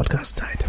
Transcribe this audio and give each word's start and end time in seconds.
Podcast-Zeit. 0.00 0.64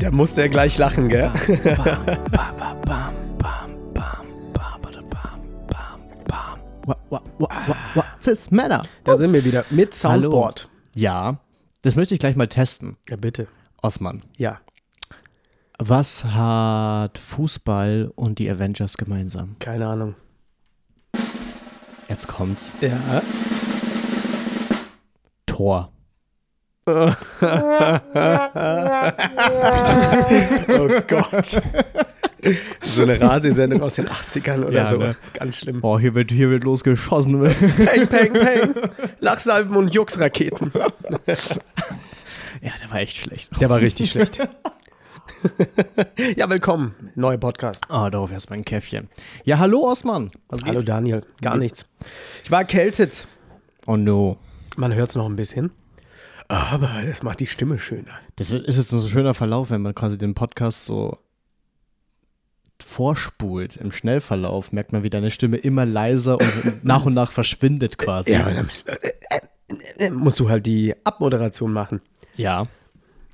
Da 0.00 0.10
musste 0.10 0.42
er 0.42 0.48
gleich 0.48 0.78
lachen, 0.78 1.08
gell? 1.08 1.30
What's 1.30 2.56
this 8.30 8.50
matter? 8.50 8.82
Da 9.04 9.16
sind 9.16 9.32
wir 9.32 9.44
wieder 9.44 9.64
mit 9.70 9.92
Soundboard. 9.94 10.68
Ja, 10.94 11.38
das 11.82 11.96
möchte 11.96 12.14
ich 12.14 12.20
gleich 12.20 12.36
mal 12.36 12.46
testen. 12.48 12.96
Ja, 13.08 13.16
bitte. 13.16 13.46
Osman, 13.82 14.20
Ja, 14.36 14.60
was 15.78 16.24
hat 16.26 17.16
Fußball 17.16 18.12
und 18.14 18.38
die 18.38 18.50
Avengers 18.50 18.96
gemeinsam? 18.98 19.56
keine 19.58 19.86
Ahnung. 19.86 20.14
Jetzt 22.08 22.28
kommt's. 22.28 22.70
Ja. 22.80 23.22
Tor. 25.46 25.90
Oh 30.68 30.88
Gott. 31.06 31.62
So 32.82 33.02
eine 33.02 33.20
Radiosendung 33.20 33.82
aus 33.82 33.94
den 33.94 34.06
80ern 34.08 34.64
oder 34.64 34.72
Ja, 34.72 34.90
so. 34.90 34.96
ne? 34.98 35.16
Ganz 35.34 35.58
schlimm. 35.58 35.80
Oh, 35.82 35.98
hier 35.98 36.14
wird, 36.14 36.30
hier 36.30 36.50
wird 36.50 36.64
losgeschossen. 36.64 37.40
Peng, 37.40 38.06
peng, 38.06 38.32
peng. 38.32 38.74
Lachsalben 39.20 39.76
und 39.76 39.92
Juxraketen. 39.92 40.72
ja, 40.74 42.72
der 42.82 42.90
war 42.90 43.00
echt 43.00 43.16
schlecht. 43.16 43.50
Der 43.60 43.68
war 43.68 43.80
richtig 43.80 44.10
schlecht. 44.10 44.38
ja, 46.36 46.48
willkommen. 46.50 46.94
Neuer 47.14 47.38
Podcast. 47.38 47.84
Oh, 47.88 48.08
darauf 48.10 48.30
erstmal 48.32 48.58
ein 48.58 48.64
Käffchen. 48.64 49.08
Ja, 49.44 49.58
hallo 49.58 49.80
Osman. 49.90 50.30
Was 50.48 50.62
Hallo 50.64 50.78
geht? 50.80 50.88
Daniel. 50.88 51.24
Gar 51.40 51.56
nichts. 51.56 51.86
Ich 52.44 52.50
war 52.50 52.60
erkältet. 52.60 53.26
Oh 53.86 53.96
no. 53.96 54.38
Man 54.76 54.94
hört 54.94 55.10
es 55.10 55.14
noch 55.16 55.26
ein 55.26 55.36
bisschen. 55.36 55.70
Aber 56.48 56.90
das 57.06 57.22
macht 57.22 57.40
die 57.40 57.46
Stimme 57.46 57.78
schöner. 57.78 58.12
Das 58.36 58.50
ist 58.50 58.76
jetzt 58.76 58.88
so 58.88 58.96
ein 58.98 59.08
schöner 59.08 59.34
Verlauf, 59.34 59.70
wenn 59.70 59.82
man 59.82 59.94
quasi 59.94 60.18
den 60.18 60.34
Podcast 60.34 60.84
so 60.84 61.16
vorspult 62.90 63.76
im 63.76 63.92
Schnellverlauf, 63.92 64.72
merkt 64.72 64.92
man, 64.92 65.02
wie 65.02 65.10
deine 65.10 65.30
Stimme 65.30 65.56
immer 65.56 65.86
leiser 65.86 66.38
und 66.40 66.52
nach 66.84 67.06
und 67.06 67.14
nach 67.14 67.30
verschwindet 67.30 67.98
quasi. 67.98 68.32
Ja, 68.32 68.50
dann, 68.50 68.68
äh, 68.86 70.06
äh, 70.06 70.10
musst 70.10 70.40
du 70.40 70.48
halt 70.48 70.66
die 70.66 70.94
Abmoderation 71.04 71.72
machen. 71.72 72.00
Ja. 72.36 72.66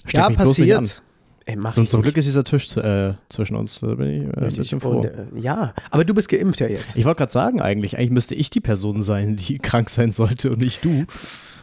Steck 0.05 0.21
ja, 0.21 0.31
passiert. 0.31 1.03
Ey, 1.47 1.57
mach 1.57 1.73
Zum, 1.75 1.87
zum. 1.87 2.03
Glück 2.03 2.17
ist 2.17 2.27
dieser 2.27 2.43
Tisch 2.43 2.77
äh, 2.77 3.15
zwischen 3.29 3.55
uns. 3.57 3.79
Da 3.81 3.95
bin 3.95 4.09
ich 4.09 4.37
äh, 4.37 4.47
ein 4.47 4.53
bisschen 4.53 4.81
froh. 4.81 5.01
Und, 5.01 5.07
äh, 5.07 5.27
ja, 5.37 5.75
aber 5.91 6.05
du 6.05 6.13
bist 6.13 6.29
geimpft 6.29 6.61
ja 6.61 6.69
jetzt. 6.69 6.97
Ich 6.97 7.05
wollte 7.05 7.19
gerade 7.19 7.33
sagen, 7.33 7.61
eigentlich, 7.61 7.97
eigentlich 7.97 8.11
müsste 8.11 8.35
ich 8.35 8.51
die 8.51 8.61
Person 8.61 9.03
sein, 9.03 9.37
die 9.37 9.59
krank 9.61 9.89
sein 9.89 10.13
sollte 10.13 10.51
und 10.51 10.61
nicht 10.61 10.85
du. 10.85 11.07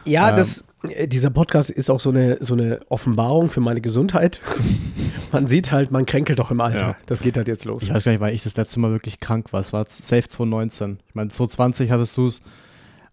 Ja, 0.06 0.30
Ähm. 0.30 0.36
das, 0.36 0.62
äh, 0.62 0.64
dieser 1.06 1.30
Podcast 1.30 1.70
ist 1.70 1.90
auch 1.90 2.00
so 2.00 2.10
eine, 2.10 2.38
so 2.40 2.54
eine 2.54 2.80
Offenbarung 2.88 3.48
für 3.48 3.60
meine 3.60 3.80
Gesundheit. 3.80 4.40
man 5.32 5.46
sieht 5.46 5.72
halt, 5.72 5.90
man 5.90 6.06
kränkelt 6.06 6.38
doch 6.38 6.50
im 6.50 6.60
Alter. 6.60 6.88
Ja. 6.88 6.96
Das 7.06 7.20
geht 7.20 7.36
halt 7.36 7.48
jetzt 7.48 7.64
los. 7.64 7.82
Ich 7.82 7.92
weiß 7.92 8.04
gar 8.04 8.12
nicht, 8.12 8.20
weil 8.20 8.34
ich 8.34 8.42
das 8.42 8.56
letzte 8.56 8.80
Mal 8.80 8.90
wirklich 8.90 9.20
krank 9.20 9.52
war. 9.52 9.60
Es 9.60 9.72
war 9.72 9.84
safe 9.88 10.28
2019. 10.28 10.98
Ich 11.08 11.14
meine, 11.14 11.30
2020 11.30 11.90
hattest 11.90 12.16
du 12.16 12.26
es, 12.26 12.42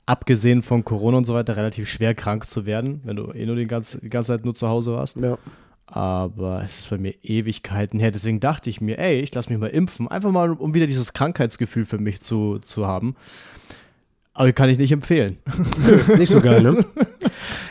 abgesehen 0.06 0.62
von 0.64 0.84
Corona 0.84 1.18
und 1.18 1.26
so 1.26 1.34
weiter, 1.34 1.56
relativ 1.56 1.90
schwer 1.90 2.14
krank 2.14 2.46
zu 2.46 2.66
werden, 2.66 3.02
wenn 3.04 3.16
du 3.16 3.32
eh 3.32 3.46
nur 3.46 3.56
die 3.56 3.68
ganze, 3.68 4.00
die 4.00 4.10
ganze 4.10 4.34
Zeit 4.34 4.46
nur 4.46 4.56
zu 4.56 4.68
Hause 4.68 4.94
warst. 4.94 5.16
Ja. 5.18 5.38
Aber 5.86 6.64
es 6.66 6.80
ist 6.80 6.90
bei 6.90 6.98
mir 6.98 7.14
Ewigkeiten 7.22 8.00
her. 8.00 8.12
Deswegen 8.12 8.40
dachte 8.40 8.70
ich 8.70 8.80
mir, 8.80 8.98
ey, 8.98 9.20
ich 9.20 9.34
lasse 9.34 9.50
mich 9.50 9.60
mal 9.60 9.68
impfen. 9.68 10.08
Einfach 10.08 10.32
mal, 10.32 10.52
um 10.52 10.74
wieder 10.74 10.88
dieses 10.88 11.14
Krankheitsgefühl 11.14 11.86
für 11.86 11.98
mich 11.98 12.22
zu, 12.22 12.60
zu 12.60 12.88
haben. 12.88 13.16
Aber 14.34 14.52
kann 14.54 14.70
ich 14.70 14.78
nicht 14.78 14.92
empfehlen. 14.92 15.38
Nicht 16.18 16.32
so 16.32 16.40
geil, 16.42 16.62
ne? 16.64 16.86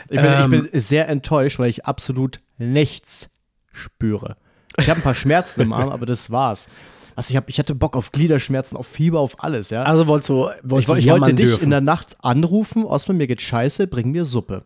Ich 0.09 0.17
bin, 0.17 0.19
Ähm. 0.25 0.53
ich 0.53 0.71
bin 0.71 0.79
sehr 0.79 1.07
enttäuscht, 1.09 1.57
weil 1.59 1.69
ich 1.69 1.85
absolut 1.85 2.39
nichts 2.59 3.29
spüre. 3.71 4.35
Ich 4.77 4.89
habe 4.89 4.99
ein 4.99 5.03
paar 5.03 5.15
Schmerzen 5.15 5.61
im 5.61 5.73
Arm, 5.73 5.89
aber 5.89 6.05
das 6.05 6.29
war's. 6.31 6.67
Also 7.15 7.31
ich, 7.31 7.37
hab, 7.37 7.49
ich 7.49 7.57
hatte 7.59 7.75
Bock 7.75 7.97
auf 7.97 8.11
Gliederschmerzen, 8.11 8.77
auf 8.77 8.87
Fieber, 8.87 9.19
auf 9.19 9.43
alles, 9.43 9.69
ja. 9.69 9.83
Also 9.83 10.07
wolltest 10.07 10.29
du, 10.29 10.49
wolltest 10.63 10.89
ich, 10.89 10.95
du 10.95 10.95
ich 10.95 11.07
wollte 11.09 11.33
dich 11.33 11.47
dürfen. 11.47 11.63
in 11.65 11.69
der 11.71 11.81
Nacht 11.81 12.15
anrufen, 12.21 12.85
Osman, 12.85 13.17
mir 13.17 13.27
geht 13.27 13.41
scheiße, 13.41 13.87
bring 13.87 14.11
mir 14.11 14.23
Suppe. 14.23 14.63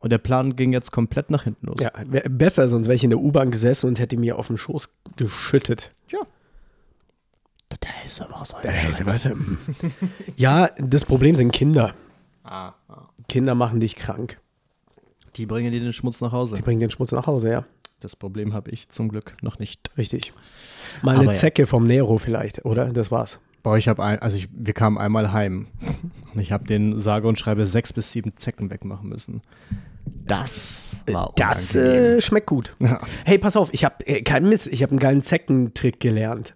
Und 0.00 0.10
der 0.10 0.18
Plan 0.18 0.56
ging 0.56 0.72
jetzt 0.72 0.92
komplett 0.92 1.30
nach 1.30 1.44
hinten 1.44 1.66
los. 1.68 1.76
Ja, 1.80 1.90
besser, 2.28 2.68
sonst 2.68 2.86
wäre 2.86 2.96
ich 2.96 3.04
in 3.04 3.10
der 3.10 3.18
U-Bahn 3.18 3.50
gesessen 3.50 3.86
und 3.88 3.98
hätte 3.98 4.16
mir 4.18 4.38
auf 4.38 4.48
den 4.48 4.58
Schoß 4.58 4.90
geschüttet. 5.16 5.90
ja. 6.10 6.18
Der 7.82 8.02
heiße 8.72 9.06
Wasser. 9.06 9.34
Ja, 10.36 10.70
das 10.78 11.04
Problem 11.04 11.34
sind 11.34 11.52
Kinder. 11.52 11.94
Ah, 12.44 12.74
ah. 12.88 13.08
Kinder 13.28 13.54
machen 13.54 13.80
dich 13.80 13.96
krank. 13.96 14.38
Die 15.36 15.46
bringen 15.46 15.72
dir 15.72 15.80
den 15.80 15.92
Schmutz 15.92 16.20
nach 16.20 16.32
Hause. 16.32 16.54
Die 16.54 16.62
bringen 16.62 16.80
den 16.80 16.90
Schmutz 16.90 17.12
nach 17.12 17.26
Hause, 17.26 17.50
ja. 17.50 17.64
Das 18.00 18.14
Problem 18.14 18.54
habe 18.54 18.70
ich 18.70 18.88
zum 18.88 19.08
Glück 19.08 19.36
noch 19.42 19.58
nicht. 19.58 19.90
Richtig. 19.96 20.32
Mal 21.02 21.16
eine 21.16 21.26
ja. 21.26 21.32
Zecke 21.32 21.66
vom 21.66 21.84
Nero 21.84 22.18
vielleicht, 22.18 22.64
oder? 22.64 22.86
Das 22.86 23.10
war's. 23.10 23.38
Boah, 23.62 23.76
ich 23.76 23.88
habe 23.88 24.02
ein, 24.04 24.20
also 24.20 24.36
ich, 24.36 24.48
wir 24.52 24.74
kamen 24.74 24.96
einmal 24.96 25.32
heim 25.32 25.66
und 26.34 26.40
ich 26.40 26.52
habe 26.52 26.64
den 26.66 27.00
sage 27.00 27.26
und 27.26 27.38
schreibe 27.38 27.66
sechs 27.66 27.92
bis 27.92 28.12
sieben 28.12 28.36
Zecken 28.36 28.70
wegmachen 28.70 29.08
müssen. 29.08 29.42
Das 30.04 31.02
war 31.06 31.32
Das 31.36 31.74
äh, 31.74 32.20
schmeckt 32.20 32.46
gut. 32.46 32.76
Ja. 32.78 33.00
Hey, 33.24 33.38
pass 33.38 33.56
auf, 33.56 33.72
ich 33.72 33.84
habe 33.84 34.06
äh, 34.06 34.22
keinen 34.22 34.48
Mist, 34.48 34.68
ich 34.68 34.82
habe 34.82 34.90
einen 34.90 35.00
geilen 35.00 35.22
Zeckentrick 35.22 35.98
gelernt. 35.98 36.54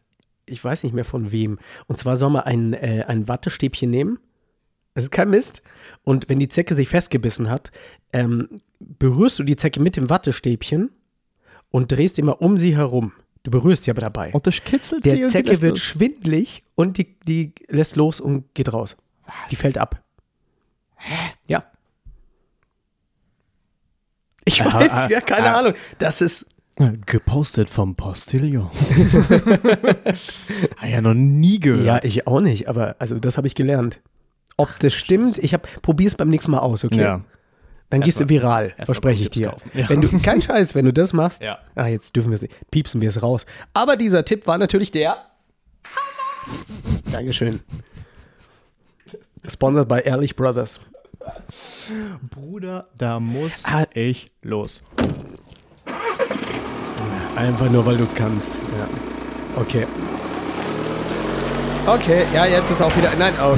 Ich 0.51 0.63
weiß 0.63 0.83
nicht 0.83 0.93
mehr 0.95 1.05
von 1.05 1.33
wem. 1.33 1.59
Und 1.87 1.97
zwar 1.97 2.17
soll 2.17 2.31
man 2.31 2.43
ein, 2.43 2.75
äh, 2.75 3.05
ein 3.07 3.29
Wattestäbchen 3.29 3.91
nehmen. 3.91 4.19
Das 4.95 5.05
ist 5.05 5.11
kein 5.11 5.31
Mist. 5.31 5.63
Und 6.03 6.29
wenn 6.29 6.39
die 6.39 6.49
Zecke 6.49 6.75
sich 6.75 6.89
festgebissen 6.89 7.49
hat, 7.49 7.71
ähm, 8.13 8.49
berührst 8.81 9.39
du 9.39 9.45
die 9.45 9.57
Zecke 9.57 9.81
mit 9.81 9.97
dem 9.97 10.11
Wattestäbchen 10.11 10.91
und 11.71 11.93
drehst 11.93 12.19
immer 12.19 12.43
um 12.43 12.59
sie 12.59 12.77
herum. 12.77 13.13
Du 13.43 13.51
berührst 13.51 13.85
sie 13.85 13.91
aber 13.91 14.01
dabei. 14.03 14.33
Und 14.33 14.47
das 14.47 14.63
kitzelt 14.65 15.05
sie 15.05 15.11
Der 15.11 15.19
und 15.25 15.29
sie 15.29 15.37
Zecke 15.39 15.49
lässt 15.51 15.63
wird 15.63 15.71
los. 15.73 15.81
schwindlig 15.81 16.65
und 16.75 16.99
die, 16.99 17.19
die 17.21 17.55
lässt 17.69 17.97
los 17.97 18.21
und 18.21 18.53
geht 18.55 18.73
raus. 18.73 18.97
Die 19.51 19.57
fällt 19.57 19.79
ab. 19.79 20.03
Ja. 21.47 21.65
Ich 24.45 24.61
Ah, 24.63 24.75
weiß, 24.75 24.91
ah, 24.93 25.09
ja, 25.09 25.21
keine 25.21 25.55
ah. 25.55 25.59
Ahnung. 25.61 25.75
Das 25.99 26.21
ist, 26.21 26.47
Gepostet 27.07 27.71
vom 27.71 27.95
Postillon. 27.95 28.71
Habe 30.77 30.89
ja 30.91 31.01
noch 31.01 31.15
nie 31.15 31.61
gehört. 31.61 31.85
ja, 31.85 32.01
ich 32.03 32.27
auch 32.27 32.41
nicht, 32.41 32.69
aber 32.69 32.97
also 32.99 33.19
das 33.19 33.37
habe 33.37 33.47
ich 33.47 33.55
gelernt. 33.55 34.01
Ob 34.57 34.79
das 34.81 34.95
stimmt, 34.95 35.39
ich 35.39 35.53
habe, 35.55 35.69
probier's 35.83 36.15
beim 36.15 36.29
nächsten 36.31 36.51
Mal 36.53 36.59
aus, 36.59 36.85
okay? 36.85 37.01
Ja. 37.01 37.25
Dann 37.91 38.03
gehst 38.03 38.21
du 38.21 38.25
Erstmal- 38.25 38.41
viral, 38.41 38.75
verspreche 38.85 39.23
ich 39.25 39.31
dir. 39.31 39.57
Ja. 39.75 39.89
Wenn 39.89 40.01
du, 40.01 40.19
kein 40.21 40.41
Scheiß, 40.41 40.75
wenn 40.75 40.85
du 40.85 40.93
das 40.93 41.13
machst, 41.13 41.45
Ja. 41.45 41.59
ah, 41.75 41.87
jetzt 41.87 42.15
dürfen 42.17 42.31
wir 42.31 42.35
es 42.37 42.43
nicht, 42.43 42.55
piepsen 42.71 43.01
wir 43.01 43.09
es 43.09 43.23
raus. 43.23 43.47
Aber 43.75 43.97
dieser 43.97 44.25
Tipp 44.25 44.47
war 44.47 44.59
natürlich 44.59 44.91
der. 44.91 45.17
Dankeschön. 47.11 47.61
Sponsored 49.47 49.89
by 49.89 50.01
Ehrlich 50.05 50.37
Brothers. 50.37 50.81
Bruder, 52.31 52.89
da 52.97 53.19
muss 53.21 53.65
Ah. 53.65 53.87
ich 53.95 54.31
los. 54.43 54.83
Einfach 57.37 57.71
nur, 57.71 57.87
weil 57.87 57.97
du 57.97 58.05
es 58.05 58.15
kannst. 58.15 58.57
Ja. 58.57 59.61
Okay. 59.61 59.87
Okay, 61.87 62.25
ja, 62.35 62.45
jetzt 62.47 62.71
ist 62.71 62.83
auch 62.83 62.95
wieder. 62.97 63.11
Nein, 63.19 63.33
oh. 63.43 63.57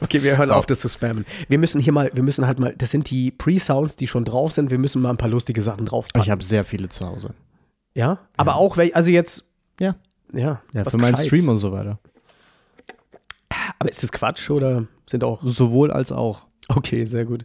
okay, 0.02 0.22
wir 0.22 0.38
hören 0.38 0.48
So. 0.48 0.54
auf, 0.54 0.66
das 0.66 0.80
zu 0.80 0.88
spammen. 0.88 1.26
Wir 1.48 1.58
müssen 1.58 1.80
hier 1.80 1.92
mal, 1.92 2.10
wir 2.14 2.22
müssen 2.22 2.46
halt 2.46 2.58
mal, 2.58 2.74
das 2.76 2.90
sind 2.90 3.10
die 3.10 3.30
Pre-Sounds, 3.30 3.96
die 3.96 4.06
schon 4.06 4.24
drauf 4.24 4.52
sind. 4.52 4.70
Wir 4.70 4.78
müssen 4.78 5.02
mal 5.02 5.10
ein 5.10 5.16
paar 5.18 5.28
lustige 5.28 5.60
Sachen 5.62 5.84
draufpacken. 5.86 6.22
Ich 6.24 6.30
habe 6.30 6.42
sehr 6.42 6.64
viele 6.64 6.88
zu 6.88 7.06
Hause. 7.06 7.34
ja, 7.94 8.18
aber 8.36 8.56
auch, 8.56 8.78
also 8.94 9.10
jetzt, 9.10 9.44
Ja. 9.78 9.94
ja, 10.32 10.62
Ja, 10.72 10.84
für 10.84 10.96
meinen. 10.98 11.16
Stream 11.16 11.48
und 11.48 11.58
so 11.58 11.70
weiter. 11.70 11.98
Aber 13.78 13.88
ist 13.90 14.02
das 14.02 14.10
Quatsch 14.10 14.48
oder 14.50 14.84
sind 15.06 15.22
auch. 15.22 15.40
Sowohl 15.42 15.90
als 15.90 16.12
auch. 16.12 16.42
Okay, 16.68 17.04
sehr 17.04 17.24
gut. 17.24 17.44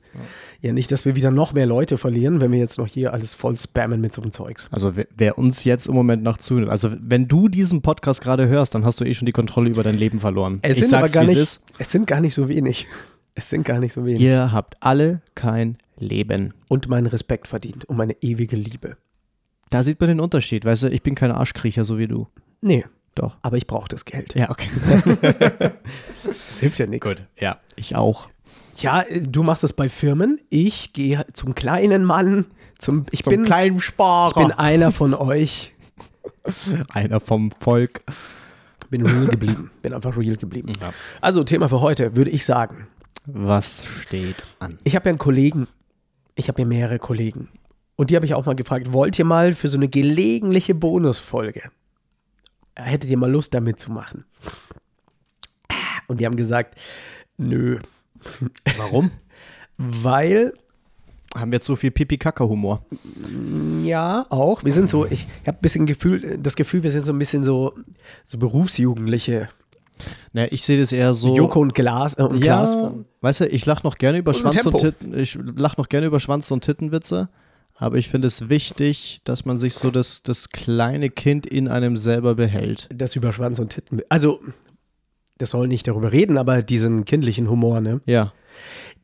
Ja, 0.62 0.72
nicht, 0.72 0.92
dass 0.92 1.06
wir 1.06 1.16
wieder 1.16 1.32
noch 1.32 1.54
mehr 1.54 1.66
Leute 1.66 1.98
verlieren, 1.98 2.42
wenn 2.42 2.52
wir 2.52 2.60
jetzt 2.60 2.78
noch 2.78 2.88
hier 2.88 3.12
alles 3.12 3.34
voll 3.34 3.56
spammen 3.58 4.00
mit 4.00 4.14
so 4.14 4.22
einem 4.22 4.32
Zeugs. 4.32 4.68
Also 4.72 4.96
wer, 4.96 5.08
wer 5.18 5.38
uns 5.38 5.64
jetzt 5.64 5.88
im 5.88 5.96
Moment 5.96 6.22
noch 6.22 6.38
zuhört, 6.38 6.70
also 6.70 6.92
wenn 7.00 7.28
du 7.28 7.48
diesen 7.50 7.82
Podcast 7.82 8.22
gerade 8.22 8.48
hörst, 8.48 8.76
dann 8.76 8.86
hast 8.86 9.00
du 9.02 9.06
eh 9.06 9.14
schon 9.16 9.26
die 9.26 9.32
Kontrolle 9.32 9.70
über 9.70 9.82
dein 9.84 9.96
Leben 9.96 10.20
verloren. 10.20 10.60
Es 10.62 10.78
ich 10.78 10.84
sind 10.84 10.94
aber 10.94 11.10
gar 11.10 11.24
nicht, 11.24 11.38
ist. 11.38 11.60
es 11.80 11.90
sind 11.92 12.06
gar 12.06 12.22
nicht 12.22 12.34
so 12.36 12.48
wenig. 12.50 12.88
Es 13.38 13.50
sind 13.50 13.66
gar 13.66 13.80
nicht 13.80 13.92
so 13.92 14.06
wenig. 14.06 14.22
Ihr 14.22 14.54
habt 14.54 14.78
alle 14.80 15.20
kein 15.36 15.78
Leben. 15.98 16.54
Und 16.70 16.88
meinen 16.88 17.08
Respekt 17.08 17.48
verdient 17.50 17.84
und 17.84 17.98
meine 17.98 18.16
ewige 18.22 18.56
Liebe. 18.56 18.96
Da 19.70 19.84
sieht 19.84 20.00
man 20.00 20.08
den 20.08 20.22
Unterschied, 20.22 20.64
weißt 20.64 20.84
du, 20.84 20.88
ich 20.88 21.04
bin 21.04 21.16
kein 21.16 21.32
Arschkriecher, 21.32 21.84
so 21.84 21.98
wie 21.98 22.08
du. 22.08 22.28
Nee, 22.62 22.86
Doch. 23.14 23.36
aber 23.42 23.58
ich 23.58 23.68
brauche 23.68 23.90
das 23.90 24.06
Geld. 24.06 24.36
Ja, 24.36 24.50
okay. 24.50 24.70
Das 26.24 26.60
hilft 26.62 26.80
ja 26.80 26.86
nichts. 26.88 27.06
Gut. 27.06 27.24
Ja, 27.38 27.60
ich 27.76 27.98
auch. 27.98 28.30
Ja, 28.78 29.02
äh, 29.02 29.22
du 29.22 29.44
machst 29.44 29.64
es 29.64 29.74
bei 29.74 29.90
Firmen. 29.90 30.40
Ich 30.50 30.94
gehe 30.94 31.26
zum 31.34 31.56
kleinen 31.56 32.04
Mann. 32.04 32.46
Zum, 32.78 33.06
ich, 33.12 33.24
bin, 33.24 33.46
kleinen 33.46 33.80
Sparer. 33.80 34.30
ich 34.30 34.48
bin 34.48 34.52
einer 34.52 34.92
von 34.92 35.14
euch. 35.14 35.74
einer 36.90 37.20
vom 37.20 37.52
Volk. 37.60 38.02
Bin 38.90 39.06
real 39.06 39.28
geblieben. 39.28 39.72
Bin 39.82 39.94
einfach 39.94 40.18
real 40.18 40.36
geblieben. 40.36 40.72
Ja. 40.82 40.94
Also, 41.22 41.44
Thema 41.44 41.70
für 41.70 41.82
heute, 41.82 42.16
würde 42.16 42.32
ich 42.32 42.46
sagen. 42.46 42.88
Was 43.26 43.86
steht 44.02 44.36
an? 44.60 44.78
Ich 44.84 44.96
habe 44.96 45.06
ja 45.06 45.10
einen 45.10 45.20
Kollegen. 45.20 45.68
Ich 46.36 46.48
habe 46.50 46.62
ja 46.62 46.68
mehrere 46.68 47.00
Kollegen. 47.00 47.50
Und 47.96 48.10
die 48.10 48.16
habe 48.16 48.26
ich 48.26 48.34
auch 48.34 48.46
mal 48.46 48.56
gefragt, 48.56 48.92
wollt 48.94 49.18
ihr 49.18 49.26
mal 49.26 49.54
für 49.54 49.68
so 49.68 49.78
eine 49.78 49.88
gelegentliche 49.88 50.76
Bonusfolge? 50.76 51.64
Hättet 52.76 53.10
ihr 53.10 53.18
mal 53.18 53.32
Lust, 53.32 53.54
damit 53.54 53.80
zu 53.80 53.92
machen? 53.92 54.26
Und 56.08 56.20
die 56.20 56.26
haben 56.26 56.36
gesagt, 56.36 56.76
nö. 57.38 57.80
Warum? 58.78 59.12
Weil 59.78 60.54
Haben 61.36 61.52
wir 61.52 61.58
jetzt 61.58 61.66
so 61.66 61.76
viel 61.76 61.92
Pipi-Kaka-Humor? 61.92 62.86
Ja, 63.84 64.26
auch. 64.30 64.64
Wir 64.64 64.72
sind 64.72 64.90
so, 64.90 65.06
ich 65.06 65.28
habe 65.46 65.58
ein 65.58 65.62
bisschen 65.62 65.86
Gefühl, 65.86 66.38
das 66.42 66.56
Gefühl, 66.56 66.84
wir 66.84 66.92
sind 66.92 67.06
so 67.06 67.12
ein 67.12 67.20
bisschen 67.20 67.44
so, 67.44 67.74
so 68.24 68.38
Berufsjugendliche. 68.38 69.50
Naja, 70.34 70.48
ich 70.52 70.64
sehe 70.64 70.80
das 70.80 70.92
eher 70.92 71.14
so. 71.14 71.36
Joko 71.36 71.60
und 71.62 71.74
Glas 71.74 72.18
äh, 72.18 72.24
und 72.24 72.44
ja, 72.44 72.64
Glas 72.64 72.76
von. 72.76 73.06
weißt 73.22 73.42
du, 73.42 73.48
ich 73.48 73.66
lach 73.66 73.84
noch 73.84 73.98
gerne 73.98 74.18
über 74.18 74.32
Und 74.32 74.38
Schwanz 74.38 74.56
und 74.56 74.62
Tempo. 74.64 74.78
Titten. 74.78 75.18
Ich 75.18 75.38
lach 75.56 75.78
noch 75.78 75.90
gerne 75.90 76.08
über 76.08 76.20
Schwanz 76.20 76.52
und 76.52 76.64
Tittenwitze. 76.64 77.30
Aber 77.78 77.98
ich 77.98 78.08
finde 78.08 78.28
es 78.28 78.48
wichtig, 78.48 79.20
dass 79.26 79.44
man 79.44 79.58
sich 79.58 79.74
so 79.74 79.92
das, 79.92 80.24
das 80.24 80.50
kleine 80.50 81.10
Kind 81.10 81.46
in 81.46 81.68
einem 81.68 81.98
selber 81.98 82.36
behält. 82.36 82.88
Das 82.94 83.16
über 83.18 83.34
Schwanz 83.34 83.60
und 83.60 83.70
Titten. 83.70 84.02
Also, 84.08 84.40
das 85.38 85.52
soll 85.52 85.68
nicht 85.68 85.88
darüber 85.88 86.12
reden, 86.12 86.38
aber 86.38 86.62
diesen 86.62 87.06
kindlichen 87.06 87.50
Humor, 87.50 87.82
ne? 87.82 88.02
Ja. 88.06 88.34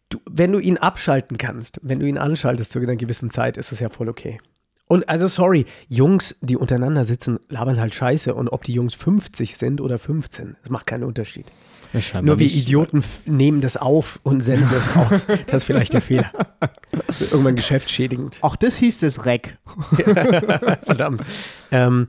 Du, 0.09 0.19
wenn 0.29 0.51
du 0.51 0.59
ihn 0.59 0.77
abschalten 0.77 1.37
kannst, 1.37 1.79
wenn 1.83 1.99
du 1.99 2.05
ihn 2.05 2.17
anschaltest 2.17 2.71
zu 2.71 2.79
einer 2.79 2.95
gewissen 2.95 3.29
Zeit, 3.29 3.57
ist 3.57 3.71
es 3.71 3.79
ja 3.79 3.89
voll 3.89 4.09
okay. 4.09 4.39
Und 4.91 5.07
also, 5.07 5.27
sorry, 5.27 5.65
Jungs, 5.87 6.35
die 6.41 6.57
untereinander 6.57 7.05
sitzen, 7.05 7.39
labern 7.47 7.79
halt 7.79 7.95
Scheiße. 7.95 8.35
Und 8.35 8.49
ob 8.49 8.65
die 8.65 8.73
Jungs 8.73 8.93
50 8.93 9.55
sind 9.55 9.79
oder 9.79 9.97
15, 9.97 10.57
das 10.61 10.69
macht 10.69 10.85
keinen 10.85 11.05
Unterschied. 11.05 11.45
ja 11.93 12.21
Nur 12.21 12.39
wir 12.39 12.45
nicht. 12.45 12.57
Idioten 12.57 13.01
nehmen 13.25 13.61
das 13.61 13.77
auf 13.77 14.19
und 14.23 14.41
senden 14.41 14.67
das 14.69 14.93
raus. 14.97 15.25
Das 15.45 15.61
ist 15.61 15.63
vielleicht 15.63 15.93
der 15.93 16.01
Fehler. 16.01 16.29
Irgendwann 17.21 17.55
geschäftsschädigend. 17.55 18.39
Ach, 18.41 18.57
das 18.57 18.75
hieß 18.75 18.99
das 18.99 19.25
Reck. 19.25 19.57
Verdammt. 20.83 21.21
Ähm, 21.71 22.07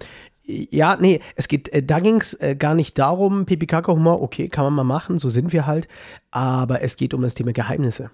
ja, 0.70 0.96
nee, 1.00 1.20
es 1.36 1.48
geht, 1.48 1.68
äh, 1.70 1.82
da 1.82 1.98
ging 1.98 2.16
es 2.20 2.34
äh, 2.34 2.56
gar 2.56 2.74
nicht 2.74 2.98
darum, 2.98 3.46
Pipi-Kaka-Humor, 3.46 4.20
okay, 4.22 4.48
kann 4.48 4.64
man 4.64 4.74
mal 4.74 4.84
machen, 4.84 5.18
so 5.18 5.30
sind 5.30 5.52
wir 5.52 5.66
halt. 5.66 5.88
Aber 6.30 6.82
es 6.82 6.96
geht 6.96 7.14
um 7.14 7.22
das 7.22 7.34
Thema 7.34 7.52
Geheimnisse. 7.52 8.10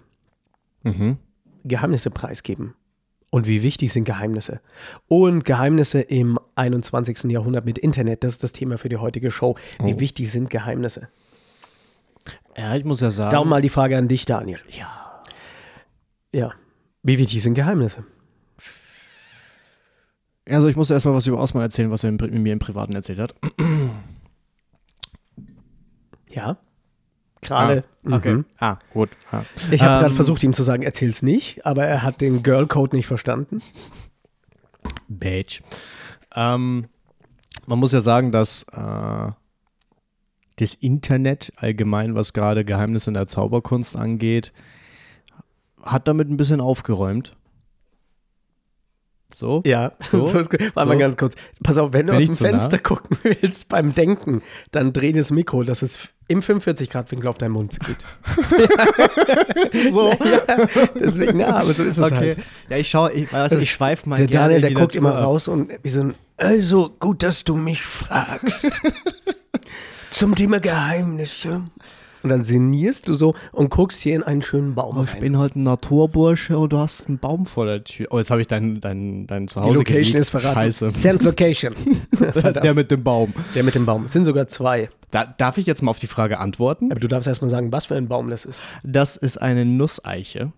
Mhm. 0.83 1.17
Geheimnisse 1.65 2.11
preisgeben. 2.11 2.75
Und 3.31 3.47
wie 3.47 3.63
wichtig 3.63 3.93
sind 3.93 4.05
Geheimnisse? 4.05 4.61
Und 5.07 5.45
Geheimnisse 5.45 6.01
im 6.01 6.39
21. 6.55 7.25
Jahrhundert 7.31 7.67
mit 7.67 7.79
Internet, 7.79 8.25
das 8.25 8.35
ist 8.35 8.43
das 8.43 8.53
Thema 8.53 8.79
für 8.79 8.89
die 8.89 8.97
heutige 8.97 9.31
Show. 9.31 9.57
Wie 9.83 9.95
Oh. 9.95 10.01
wichtig 10.01 10.31
sind 10.31 10.49
Geheimnisse? 10.49 11.09
Ja, 12.57 12.75
ich 12.75 12.85
muss 12.85 13.01
ja 13.01 13.11
sagen. 13.11 13.31
Darum 13.33 13.49
mal 13.51 13.61
die 13.61 13.69
Frage 13.69 13.99
an 13.99 14.09
dich, 14.09 14.25
Daniel. 14.25 14.61
Ja. 14.71 15.23
Ja. 16.33 16.53
Wie 17.03 17.19
wichtig 17.19 17.43
sind 17.43 17.55
Geheimnisse? 17.55 18.05
Also 20.49 20.69
ich 20.69 20.77
muss 20.77 20.91
erstmal 20.91 21.15
was 21.15 21.27
über 21.27 21.39
Osman 21.39 21.63
erzählen, 21.63 21.91
was 21.91 22.05
er 22.05 22.13
mir 22.13 22.53
im 22.53 22.59
Privaten 22.59 22.95
erzählt 22.95 23.19
hat. 23.19 23.35
Ja. 26.31 26.59
Gerade. 27.41 27.85
Ah, 28.05 28.17
okay. 28.17 28.35
Mhm. 28.35 28.45
Ah, 28.59 28.77
gut. 28.93 29.09
Ah. 29.31 29.43
Ich 29.71 29.83
habe 29.83 30.01
gerade 30.01 30.11
Ähm, 30.11 30.15
versucht, 30.15 30.43
ihm 30.43 30.53
zu 30.53 30.63
sagen, 30.63 30.83
erzähl's 30.83 31.23
nicht, 31.23 31.65
aber 31.65 31.85
er 31.85 32.03
hat 32.03 32.21
den 32.21 32.43
Girl 32.43 32.67
Code 32.67 32.95
nicht 32.95 33.07
verstanden. 33.07 33.63
Bitch. 35.09 35.63
Ähm, 36.37 36.89
man 37.67 37.79
muss 37.79 37.93
ja 37.93 38.01
sagen, 38.03 38.31
dass 38.31 38.65
äh, 38.65 39.31
das 40.57 40.75
Internet 40.75 41.53
allgemein, 41.57 42.15
was 42.15 42.35
gerade 42.35 42.65
Geheimnisse 42.65 43.11
in 43.11 43.15
der 43.15 43.27
Zauberkunst 43.27 43.97
angeht, 43.97 44.53
hat 45.83 46.09
damit 46.09 46.29
ein 46.29 46.37
bisschen 46.37 46.61
aufgeräumt. 46.61 47.37
So? 49.39 49.63
Ja, 49.65 49.93
So? 50.11 50.29
so 50.31 50.39
ist, 50.39 50.53
warte 50.53 50.89
mal 50.89 50.95
So? 50.95 50.99
ganz 50.99 51.17
kurz. 51.17 51.35
Pass 51.63 51.79
auf, 51.79 51.93
wenn 51.93 52.09
du 52.09 52.13
Bin 52.15 52.23
aus 52.23 52.27
dem 52.27 52.35
zu 52.35 52.43
nah? 52.43 52.51
Fenster 52.51 52.79
gucken 52.83 53.17
willst 53.23 53.69
beim 53.69 53.95
Denken, 53.95 54.43
dann 54.73 54.93
dreh 54.93 55.13
das 55.13 55.31
Mikro, 55.31 55.63
dass 55.63 55.83
es 55.83 55.97
im 56.27 56.41
45-Grad-Winkel 56.41 57.29
auf 57.29 57.39
deinen 57.39 57.53
Mund 57.53 57.79
geht. 57.79 58.05
so. 59.93 60.11
ja, 60.11 60.67
deswegen, 61.01 61.39
ja, 61.39 61.51
aber 61.55 61.73
so 61.73 61.85
ist 61.85 61.99
es 61.99 62.05
Okay. 62.07 62.17
halt. 62.17 62.39
Ja, 62.69 62.77
ich 62.79 62.89
schaue, 62.91 63.13
ich, 63.13 63.33
weiß, 63.33 63.53
ich 63.53 63.71
schweife 63.71 64.09
mal 64.09 64.17
Der 64.17 64.27
Daniel, 64.27 64.61
der 64.61 64.73
guckt 64.75 64.97
immer 64.97 65.15
ab. 65.15 65.23
raus 65.25 65.47
und 65.47 65.71
wie 65.85 65.89
so 65.89 66.01
ein, 66.01 66.15
also 66.37 66.91
gut, 66.99 67.23
dass 67.23 67.45
du 67.45 67.55
mich 67.55 67.83
fragst. 67.83 68.81
Zum 70.11 70.35
Thema 70.35 70.59
Geheimnisse. 70.59 71.63
Und 72.29 72.33
dann 72.33 72.43
sinnierst 72.45 73.09
du 73.09 73.15
so 73.15 73.35
und 73.53 73.71
guckst 73.71 74.03
hier 74.03 74.15
in 74.15 74.23
einen 74.23 74.43
schönen 74.43 74.75
Baum 74.75 74.99
Oh, 74.99 75.03
ich 75.05 75.15
rein. 75.15 75.21
bin 75.23 75.39
halt 75.39 75.57
ein 75.57 75.63
Naturbursche 75.63 76.59
und 76.59 76.75
du 76.75 76.79
hast 76.79 77.09
einen 77.09 77.17
Baum 77.19 77.47
vor 77.47 77.65
der 77.65 77.83
Tür. 77.85 78.07
Oh, 78.11 78.19
jetzt 78.19 78.31
habe 78.31 78.43
ich 78.43 78.47
dein, 78.47 78.83
dein, 78.83 79.27
dein 79.27 79.47
Die 79.47 79.53
Zuhause 79.55 79.79
Location 79.79 80.03
geleakt. 80.03 80.15
ist 80.21 80.29
verraten. 80.31 80.55
Scheiße. 80.57 80.91
Send 80.91 81.23
Location. 81.23 81.75
der 82.63 82.75
mit 82.75 82.91
dem 82.91 83.03
Baum. 83.03 83.33
Der 83.55 83.65
mit 83.65 83.75
dem 83.75 83.87
Baum. 83.87 84.05
Es 84.05 84.13
sind 84.13 84.25
sogar 84.25 84.47
zwei. 84.47 84.91
Da, 85.11 85.25
darf 85.25 85.57
ich 85.57 85.65
jetzt 85.65 85.83
mal 85.83 85.91
auf 85.91 85.99
die 85.99 86.07
Frage 86.07 86.39
antworten? 86.39 86.91
Aber 86.91 87.01
du 87.01 87.09
darfst 87.09 87.27
erstmal 87.27 87.49
sagen, 87.49 87.73
was 87.73 87.87
für 87.87 87.95
ein 87.95 88.09
Baum 88.09 88.29
das 88.29 88.45
ist. 88.45 88.61
Das 88.85 89.17
ist 89.17 89.41
eine 89.41 89.65
Nusseiche. 89.65 90.53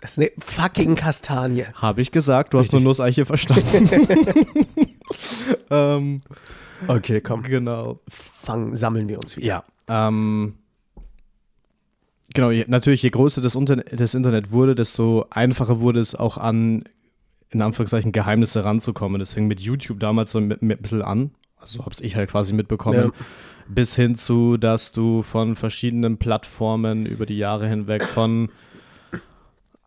Das 0.00 0.12
ist 0.12 0.18
eine 0.18 0.30
fucking 0.38 0.94
Kastanie. 0.94 1.64
Habe 1.74 2.00
ich 2.00 2.12
gesagt, 2.12 2.54
du 2.54 2.58
hast 2.60 2.70
nur 2.70 2.80
Nusseiche 2.80 3.26
verstanden. 3.26 3.90
ähm, 5.70 6.20
Okay, 6.86 7.20
komm. 7.20 7.42
genau. 7.42 7.98
Fang, 8.08 8.76
sammeln 8.76 9.08
wir 9.08 9.18
uns 9.18 9.36
wieder. 9.36 9.46
Ja. 9.88 10.06
Ähm, 10.08 10.54
genau, 12.38 12.64
natürlich, 12.68 13.02
je 13.02 13.10
größer 13.10 13.40
das, 13.40 13.56
Unter 13.56 13.76
das 13.76 14.14
Internet 14.14 14.52
wurde, 14.52 14.74
desto 14.74 15.26
einfacher 15.30 15.80
wurde 15.80 15.98
es 15.98 16.14
auch 16.14 16.38
an, 16.38 16.84
in 17.50 17.60
Anführungszeichen, 17.60 18.12
Geheimnisse 18.12 18.64
ranzukommen. 18.64 19.18
Das 19.18 19.34
fing 19.34 19.48
mit 19.48 19.60
YouTube 19.60 19.98
damals 19.98 20.30
so 20.30 20.40
mit, 20.40 20.62
mit 20.62 20.78
ein 20.78 20.82
bisschen 20.82 21.02
an. 21.02 21.32
Also 21.56 21.84
habe 21.84 21.94
ich 22.00 22.14
halt 22.14 22.30
quasi 22.30 22.52
mitbekommen. 22.54 23.06
Ja. 23.06 23.26
Bis 23.68 23.96
hin 23.96 24.14
zu, 24.14 24.56
dass 24.56 24.92
du 24.92 25.22
von 25.22 25.56
verschiedenen 25.56 26.18
Plattformen 26.18 27.06
über 27.06 27.26
die 27.26 27.36
Jahre 27.36 27.68
hinweg 27.68 28.04
von 28.04 28.50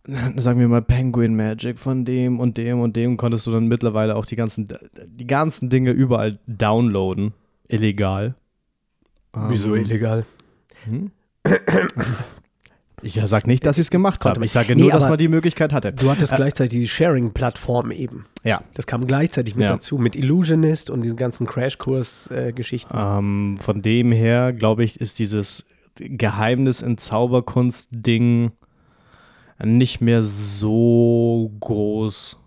sagen 0.04 0.60
wir 0.60 0.68
mal 0.68 0.82
Penguin 0.82 1.36
Magic 1.36 1.78
von 1.80 2.06
dem 2.06 2.40
und 2.40 2.58
dem 2.58 2.82
und 2.82 2.96
dem 2.96 3.18
konntest 3.18 3.46
du 3.48 3.52
dann 3.52 3.68
mittlerweile 3.68 4.16
auch 4.16 4.26
die 4.26 4.36
ganzen 4.36 4.68
die 5.06 5.28
ganzen 5.28 5.70
Dinge 5.70 5.92
überall 5.92 6.40
downloaden 6.48 7.34
illegal. 7.68 8.34
Wieso 9.34 9.76
Ähm, 9.76 9.84
illegal? 9.84 10.26
hm? 10.86 11.12
Ich 13.04 13.20
sag 13.26 13.48
nicht, 13.48 13.66
dass 13.66 13.78
ich 13.78 13.84
es 13.86 13.90
gemacht 13.92 14.26
habe. 14.26 14.44
Ich 14.46 14.52
sage 14.52 14.76
Nee, 14.76 14.84
nur, 14.84 14.92
dass 14.92 15.04
aber 15.04 15.12
man 15.12 15.18
die 15.20 15.28
Möglichkeit 15.28 15.74
hatte. 15.74 15.92
Du 15.94 16.10
hattest 16.10 16.36
gleichzeitig 16.36 16.80
die 16.82 16.88
Sharing-Plattform 16.88 17.92
eben. 17.92 18.26
Ja. 18.44 18.62
Das 18.74 18.86
kam 18.88 19.08
gleichzeitig 19.08 19.56
mit 19.56 19.68
Ja. 19.70 19.76
dazu, 19.76 19.98
mit 19.98 20.16
Illusionist 20.16 20.90
und 20.90 21.02
diesen 21.04 21.18
ganzen 21.18 21.48
Crashkurs-Geschichten. 21.48 22.94
Ähm, 22.96 23.58
von 23.60 23.82
dem 23.82 24.12
her, 24.12 24.54
glaube 24.54 24.84
ich, 24.84 25.00
ist 25.02 25.20
dieses 25.20 25.66
Geheimnis 25.96 26.82
in 26.82 26.98
Zauberkunst-Ding 26.98 28.52
nicht 29.64 30.02
mehr 30.02 30.24
so 30.24 31.52
groß 31.60 32.38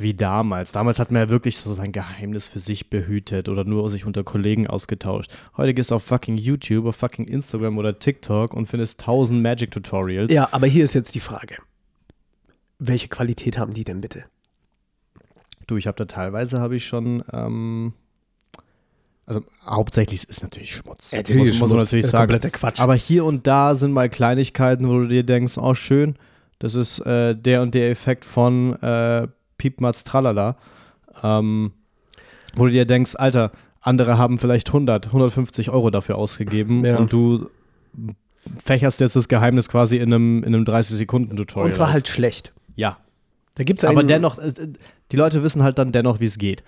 wie 0.00 0.14
damals. 0.14 0.72
Damals 0.72 0.98
hat 0.98 1.10
man 1.10 1.22
ja 1.22 1.28
wirklich 1.28 1.58
so 1.58 1.72
sein 1.74 1.92
Geheimnis 1.92 2.46
für 2.48 2.60
sich 2.60 2.90
behütet 2.90 3.48
oder 3.48 3.64
nur 3.64 3.88
sich 3.90 4.04
unter 4.04 4.24
Kollegen 4.24 4.66
ausgetauscht. 4.66 5.30
Heute 5.56 5.74
gehst 5.74 5.90
du 5.90 5.96
auf 5.96 6.04
fucking 6.04 6.36
YouTube, 6.36 6.86
auf 6.86 6.96
fucking 6.96 7.26
Instagram 7.26 7.78
oder 7.78 7.98
TikTok 7.98 8.54
und 8.54 8.66
findest 8.66 9.00
tausend 9.00 9.42
Magic-Tutorials. 9.42 10.32
ja, 10.32 10.48
aber 10.52 10.66
hier 10.66 10.84
ist 10.84 10.94
jetzt 10.94 11.14
die 11.14 11.20
Frage. 11.20 11.56
Welche 12.78 13.08
Qualität 13.08 13.58
haben 13.58 13.74
die 13.74 13.84
denn 13.84 14.00
bitte? 14.00 14.24
Du, 15.66 15.76
ich 15.76 15.86
habe 15.86 15.96
da 15.96 16.06
teilweise 16.06 16.60
habe 16.60 16.76
ich 16.76 16.86
schon, 16.86 17.22
ähm, 17.32 17.92
also 19.26 19.42
hauptsächlich 19.64 20.22
ist 20.22 20.30
es 20.30 20.42
natürlich 20.42 20.74
Schmutz. 20.74 21.12
muss, 21.12 21.58
muss 21.58 21.70
man 21.70 21.80
natürlich 21.80 22.02
das 22.02 22.06
ist 22.06 22.10
sagen. 22.10 22.32
kompletter 22.32 22.50
Quatsch. 22.50 22.80
Aber 22.80 22.94
hier 22.94 23.24
und 23.24 23.46
da 23.46 23.74
sind 23.74 23.92
mal 23.92 24.08
Kleinigkeiten, 24.08 24.88
wo 24.88 24.98
du 24.98 25.08
dir 25.08 25.22
denkst, 25.22 25.58
oh 25.58 25.74
schön, 25.74 26.16
das 26.58 26.74
ist 26.74 26.98
äh, 27.00 27.36
der 27.36 27.62
und 27.62 27.74
der 27.74 27.90
Effekt 27.90 28.24
von 28.24 28.74
äh, 28.82 29.28
Piepmatz 29.60 30.04
Tralala. 30.04 30.56
Ähm, 31.22 31.72
wo 32.56 32.64
du 32.64 32.70
dir 32.72 32.86
denkst, 32.86 33.14
Alter, 33.16 33.52
andere 33.82 34.16
haben 34.16 34.38
vielleicht 34.38 34.68
100, 34.68 35.06
150 35.08 35.68
Euro 35.70 35.90
dafür 35.90 36.16
ausgegeben 36.16 36.82
Ja. 36.84 36.96
und 36.96 37.12
du 37.12 37.48
fächerst 38.64 39.00
jetzt 39.00 39.16
das 39.16 39.28
Geheimnis 39.28 39.68
quasi 39.68 39.98
in 39.98 40.12
einem, 40.14 40.38
in 40.42 40.54
einem 40.54 40.64
30-Sekunden-Tutorial. 40.64 41.66
und 41.66 41.74
zwar 41.74 41.88
aus. 41.88 41.92
halt 41.94 42.08
schlecht. 42.08 42.52
Ja, 42.74 42.96
Da 43.56 43.64
gibt 43.64 43.80
es 43.80 43.84
aber 43.84 44.02
dennoch, 44.02 44.38
äh, 44.38 44.52
die 45.12 45.16
Leute 45.16 45.42
wissen 45.42 45.62
halt 45.62 45.76
dann 45.78 45.92
dennoch, 45.92 46.20
wie 46.20 46.24
es 46.24 46.38
geht. 46.38 46.64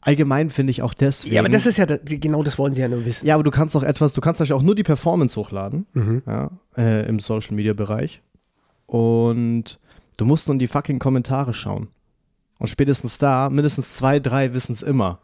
allgemein 0.00 0.50
finde 0.50 0.70
ich 0.70 0.82
auch 0.82 0.94
deswegen. 0.94 1.34
Ja, 1.34 1.40
aber 1.40 1.48
das 1.48 1.66
ist 1.66 1.78
ja, 1.78 1.86
genau 1.86 2.42
das 2.42 2.58
wollen 2.58 2.74
sie 2.74 2.82
ja 2.82 2.88
nur 2.88 3.04
wissen. 3.06 3.26
Ja, 3.26 3.34
aber 3.34 3.42
du 3.42 3.50
kannst 3.50 3.74
auch 3.76 3.82
etwas, 3.82 4.12
du 4.12 4.20
kannst 4.20 4.38
natürlich 4.38 4.58
auch 4.58 4.64
nur 4.64 4.74
die 4.74 4.82
Performance 4.84 5.34
hochladen 5.40 5.86
Mhm. 5.94 6.22
ja, 6.26 6.50
äh, 6.76 7.08
im 7.08 7.18
Social 7.20 7.54
Media 7.56 7.72
Bereich. 7.72 8.22
Und 8.86 9.80
du 10.18 10.24
musst 10.26 10.46
nur 10.46 10.52
in 10.54 10.58
die 10.58 10.66
fucking 10.66 10.98
Kommentare 10.98 11.54
schauen. 11.54 11.88
Und 12.64 12.68
spätestens 12.68 13.18
da, 13.18 13.50
mindestens 13.50 13.92
zwei, 13.92 14.20
drei 14.20 14.54
wissen 14.54 14.72
es 14.72 14.80
immer. 14.80 15.18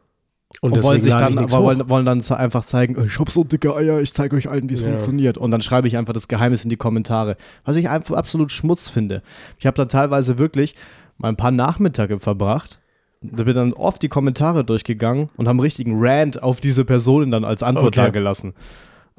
Und, 0.61 0.73
wollen 0.73 1.01
deswegen 1.01 1.03
sich 1.05 1.15
dann, 1.15 1.39
aber 1.39 1.63
wollen, 1.63 1.89
wollen 1.89 2.05
dann 2.05 2.21
einfach 2.33 2.63
zeigen, 2.67 2.99
"Oh, 2.99 3.05
ich 3.05 3.19
hab 3.19 3.31
so 3.31 3.45
dicke 3.45 3.75
Eier, 3.75 3.99
ich 4.03 4.13
zeige 4.13 4.37
euch 4.37 4.51
allen, 4.51 4.69
wie 4.69 4.75
es 4.75 4.83
Ja. 4.83 4.89
funktioniert. 4.91 5.39
Und 5.39 5.51
dann 5.51 5.63
schreibe 5.63 5.89
ich 5.89 5.97
einfach 5.97 6.13
das 6.13 6.29
Geheimnis 6.29 6.65
in 6.65 6.69
die 6.69 6.77
Kommentare. 6.77 7.39
Was 7.65 7.77
ich 7.77 7.89
einfach 7.89 8.15
absolut 8.17 8.53
Schmutz 8.53 8.91
finde. 8.91 9.23
Ich 9.59 9.65
habe 9.65 9.75
dann 9.75 9.89
teilweise 9.89 10.37
wirklich 10.37 10.75
mal 11.17 11.29
ein 11.31 11.37
paar 11.37 11.51
Nachmittage 11.51 12.21
verbracht. 12.21 12.79
Da 13.23 13.45
bin 13.45 13.55
dann 13.55 13.73
oft 13.73 14.03
die 14.03 14.09
Kommentare 14.11 14.63
durchgegangen 14.63 15.31
und 15.39 15.49
haben 15.49 15.57
einen 15.57 15.61
richtigen 15.61 15.95
Rant 15.99 16.43
auf 16.43 16.61
diese 16.61 16.85
Personen 16.85 17.31
dann 17.31 17.45
als 17.47 17.63
Antwort 17.63 17.97
Okay. 17.97 18.01
dagelassen. 18.03 18.53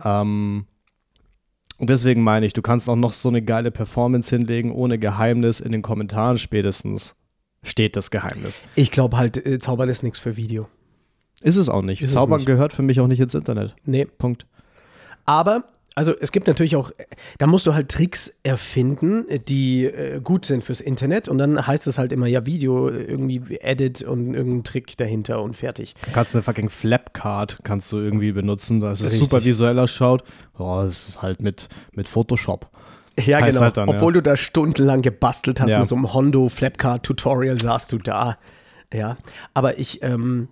Ähm, 0.04 0.66
und 1.80 1.90
deswegen 1.90 2.22
meine 2.24 2.46
ich, 2.46 2.54
du 2.54 2.62
kannst 2.62 2.88
auch 2.88 2.96
noch 2.96 3.13
so 3.13 3.30
eine 3.30 3.42
geile 3.42 3.72
Performance 3.72 4.30
hinlegen, 4.36 4.72
ohne 4.72 5.00
Geheimnis. 5.00 5.60
In 5.60 5.72
den 5.72 5.82
Kommentaren 5.82 6.38
spätestens 6.38 7.16
steht 7.63 7.96
das 7.96 8.12
Geheimnis. 8.12 8.62
Ich 8.75 8.91
glaube 8.91 9.18
halt, 9.18 9.46
äh, 9.46 9.60
Zaubern 9.60 9.89
ist 9.89 10.03
nichts 10.03 10.20
für 10.20 10.38
Video. 10.38 10.68
Ist 11.41 11.56
es 11.58 11.70
auch 11.70 11.82
nicht. 11.82 12.01
Ist 12.01 12.13
Zaubern 12.13 12.38
nicht. 12.39 12.48
gehört 12.48 12.74
für 12.74 12.84
mich 12.84 13.00
auch 13.00 13.08
nicht 13.08 13.20
ins 13.20 13.34
Internet. 13.34 13.75
Nee. 13.84 14.06
Punkt. 14.06 14.46
Aber, 15.25 15.63
also 15.96 16.13
es 16.20 16.32
gibt 16.32 16.48
natürlich 16.48 16.75
auch, 16.75 16.91
da 17.39 17.48
musst 17.48 17.65
du 17.65 17.74
halt 17.74 17.89
Tricks 17.89 18.34
erfinden, 18.44 19.25
die 19.48 19.86
äh, 19.86 20.20
gut 20.22 20.46
sind 20.46 20.63
fürs 20.63 20.82
Internet. 20.82 21.27
Und 21.27 21.38
dann 21.39 21.65
heißt 21.65 21.88
es 21.88 21.98
halt 21.98 22.12
immer, 22.12 22.27
ja, 22.27 22.46
Video, 22.46 22.89
äh, 22.89 23.03
irgendwie 23.03 23.58
Edit 23.60 24.03
und 24.03 24.34
irgendein 24.34 24.63
Trick 24.63 24.98
dahinter 24.98 25.41
und 25.41 25.56
fertig. 25.56 25.96
Du 26.06 26.12
kannst 26.12 26.36
eine 26.36 26.44
fucking 26.44 26.70
Flapcard 26.70 27.60
kannst 27.63 27.91
du 27.91 27.98
irgendwie 27.98 28.32
benutzen, 28.32 28.80
dass 28.80 29.01
es 29.01 29.18
super 29.18 29.44
visuell 29.44 29.77
ausschaut. 29.80 30.24
Oh, 30.58 30.82
das 30.84 31.10
ist 31.10 31.22
halt 31.22 31.41
mit, 31.41 31.70
mit 31.94 32.08
Photoshop. 32.08 32.70
Ja, 33.25 33.40
Heißt 33.42 33.54
genau. 33.58 33.66
halt 33.66 33.78
dann, 33.78 33.90
ja. 33.90 33.96
Obwohl 33.96 34.13
du 34.13 34.22
da 34.22 34.38
stundenlang 34.38 35.01
gebastelt 35.01 35.60
hast 35.62 35.72
Ja. 35.72 35.80
mit 35.80 35.88
so 35.88 35.96
einem 35.96 36.13
Hondo 36.13 36.50
Flapcard 36.50 37.04
Tutorial, 37.04 37.60
saßt 37.60 37.92
du 37.92 37.98
da. 37.98 38.38
Ja. 38.94 39.18
Aber 39.54 39.80
ich, 39.80 40.01
ähm, 40.04 40.48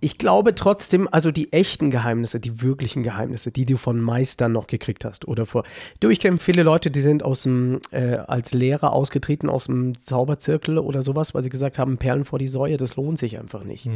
ich 0.00 0.18
glaube 0.18 0.54
trotzdem, 0.54 1.08
also 1.10 1.30
die 1.30 1.50
echten 1.52 1.90
Geheimnisse, 1.90 2.38
die 2.38 2.60
wirklichen 2.60 3.02
Geheimnisse, 3.02 3.50
die 3.50 3.64
du 3.64 3.78
von 3.78 4.00
Meistern 4.00 4.52
noch 4.52 4.66
gekriegt 4.66 5.04
hast 5.04 5.26
oder 5.26 5.46
vor. 5.46 5.64
Du, 6.00 6.10
ich 6.10 6.20
kenne 6.20 6.36
viele 6.38 6.62
Leute, 6.62 6.90
die 6.90 7.00
sind 7.00 7.22
aus 7.22 7.44
dem, 7.44 7.80
äh, 7.90 8.16
als 8.16 8.52
Lehrer 8.52 8.92
ausgetreten 8.92 9.48
aus 9.48 9.64
dem 9.64 9.98
Zauberzirkel 9.98 10.78
oder 10.78 11.00
sowas, 11.00 11.32
weil 11.34 11.42
sie 11.42 11.48
gesagt 11.48 11.78
haben, 11.78 11.96
Perlen 11.96 12.26
vor 12.26 12.38
die 12.38 12.48
Säue, 12.48 12.76
das 12.76 12.96
lohnt 12.96 13.18
sich 13.18 13.38
einfach 13.38 13.64
nicht. 13.64 13.88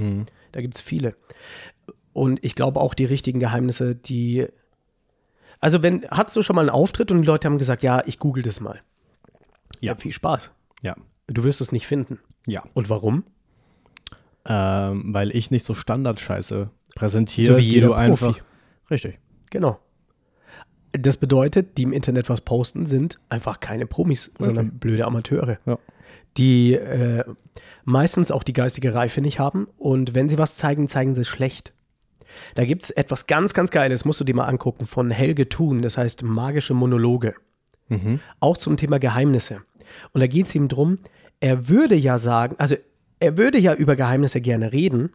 Da 0.52 0.60
gibt 0.62 0.76
es 0.76 0.80
viele. 0.80 1.14
Und 2.14 2.42
ich 2.42 2.54
glaube 2.54 2.80
auch 2.80 2.94
die 2.94 3.04
richtigen 3.04 3.38
Geheimnisse, 3.38 3.94
die. 3.94 4.46
Also, 5.60 5.82
wenn, 5.82 6.06
hattest 6.10 6.36
du 6.36 6.42
schon 6.42 6.56
mal 6.56 6.62
einen 6.62 6.70
Auftritt 6.70 7.10
und 7.10 7.22
die 7.22 7.26
Leute 7.26 7.46
haben 7.46 7.58
gesagt, 7.58 7.82
ja, 7.82 8.02
ich 8.06 8.18
google 8.18 8.42
das 8.42 8.60
mal. 8.60 8.80
Ja. 9.80 9.94
viel 9.96 10.12
Spaß. 10.12 10.50
Ja. 10.82 10.96
Du 11.26 11.44
wirst 11.44 11.60
es 11.60 11.72
nicht 11.72 11.86
finden. 11.86 12.18
Ja. 12.46 12.64
Und 12.74 12.90
warum? 12.90 13.24
Ähm, 14.46 15.12
weil 15.12 15.34
ich 15.34 15.50
nicht 15.50 15.64
so 15.64 15.74
Standardscheiße 15.74 16.70
präsentiere, 16.94 17.46
So 17.54 17.58
wie 17.58 17.62
die 17.62 17.70
jeder 17.70 17.88
du 17.88 17.92
einfach. 17.94 18.28
Profi. 18.28 18.42
Richtig. 18.90 19.18
Genau. 19.50 19.78
Das 20.92 21.18
bedeutet, 21.18 21.76
die 21.76 21.82
im 21.82 21.92
Internet 21.92 22.30
was 22.30 22.40
posten, 22.40 22.86
sind 22.86 23.18
einfach 23.28 23.60
keine 23.60 23.86
Promis, 23.86 24.32
sondern 24.38 24.78
blöde 24.78 25.04
Amateure. 25.04 25.58
Ja. 25.66 25.78
Die 26.38 26.72
äh, 26.74 27.24
meistens 27.84 28.30
auch 28.30 28.42
die 28.42 28.54
geistige 28.54 28.94
Reife 28.94 29.20
nicht 29.20 29.38
haben 29.38 29.68
und 29.76 30.14
wenn 30.14 30.28
sie 30.28 30.38
was 30.38 30.54
zeigen, 30.54 30.88
zeigen 30.88 31.14
sie 31.14 31.20
es 31.22 31.28
schlecht. 31.28 31.72
Da 32.54 32.64
gibt 32.64 32.84
es 32.84 32.90
etwas 32.90 33.26
ganz, 33.26 33.54
ganz 33.54 33.70
Geiles, 33.70 34.04
musst 34.04 34.20
du 34.20 34.24
dir 34.24 34.34
mal 34.34 34.46
angucken, 34.46 34.86
von 34.86 35.10
Helge 35.10 35.48
Thun, 35.48 35.82
das 35.82 35.98
heißt 35.98 36.22
magische 36.22 36.74
Monologe. 36.74 37.34
Auch 38.40 38.56
zum 38.56 38.76
Thema 38.76 38.98
Geheimnisse. 38.98 39.62
Und 40.12 40.20
da 40.20 40.26
geht 40.26 40.46
es 40.46 40.54
ihm 40.54 40.68
drum, 40.68 40.98
er 41.40 41.68
würde 41.68 41.94
ja 41.94 42.18
sagen, 42.18 42.56
also 42.58 42.76
er 43.20 43.36
würde 43.36 43.58
ja 43.58 43.74
über 43.74 43.96
Geheimnisse 43.96 44.40
gerne 44.40 44.72
reden, 44.72 45.10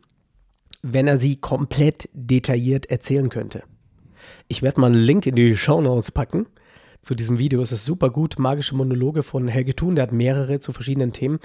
wenn 0.81 1.07
er 1.07 1.17
sie 1.17 1.35
komplett 1.35 2.09
detailliert 2.13 2.87
erzählen 2.87 3.29
könnte. 3.29 3.63
Ich 4.47 4.61
werde 4.61 4.81
mal 4.81 4.87
einen 4.87 4.95
Link 4.95 5.25
in 5.25 5.35
die 5.35 5.55
Show 5.55 5.81
Notes 5.81 6.11
packen 6.11 6.47
zu 7.03 7.15
diesem 7.15 7.37
Video. 7.37 7.61
Es 7.61 7.71
ist 7.71 7.85
super 7.85 8.09
gut. 8.09 8.39
Magische 8.39 8.75
Monologe 8.75 9.21
von 9.21 9.47
Helge 9.47 9.75
Thun. 9.75 9.95
Der 9.95 10.03
hat 10.03 10.11
mehrere 10.11 10.59
zu 10.59 10.71
verschiedenen 10.71 11.13
Themen. 11.13 11.39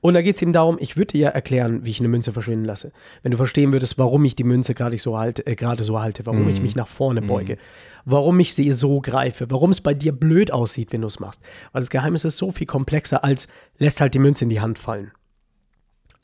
Und 0.00 0.14
da 0.14 0.22
geht 0.22 0.36
es 0.36 0.42
ihm 0.42 0.52
darum, 0.52 0.76
ich 0.80 0.96
würde 0.96 1.12
dir 1.12 1.20
ja 1.20 1.28
erklären, 1.30 1.84
wie 1.84 1.90
ich 1.90 2.00
eine 2.00 2.08
Münze 2.08 2.32
verschwinden 2.32 2.64
lasse. 2.64 2.92
Wenn 3.22 3.30
du 3.30 3.36
verstehen 3.36 3.72
würdest, 3.72 3.96
warum 3.98 4.24
ich 4.24 4.34
die 4.34 4.44
Münze 4.44 4.74
gerade 4.74 4.98
so 4.98 5.16
halte, 5.16 5.46
äh, 5.46 5.84
so 5.84 6.00
halte, 6.00 6.26
warum 6.26 6.48
ich 6.48 6.60
mich 6.60 6.76
nach 6.76 6.88
vorne 6.88 7.22
beuge, 7.22 7.56
warum 8.04 8.38
ich 8.40 8.54
sie 8.54 8.70
so 8.70 9.00
greife, 9.00 9.46
warum 9.50 9.70
es 9.70 9.80
bei 9.80 9.94
dir 9.94 10.12
blöd 10.12 10.52
aussieht, 10.52 10.92
wenn 10.92 11.00
du 11.00 11.06
es 11.06 11.20
machst. 11.20 11.40
Weil 11.72 11.80
das 11.80 11.90
Geheimnis 11.90 12.24
ist 12.24 12.36
so 12.36 12.52
viel 12.52 12.66
komplexer 12.66 13.24
als 13.24 13.48
lässt 13.78 14.00
halt 14.00 14.14
die 14.14 14.18
Münze 14.18 14.44
in 14.44 14.50
die 14.50 14.60
Hand 14.60 14.78
fallen 14.78 15.12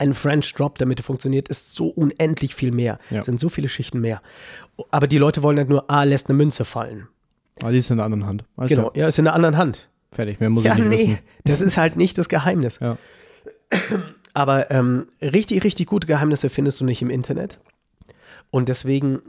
ein 0.01 0.15
French 0.15 0.51
Drop, 0.55 0.79
damit 0.79 0.99
er 0.99 1.03
funktioniert, 1.03 1.47
ist 1.47 1.73
so 1.73 1.85
unendlich 1.85 2.55
viel 2.55 2.71
mehr. 2.71 2.97
Ja. 3.11 3.19
Es 3.19 3.25
sind 3.25 3.39
so 3.39 3.49
viele 3.49 3.69
Schichten 3.69 4.01
mehr. 4.01 4.19
Aber 4.89 5.05
die 5.05 5.19
Leute 5.19 5.43
wollen 5.43 5.59
halt 5.59 5.69
nur, 5.69 5.91
ah, 5.91 6.03
lässt 6.03 6.27
eine 6.27 6.37
Münze 6.37 6.65
fallen. 6.65 7.07
Aber 7.59 7.71
die 7.71 7.77
ist 7.79 7.89
in 7.91 7.97
der 7.97 8.05
anderen 8.05 8.25
Hand. 8.25 8.45
Weißt 8.55 8.69
Genau, 8.69 8.89
Du? 8.89 8.99
ja, 8.99 9.07
ist 9.07 9.19
in 9.19 9.25
der 9.25 9.33
anderen 9.33 9.57
Hand. 9.57 9.89
Fertig, 10.11 10.39
mehr 10.39 10.49
muss 10.49 10.63
Ja, 10.63 10.73
ich 10.73 10.79
nicht 10.79 10.89
nee, 10.89 10.97
wissen. 10.97 11.19
das 11.45 11.61
ist 11.61 11.77
halt 11.77 11.95
nicht 11.95 12.17
das 12.17 12.27
Geheimnis. 12.29 12.79
Ja. 12.81 12.97
Aber 14.33 14.71
ähm, 14.71 15.07
richtig, 15.21 15.63
richtig 15.63 15.87
gute 15.87 16.07
Geheimnisse 16.07 16.49
findest 16.49 16.79
du 16.81 16.85
nicht 16.85 17.01
im 17.01 17.09
Internet. 17.09 17.59
Und 18.49 18.67
deswegen, 18.69 19.19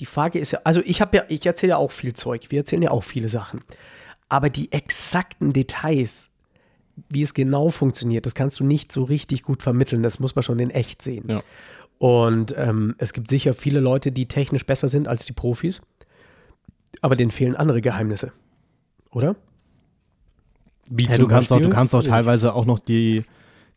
die 0.00 0.06
Frage 0.06 0.38
ist 0.38 0.52
ja, 0.52 0.60
also 0.64 0.80
ich 0.84 1.00
habe 1.00 1.16
ja, 1.16 1.24
ich 1.28 1.46
erzähle 1.46 1.70
ja 1.70 1.76
auch 1.76 1.90
viel 1.92 2.14
Zeug, 2.14 2.46
wir 2.50 2.60
erzählen 2.60 2.82
ja 2.82 2.90
auch 2.90 3.04
viele 3.04 3.28
Sachen. 3.28 3.60
Aber 4.28 4.50
die 4.50 4.72
exakten 4.72 5.52
Details, 5.52 6.30
wie 7.08 7.22
es 7.22 7.34
genau 7.34 7.70
funktioniert, 7.70 8.26
das 8.26 8.34
kannst 8.34 8.58
du 8.60 8.64
nicht 8.64 8.90
so 8.90 9.04
richtig 9.04 9.42
gut 9.42 9.62
vermitteln. 9.62 10.02
Das 10.02 10.18
muss 10.18 10.34
man 10.34 10.42
schon 10.42 10.58
in 10.58 10.70
echt 10.70 11.02
sehen. 11.02 11.24
Ja. 11.28 11.42
Und 11.98 12.54
ähm, 12.56 12.96
es 12.98 13.12
gibt 13.12 13.28
sicher 13.28 13.54
viele 13.54 13.78
Leute, 13.78 14.10
die 14.10 14.26
technisch 14.26 14.66
besser 14.66 14.88
sind 14.88 15.06
als 15.06 15.24
die 15.26 15.32
Profis, 15.32 15.80
aber 17.00 17.16
denen 17.16 17.30
fehlen 17.30 17.56
andere 17.56 17.80
Geheimnisse. 17.80 18.32
Oder? 19.10 19.36
Wie 20.90 21.04
Ja, 21.04 21.16
du, 21.18 21.26
kannst 21.28 21.52
auch, 21.52 21.60
du 21.60 21.70
kannst 21.70 21.94
auch 21.94 22.02
teilweise 22.02 22.54
auch 22.54 22.66
noch 22.66 22.78
die, 22.78 23.24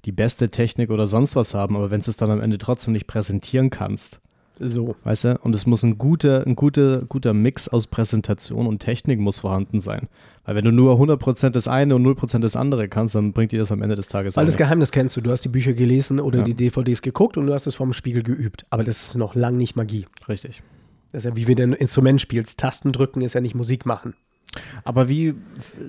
die 0.06 0.12
beste 0.12 0.50
Technik 0.50 0.90
oder 0.90 1.08
sonst 1.08 1.36
was 1.36 1.54
haben, 1.54 1.76
aber 1.76 1.92
wenn 1.92 2.02
du 2.02 2.10
es 2.10 2.18
dann 2.18 2.32
am 2.32 2.42
Ende 2.42 2.58
trotzdem 2.58 2.94
nicht 2.94 3.08
präsentieren 3.08 3.70
kannst, 3.70 4.20
So. 4.60 4.96
weißt 5.04 5.24
du, 5.26 5.38
und 5.42 5.56
es 5.56 5.66
muss 5.66 5.84
ein 5.84 5.98
guter, 5.98 6.46
ein 6.46 6.56
guter, 6.56 7.04
guter 7.04 7.34
Mix 7.34 7.68
aus 7.68 7.88
Präsentation 7.88 8.68
und 8.68 8.80
Technik 8.80 9.20
muss 9.20 9.40
vorhanden 9.40 9.80
sein. 9.80 10.08
Weil 10.46 10.56
wenn 10.56 10.66
du 10.66 10.72
nur 10.72 10.96
100% 11.00 11.50
das 11.52 11.68
eine 11.68 11.96
und 11.96 12.06
0% 12.06 12.40
das 12.40 12.56
andere 12.56 12.88
kannst, 12.88 13.16
dann 13.16 13.34
bringt 13.34 13.52
dir 13.52 13.60
das 13.60 13.72
am 13.72 13.82
Ende 13.82 13.96
des 13.96 14.08
Tages 14.08 14.36
Weil 14.36 14.44
auch 14.44 14.48
das. 14.48 14.58
Geheimnis 14.58 14.92
kennst 14.92 15.16
du. 15.18 15.22
Du 15.22 15.32
hast 15.32 15.42
die 15.44 15.50
Bücher 15.50 15.74
gelesen 15.74 16.20
oder 16.20 16.40
Ja. 16.40 16.46
die 16.46 16.54
DVDs 16.54 17.02
geguckt 17.02 17.38
und 17.38 17.48
du 17.48 17.54
hast 17.54 17.66
es 17.66 17.74
vorm 17.76 17.94
Spiegel 17.94 18.22
geübt. 18.24 18.66
Aber 18.70 18.84
das 18.84 19.02
ist 19.02 19.16
noch 19.16 19.34
lang 19.36 19.58
nicht 19.58 19.76
Magie. 19.76 20.06
Richtig. 20.30 20.62
Das 21.16 21.24
ist 21.24 21.30
ja 21.30 21.36
wie 21.38 21.48
wenn 21.48 21.56
du 21.56 21.64
ein 21.64 21.74
Instrument 21.74 22.20
spielst. 22.20 22.60
Tasten 22.60 22.92
drücken 22.92 23.22
ist 23.22 23.36
ja 23.36 23.40
nicht 23.40 23.56
Musik 23.56 23.86
machen. 23.86 24.16
Aber 24.84 25.08
wie 25.08 25.34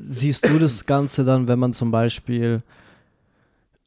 siehst 0.06 0.49
du 0.49 0.61
das 0.61 0.87
Ganze 0.87 1.25
dann, 1.25 1.49
wenn 1.49 1.59
man 1.59 1.73
zum 1.73 1.90
Beispiel 1.90 2.62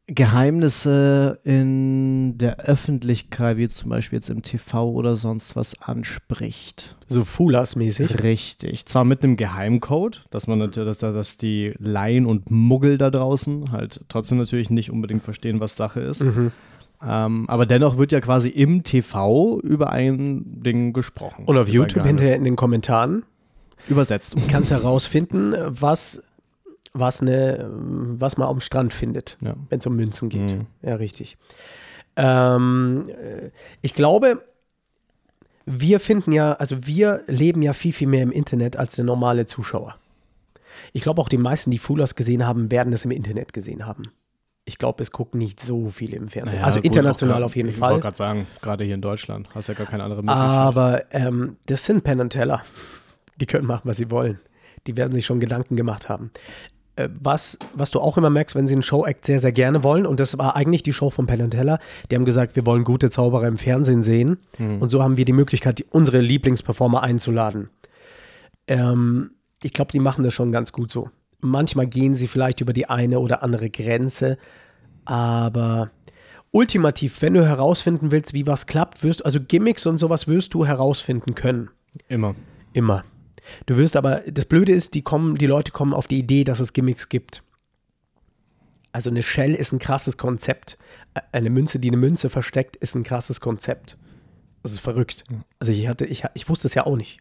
Geheimnisse 0.08 1.40
in 1.46 2.38
der 2.38 2.58
Öffentlichkeit, 2.58 3.56
wie 3.56 3.70
zum 3.70 3.90
Beispiel 3.90 4.18
jetzt 4.18 4.30
im 4.30 4.42
TV 4.42 4.92
oder 4.92 5.16
sonst 5.16 5.56
was, 5.56 5.82
anspricht? 5.82 6.98
So 7.08 7.24
Fulas-mäßig. 7.24 8.22
Richtig. 8.22 8.86
Zwar 8.88 9.06
mit 9.06 9.24
einem 9.24 9.38
Geheimcode, 9.38 10.26
dass 10.32 10.46
man 10.48 10.60
natürlich, 10.60 10.98
dass, 10.98 11.14
dass 11.14 11.38
die 11.38 11.74
Laien 11.80 12.26
und 12.26 12.52
Muggel 12.52 12.98
da 12.98 13.10
draußen 13.10 13.72
halt 13.72 14.02
trotzdem 14.10 14.40
natürlich 14.40 14.70
nicht 14.70 14.92
unbedingt 14.92 15.24
verstehen, 15.24 15.62
was 15.62 15.78
Sache 15.78 16.02
ist. 16.02 16.22
Mhm. 16.22 16.52
Ähm, 17.06 17.46
aber 17.48 17.66
dennoch 17.66 17.98
wird 17.98 18.12
ja 18.12 18.20
quasi 18.20 18.50
im 18.50 18.84
TV 18.84 19.60
über 19.62 19.92
ein 19.92 20.44
Ding 20.46 20.92
gesprochen. 20.94 21.46
Und 21.46 21.58
auf 21.58 21.68
YouTube 21.70 22.06
hinterher 22.06 22.36
in 22.36 22.44
den 22.44 22.56
Kommentaren 22.56 23.24
Übersetzt. 23.88 24.36
kannst 24.50 24.72
du 24.72 24.76
herausfinden, 24.76 25.56
was, 25.58 26.22
was, 26.94 27.22
eine, 27.22 27.70
was 27.72 28.38
man 28.38 28.50
am 28.50 28.60
Strand 28.60 28.92
findet, 28.94 29.38
Ja. 29.42 29.56
wenn 29.70 29.80
es 29.80 29.86
um 29.86 29.96
Münzen 29.96 30.28
geht. 30.30 30.54
Mhm. 30.54 30.66
Ja, 30.82 30.96
richtig. 30.96 31.38
Ähm, 32.18 33.06
äh, 33.08 33.50
ich 33.82 33.94
glaube, 33.94 34.44
wir 35.66 36.00
finden 36.02 36.32
ja, 36.34 36.54
also 36.54 36.86
wir 36.86 37.24
leben 37.28 37.62
ja 37.62 37.74
viel, 37.74 37.94
viel 37.94 38.08
mehr 38.08 38.24
im 38.24 38.32
Internet 38.32 38.76
als 38.76 38.96
der 38.96 39.06
normale 39.06 39.46
Zuschauer. 39.46 39.96
Ich 40.92 41.04
glaube 41.04 41.22
auch 41.22 41.30
die 41.30 41.38
meisten, 41.38 41.72
die 41.72 41.78
Fulas 41.78 42.16
gesehen 42.16 42.46
haben, 42.46 42.72
werden 42.72 42.92
es 42.92 43.06
im 43.06 43.12
Internet 43.12 43.54
gesehen 43.54 43.86
haben. 43.86 44.04
Ich 44.70 44.78
glaube, 44.78 45.02
es 45.02 45.12
gucken 45.12 45.40
nicht 45.40 45.60
so 45.60 45.90
viele 45.90 46.16
im 46.16 46.28
Fernsehen. 46.30 46.58
Naja, 46.60 46.66
also 46.68 46.80
gut, 46.80 46.86
international 46.86 47.34
auch 47.34 47.38
grad- 47.40 47.46
auf 47.46 47.56
jeden 47.56 47.70
Ich 47.70 47.78
Fall. 47.78 47.90
wollte 47.92 48.04
gerade 48.04 48.18
sagen, 48.18 48.48
gerade 48.62 48.84
hier 48.84 48.94
in 48.96 49.02
Deutschland 49.02 49.50
hast 49.56 49.68
du 49.68 49.74
ja 49.74 49.78
gar 49.80 49.88
keine 49.88 50.04
andere 50.04 50.22
Möglichkeit. 50.22 50.46
Aber 50.48 51.04
ähm, 51.12 51.58
das 51.66 51.84
sind 51.86 52.04
Penn 52.04 52.20
und 52.22 52.30
Teller. 52.30 52.62
Die 53.42 53.46
können 53.48 53.66
machen, 53.66 53.82
was 53.86 53.98
sie 53.98 54.12
wollen. 54.12 54.40
Die 54.88 54.96
werden 54.96 55.12
sich 55.12 55.26
schon 55.26 55.40
Gedanken 55.40 55.76
gemacht 55.76 56.08
haben. 56.08 56.30
äh, 56.98 57.10
was, 57.20 57.58
was 57.74 57.92
du 57.92 58.00
auch 58.00 58.18
immer 58.18 58.30
merkst, 58.30 58.56
wenn 58.56 58.68
sie 58.68 58.74
einen 58.76 58.82
Show-Act 58.84 59.26
sehr, 59.26 59.40
sehr 59.40 59.52
gerne 59.54 59.84
wollen, 59.84 60.06
und 60.06 60.20
das 60.20 60.38
war 60.38 60.56
eigentlich 60.56 60.84
die 60.84 60.94
Show 60.94 61.10
von 61.10 61.26
Penn 61.26 61.42
and 61.42 61.52
Teller, 61.54 61.80
die 62.12 62.16
haben 62.16 62.26
gesagt, 62.26 62.56
wir 62.56 62.66
wollen 62.66 62.84
gute 62.84 63.10
Zauberer 63.10 63.48
im 63.48 63.58
Fernsehen 63.58 64.04
sehen. 64.04 64.38
Und 64.60 64.90
so 64.90 65.02
haben 65.02 65.16
wir 65.18 65.26
die 65.26 65.34
Möglichkeit, 65.34 65.80
die, 65.80 65.86
unsere 65.90 66.20
Lieblingsperformer 66.20 67.02
einzuladen. 67.02 67.70
Ähm, 68.68 69.32
ich 69.64 69.74
glaube, 69.74 69.92
die 69.92 70.00
machen 70.00 70.24
das 70.24 70.34
schon 70.34 70.52
ganz 70.52 70.72
gut 70.72 70.92
so. 70.92 71.10
Manchmal 71.42 71.88
gehen 71.88 72.14
sie 72.14 72.28
vielleicht 72.28 72.62
über 72.62 72.74
die 72.74 72.88
eine 72.88 73.20
oder 73.20 73.44
andere 73.44 73.70
Grenze, 73.70 74.38
aber 75.06 75.92
ultimativ, 76.52 77.22
wenn 77.22 77.34
du 77.34 77.46
herausfinden 77.46 78.12
willst, 78.12 78.34
wie 78.34 78.48
was 78.48 78.68
klappt, 78.68 79.04
wirst 79.04 79.24
also 79.24 79.40
Gimmicks 79.40 79.86
und 79.86 79.98
sowas 79.98 80.28
wirst 80.28 80.54
du 80.54 80.66
herausfinden 80.66 81.36
können. 81.36 81.70
Immer. 82.08 82.36
Immer. 82.74 83.04
Du 83.66 83.78
wirst 83.78 83.96
aber, 83.96 84.22
das 84.28 84.46
Blöde 84.46 84.74
ist, 84.74 84.94
die 84.94 85.02
kommen, 85.02 85.36
die 85.36 85.48
Leute 85.48 85.72
kommen 85.72 85.94
auf 85.94 86.08
die 86.08 86.20
Idee, 86.20 86.44
dass 86.44 86.60
es 86.60 86.74
Gimmicks 86.74 87.10
gibt. 87.10 87.44
Also 88.92 89.10
eine 89.10 89.24
Shell 89.24 89.54
ist 89.54 89.72
ein 89.72 89.80
krasses 89.80 90.18
Konzept. 90.18 90.78
Eine 91.32 91.50
Münze, 91.50 91.80
die 91.80 91.90
eine 91.90 91.98
Münze 91.98 92.30
versteckt, 92.30 92.76
ist 92.76 92.96
ein 92.96 93.04
krasses 93.04 93.40
Konzept. 93.40 93.98
Das 94.64 94.72
ist 94.72 94.80
verrückt. 94.80 95.24
Also 95.60 95.72
ich 95.72 95.88
hatte, 95.88 96.06
ich, 96.06 96.24
ich 96.34 96.50
wusste 96.50 96.68
es 96.68 96.74
ja 96.74 96.86
auch 96.86 96.96
nicht. 96.96 97.20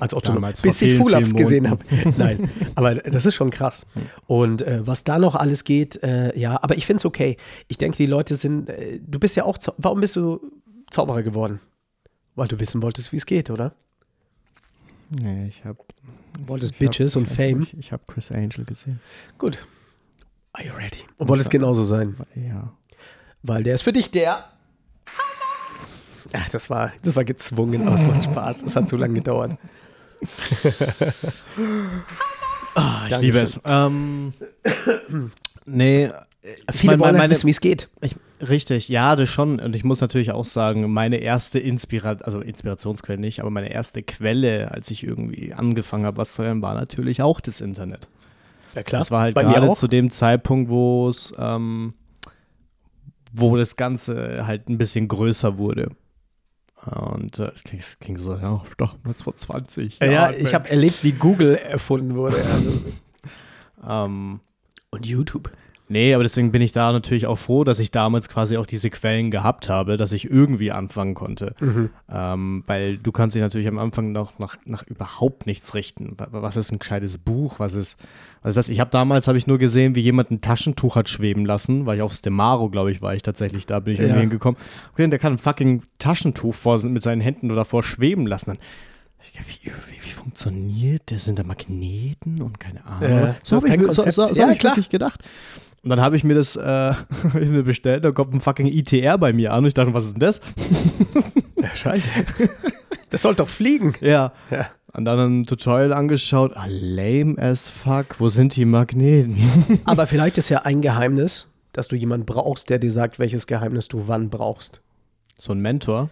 Als 0.00 0.14
Otto, 0.14 0.32
Damals 0.32 0.62
bis 0.62 0.80
ich 0.82 0.94
vielen 0.94 1.36
gesehen 1.36 1.68
habe. 1.68 1.84
Nein, 2.16 2.50
aber 2.74 2.96
das 2.96 3.26
ist 3.26 3.34
schon 3.34 3.50
krass. 3.50 3.86
Und 4.26 4.62
äh, 4.62 4.86
was 4.86 5.04
da 5.04 5.18
noch 5.18 5.34
alles 5.34 5.64
geht, 5.64 6.02
äh, 6.02 6.38
ja, 6.38 6.62
aber 6.62 6.76
ich 6.76 6.86
finde 6.86 6.98
es 6.98 7.04
okay. 7.04 7.36
Ich 7.68 7.78
denke, 7.78 7.96
die 7.96 8.06
Leute 8.06 8.36
sind, 8.36 8.70
äh, 8.70 9.00
du 9.04 9.18
bist 9.18 9.34
ja 9.36 9.44
auch, 9.44 9.56
warum 9.78 10.00
bist 10.00 10.14
du 10.16 10.40
Zauberer 10.90 11.22
geworden? 11.22 11.60
Weil 12.34 12.48
du 12.48 12.60
wissen 12.60 12.82
wolltest, 12.82 13.12
wie 13.12 13.16
es 13.16 13.26
geht, 13.26 13.50
oder? 13.50 13.74
Nee, 15.10 15.48
ich 15.48 15.64
habe. 15.64 15.78
Wolltest 16.46 16.78
Bitches 16.78 17.16
und 17.16 17.26
Fame. 17.26 17.62
Ich, 17.62 17.76
ich 17.76 17.92
habe 17.92 18.02
Chris 18.06 18.30
Angel 18.30 18.64
gesehen. 18.64 19.00
Gut. 19.38 19.58
Are 20.52 20.64
you 20.64 20.72
ready? 20.72 21.00
Und 21.16 21.28
wollte 21.28 21.42
es 21.42 21.50
genauso 21.50 21.82
sein. 21.82 22.16
Ja. 22.36 22.72
Weil 23.42 23.64
der 23.64 23.74
ist 23.74 23.82
für 23.82 23.92
dich 23.92 24.10
der. 24.10 24.44
Ach, 26.32 26.48
das 26.50 26.70
war, 26.70 26.92
das 27.02 27.16
war 27.16 27.24
gezwungen, 27.24 27.86
aber 27.86 27.96
es 27.96 28.06
macht 28.06 28.24
Spaß. 28.24 28.62
Es 28.62 28.76
hat 28.76 28.88
zu 28.88 28.96
lange 28.96 29.14
gedauert. 29.14 29.58
Ah, 32.78 33.02
ich 33.06 33.10
Dankeschön. 33.10 33.20
liebe 33.22 33.38
es. 33.40 33.60
Ähm, 33.64 34.32
nee. 35.66 36.10
ich 36.42 36.76
Viele 36.76 36.92
mein, 36.92 37.00
wollen 37.00 37.12
meine, 37.12 37.22
halt 37.22 37.30
wissen, 37.32 37.46
wie 37.46 37.50
es 37.50 37.60
geht. 37.60 37.88
ich, 38.00 38.14
richtig, 38.46 38.88
ja, 38.88 39.16
das 39.16 39.28
schon. 39.28 39.58
Und 39.58 39.74
ich 39.74 39.82
muss 39.82 40.00
natürlich 40.00 40.30
auch 40.30 40.44
sagen, 40.44 40.88
meine 40.92 41.16
erste 41.16 41.58
Inspiration, 41.58 42.24
also 42.24 42.40
Inspirationsquelle 42.40 43.18
nicht, 43.18 43.40
aber 43.40 43.50
meine 43.50 43.72
erste 43.72 44.04
Quelle, 44.04 44.70
als 44.70 44.92
ich 44.92 45.02
irgendwie 45.02 45.52
angefangen 45.54 46.06
habe, 46.06 46.18
was 46.18 46.34
zu 46.34 46.42
lernen, 46.42 46.62
war 46.62 46.74
natürlich 46.74 47.20
auch 47.20 47.40
das 47.40 47.60
Internet. 47.60 48.06
Ja, 48.76 48.84
klar. 48.84 49.00
Das 49.00 49.10
war 49.10 49.22
halt 49.22 49.34
Bei 49.34 49.42
gerade 49.42 49.72
zu 49.72 49.88
dem 49.88 50.10
Zeitpunkt, 50.10 50.70
wo 50.70 51.08
es, 51.08 51.34
ähm, 51.36 51.94
wo 53.32 53.56
das 53.56 53.74
Ganze 53.74 54.46
halt 54.46 54.68
ein 54.68 54.78
bisschen 54.78 55.08
größer 55.08 55.58
wurde. 55.58 55.90
Und 56.88 57.38
äh, 57.38 57.50
es 57.54 57.64
klingt, 57.64 57.82
es 57.82 57.98
klingt 57.98 58.20
so, 58.20 58.34
ja, 58.34 58.62
doch, 58.76 58.94
1920. 59.04 59.98
Ja, 60.00 60.06
ja, 60.06 60.30
ich 60.30 60.54
habe 60.54 60.68
erlebt, 60.70 61.04
wie 61.04 61.12
Google 61.12 61.56
erfunden 61.56 62.14
wurde. 62.14 62.36
Also. 62.36 62.70
Ähm, 63.86 64.40
Und 64.90 65.06
YouTube. 65.06 65.52
Nee, 65.88 66.14
aber 66.14 66.22
deswegen 66.22 66.52
bin 66.52 66.62
ich 66.62 66.72
da 66.72 66.92
natürlich 66.92 67.26
auch 67.26 67.38
froh, 67.38 67.64
dass 67.64 67.78
ich 67.78 67.90
damals 67.90 68.28
quasi 68.28 68.56
auch 68.56 68.66
diese 68.66 68.90
Quellen 68.90 69.30
gehabt 69.30 69.68
habe, 69.68 69.96
dass 69.96 70.12
ich 70.12 70.30
irgendwie 70.30 70.70
anfangen 70.72 71.14
konnte. 71.14 71.54
Ähm, 72.10 72.64
weil 72.66 72.98
du 72.98 73.12
kannst 73.12 73.34
dich 73.36 73.42
natürlich 73.42 73.68
am 73.68 73.78
Anfang 73.78 74.12
noch 74.12 74.38
nach, 74.38 74.56
nach 74.64 74.82
überhaupt 74.86 75.46
nichts 75.46 75.74
richten. 75.74 76.14
Wa- 76.16 76.28
Was 76.30 76.56
ist 76.56 76.72
ein 76.72 76.78
gescheites 76.78 77.18
Buch? 77.18 77.58
Was 77.58 77.74
ist, 77.74 77.98
was 78.42 78.50
ist 78.50 78.56
das? 78.56 78.68
Ich 78.68 78.80
habe 78.80 78.90
damals, 78.90 79.28
habe 79.28 79.38
ich 79.38 79.46
nur 79.46 79.58
gesehen, 79.58 79.94
wie 79.94 80.00
jemand 80.00 80.30
ein 80.30 80.40
Taschentuch 80.40 80.96
hat 80.96 81.08
schweben 81.08 81.44
lassen, 81.46 81.86
weil 81.86 81.96
ich 81.96 82.02
auf 82.02 82.12
Stemaro, 82.14 82.70
glaube 82.70 82.90
ich, 82.92 83.02
war 83.02 83.14
ich 83.14 83.22
tatsächlich, 83.22 83.66
da 83.66 83.80
bin 83.80 83.94
ich 83.94 84.00
irgendwie 84.00 84.16
Ja. 84.16 84.20
hingekommen. 84.22 84.58
Okay, 84.92 85.08
der 85.08 85.18
kann 85.18 85.34
ein 85.34 85.38
fucking 85.38 85.82
Taschentuch 85.98 86.54
vor, 86.54 86.80
mit 86.84 87.02
seinen 87.02 87.20
Händen 87.20 87.48
davor 87.48 87.82
schweben 87.82 88.26
lassen. 88.26 88.46
Dann, 88.50 88.58
wie, 89.22 89.70
wie, 89.70 90.04
wie 90.04 90.10
funktioniert 90.10 91.02
das? 91.06 91.24
Sind 91.24 91.38
da 91.38 91.42
Magneten 91.42 92.42
und 92.42 92.58
keine 92.60 92.84
Ahnung. 92.84 93.10
Ja, 93.10 93.34
so 93.42 93.56
habe 93.56 93.68
ich, 93.68 93.92
so, 93.92 94.08
so, 94.10 94.24
so 94.24 94.40
Ja, 94.40 94.50
ich 94.50 94.62
wirklich 94.62 94.88
gedacht. 94.88 95.22
Und 95.82 95.90
dann 95.90 96.00
habe 96.00 96.16
ich 96.16 96.24
mir 96.24 96.34
das 96.34 96.56
äh, 96.56 96.92
ich 97.40 97.48
mir 97.48 97.62
bestellt, 97.62 98.04
da 98.04 98.10
kommt 98.10 98.34
ein 98.34 98.40
fucking 98.40 98.66
ITR 98.66 99.18
bei 99.18 99.32
mir 99.32 99.52
an 99.52 99.60
und 99.60 99.66
ich 99.66 99.74
dachte, 99.74 99.94
was 99.94 100.06
ist 100.06 100.14
denn 100.14 100.20
das? 100.20 100.40
Ja, 101.60 101.74
scheiße. 101.74 102.08
Das 103.10 103.22
soll 103.22 103.34
doch 103.34 103.48
fliegen. 103.48 103.94
Ja. 104.00 104.32
Ja. 104.48 104.68
Und 104.92 105.04
dann 105.04 105.40
ein 105.40 105.46
Tutorial 105.46 105.92
angeschaut, 105.92 106.52
ah, 106.54 106.66
lame 106.68 107.36
as 107.36 107.68
fuck, 107.68 108.20
wo 108.20 108.28
sind 108.28 108.54
die 108.54 108.64
Magneten? 108.64 109.80
Aber 109.84 110.06
vielleicht 110.06 110.38
ist 110.38 110.48
ja 110.50 110.62
ein 110.62 110.80
Geheimnis, 110.80 111.48
dass 111.72 111.88
du 111.88 111.96
jemanden 111.96 112.26
brauchst, 112.26 112.70
der 112.70 112.78
dir 112.78 112.90
sagt, 112.90 113.18
welches 113.18 113.46
Geheimnis 113.46 113.88
du 113.88 114.04
wann 114.06 114.30
brauchst. 114.30 114.80
so 115.36 115.52
ein 115.52 115.60
Mentor. 115.60 116.10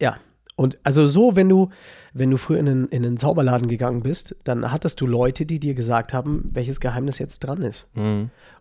Ja. 0.00 0.16
Und 0.56 0.78
also 0.82 1.06
so, 1.06 1.36
wenn 1.36 1.48
du, 1.48 1.70
wenn 2.12 2.30
du 2.30 2.36
früher 2.36 2.58
in 2.58 2.68
einen, 2.68 2.88
in 2.88 3.04
einen 3.04 3.16
Zauberladen 3.16 3.68
gegangen 3.68 4.02
bist, 4.02 4.36
dann 4.44 4.70
hattest 4.72 5.00
du 5.00 5.06
Leute, 5.06 5.46
die 5.46 5.60
dir 5.60 5.74
gesagt 5.74 6.12
haben, 6.12 6.48
welches 6.52 6.80
Geheimnis 6.80 7.18
jetzt 7.18 7.40
dran 7.40 7.62
ist. 7.62 7.86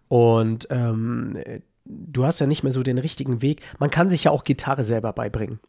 Und 0.08 0.68
ähm, 0.70 1.36
äh, 1.44 1.62
du 1.86 2.26
hast 2.26 2.40
ja 2.40 2.48
nicht 2.48 2.64
mehr 2.64 2.72
so 2.72 2.84
den 2.84 2.98
richtigen 2.98 3.42
Weg. 3.42 3.62
Man 3.80 3.90
kann 3.90 4.10
sich 4.10 4.24
ja 4.26 4.32
auch 4.32 4.44
Gitarre 4.44 4.84
selber 4.84 5.14
beibringen. 5.14 5.60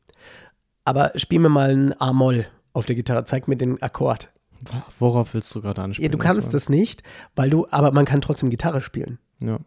Aber 0.84 1.12
spiel 1.16 1.40
mir 1.40 1.48
mal 1.48 1.70
ein 1.70 2.00
A-Moll 2.00 2.46
auf 2.72 2.86
der 2.86 2.96
Gitarre, 2.96 3.24
zeig 3.24 3.48
mir 3.48 3.56
den 3.56 3.80
Akkord. 3.82 4.30
Worauf 4.98 5.32
willst 5.34 5.54
du 5.54 5.60
gerade 5.62 5.80
Ja, 5.80 5.84
ansprechen? 5.84 6.12
du 6.12 6.18
kannst 6.18 6.54
es 6.54 6.68
nicht, 6.68 7.02
weil 7.34 7.48
du, 7.50 7.66
aber 7.70 7.92
man 7.92 8.04
kann 8.04 8.20
trotzdem 8.20 8.50
Gitarre 8.50 8.80
spielen. 8.80 9.18
Ja. 9.40 9.58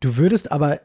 Du 0.00 0.16
würdest 0.16 0.52
aber 0.52 0.80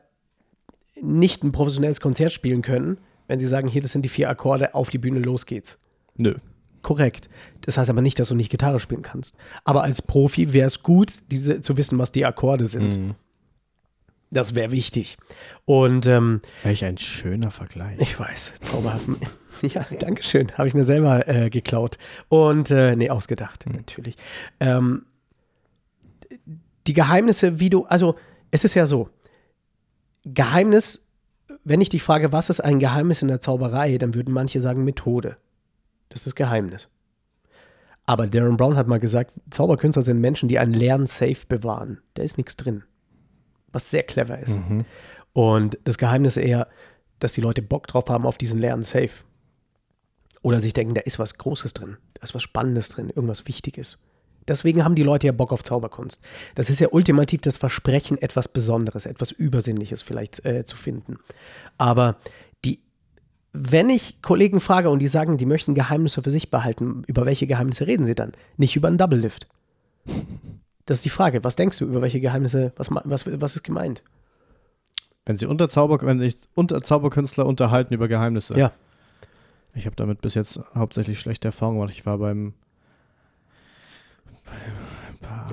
nicht 1.01 1.43
ein 1.43 1.51
professionelles 1.51 2.01
Konzert 2.01 2.31
spielen 2.31 2.61
können, 2.61 2.97
wenn 3.27 3.39
sie 3.39 3.47
sagen, 3.47 3.67
hier, 3.67 3.81
das 3.81 3.91
sind 3.91 4.03
die 4.03 4.09
vier 4.09 4.29
Akkorde, 4.29 4.73
auf 4.73 4.89
die 4.89 4.97
Bühne, 4.97 5.19
los 5.19 5.45
geht's. 5.45 5.77
Nö. 6.17 6.35
Korrekt. 6.83 7.29
Das 7.61 7.77
heißt 7.77 7.89
aber 7.89 8.01
nicht, 8.01 8.19
dass 8.19 8.27
du 8.27 8.35
nicht 8.35 8.51
Gitarre 8.51 8.79
spielen 8.79 9.01
kannst. 9.01 9.35
Aber 9.63 9.83
als 9.83 10.01
Profi 10.01 10.53
wäre 10.53 10.67
es 10.67 10.83
gut, 10.83 11.13
diese, 11.31 11.61
zu 11.61 11.77
wissen, 11.77 11.97
was 11.97 12.11
die 12.11 12.25
Akkorde 12.25 12.67
sind. 12.67 12.99
Mhm. 12.99 13.15
Das 14.29 14.55
wäre 14.55 14.71
wichtig. 14.71 15.17
Und 15.65 16.07
ähm, 16.07 16.41
Welch 16.63 16.83
ein 16.83 16.97
schöner 16.97 17.51
Vergleich. 17.51 17.99
ich 17.99 18.19
weiß, 18.19 18.51
zauberhaft. 18.61 19.05
ja, 19.61 19.85
danke 19.99 20.23
schön. 20.23 20.51
Habe 20.57 20.67
ich 20.67 20.73
mir 20.73 20.85
selber 20.85 21.27
äh, 21.27 21.49
geklaut. 21.49 21.97
Und, 22.29 22.69
äh, 22.71 22.95
nee, 22.95 23.09
ausgedacht, 23.09 23.65
natürlich. 23.71 24.15
Ähm, 24.59 25.05
die 26.87 26.93
Geheimnisse, 26.93 27.59
wie 27.59 27.69
du, 27.69 27.85
also, 27.85 28.15
es 28.51 28.63
ist 28.63 28.73
ja 28.73 28.85
so, 28.85 29.09
Geheimnis, 30.25 31.07
wenn 31.63 31.79
ich 31.79 31.89
dich 31.89 32.03
frage, 32.03 32.31
was 32.31 32.49
ist 32.49 32.59
ein 32.59 32.79
Geheimnis 32.79 33.21
in 33.21 33.27
der 33.27 33.39
Zauberei, 33.39 33.97
dann 33.97 34.15
würden 34.15 34.33
manche 34.33 34.61
sagen 34.61 34.83
Methode. 34.83 35.37
Das 36.13 36.27
ist 36.27 36.35
Geheimnis. 36.35 36.87
Aber 38.05 38.27
Darren 38.27 38.57
Brown 38.57 38.75
hat 38.75 38.87
mal 38.87 38.99
gesagt, 38.99 39.33
Zauberkünstler 39.49 40.03
sind 40.03 40.19
Menschen, 40.19 40.49
die 40.49 40.59
einen 40.59 40.73
leeren 40.73 41.05
Safe 41.05 41.37
bewahren. 41.47 42.01
Da 42.13 42.23
ist 42.23 42.37
nichts 42.37 42.55
drin. 42.55 42.83
Was 43.71 43.89
sehr 43.89 44.03
clever 44.03 44.37
ist. 44.39 44.57
Und 45.33 45.79
das 45.85 45.97
Geheimnis 45.97 46.37
eher, 46.37 46.67
dass 47.19 47.33
die 47.33 47.41
Leute 47.41 47.61
Bock 47.61 47.87
drauf 47.87 48.09
haben 48.09 48.25
auf 48.25 48.37
diesen 48.37 48.59
leeren 48.59 48.83
Safe. 48.83 49.09
Oder 50.41 50.59
sich 50.59 50.73
denken, 50.73 50.93
da 50.93 51.01
ist 51.01 51.17
was 51.17 51.37
Großes 51.37 51.73
drin, 51.73 51.97
da 52.15 52.23
ist 52.23 52.35
was 52.35 52.43
Spannendes 52.43 52.89
drin, 52.89 53.09
irgendwas 53.09 53.47
Wichtiges. 53.47 53.97
Deswegen 54.45 54.83
haben 54.83 54.95
die 54.95 55.03
Leute 55.03 55.27
ja 55.27 55.31
Bock 55.31 55.53
auf 55.53 55.63
Zauberkunst. 55.63 56.21
Das 56.55 56.69
ist 56.69 56.81
ja 56.81 56.89
ultimativ 56.91 57.41
das 57.41 57.57
Versprechen, 57.57 58.21
etwas 58.21 58.49
Besonderes, 58.49 59.05
etwas 59.05 59.31
Übersinnliches 59.31 60.01
vielleicht 60.01 60.45
äh, 60.45 60.65
zu 60.65 60.75
finden. 60.75 61.17
Aber 61.77 62.17
wenn 63.53 63.89
ich 63.91 64.21
Kollegen 64.21 64.59
frage 64.59 64.89
und 64.89 64.99
die 64.99 65.07
sagen, 65.07 65.37
die 65.37 65.45
möchten 65.45 65.75
Geheimnisse 65.75 66.23
für 66.23 66.31
sich 66.31 66.49
behalten, 66.49 67.03
über 67.05 67.25
welche 67.25 67.45
Geheimnisse 67.45 67.85
reden 67.85 68.05
sie 68.05 68.15
dann? 68.15 68.33
Nicht 68.57 68.75
über 68.75 68.87
einen 68.87 68.97
Double 68.97 69.19
Lift. 69.19 69.47
Das 70.85 70.97
ist 70.97 71.05
die 71.05 71.09
Frage. 71.09 71.43
Was 71.43 71.55
denkst 71.55 71.77
du 71.77 71.85
über 71.85 72.01
welche 72.01 72.19
Geheimnisse? 72.19 72.73
Was, 72.75 72.89
was, 72.91 73.25
was 73.25 73.55
ist 73.55 73.63
gemeint? 73.63 74.01
Wenn 75.25 75.37
sie 75.37 75.45
unter 75.45 75.69
Zauber, 75.69 75.99
wenn 76.01 76.19
sich 76.19 76.35
unter 76.55 76.81
Zauberkünstler 76.81 77.45
unterhalten 77.45 77.93
über 77.93 78.07
Geheimnisse. 78.07 78.57
Ja. 78.57 78.73
Ich 79.75 79.85
habe 79.85 79.95
damit 79.95 80.21
bis 80.21 80.33
jetzt 80.33 80.59
hauptsächlich 80.75 81.19
schlechte 81.19 81.47
Erfahrungen 81.47 81.79
gemacht. 81.79 81.93
Ich 81.95 82.05
war 82.05 82.17
beim 82.17 82.53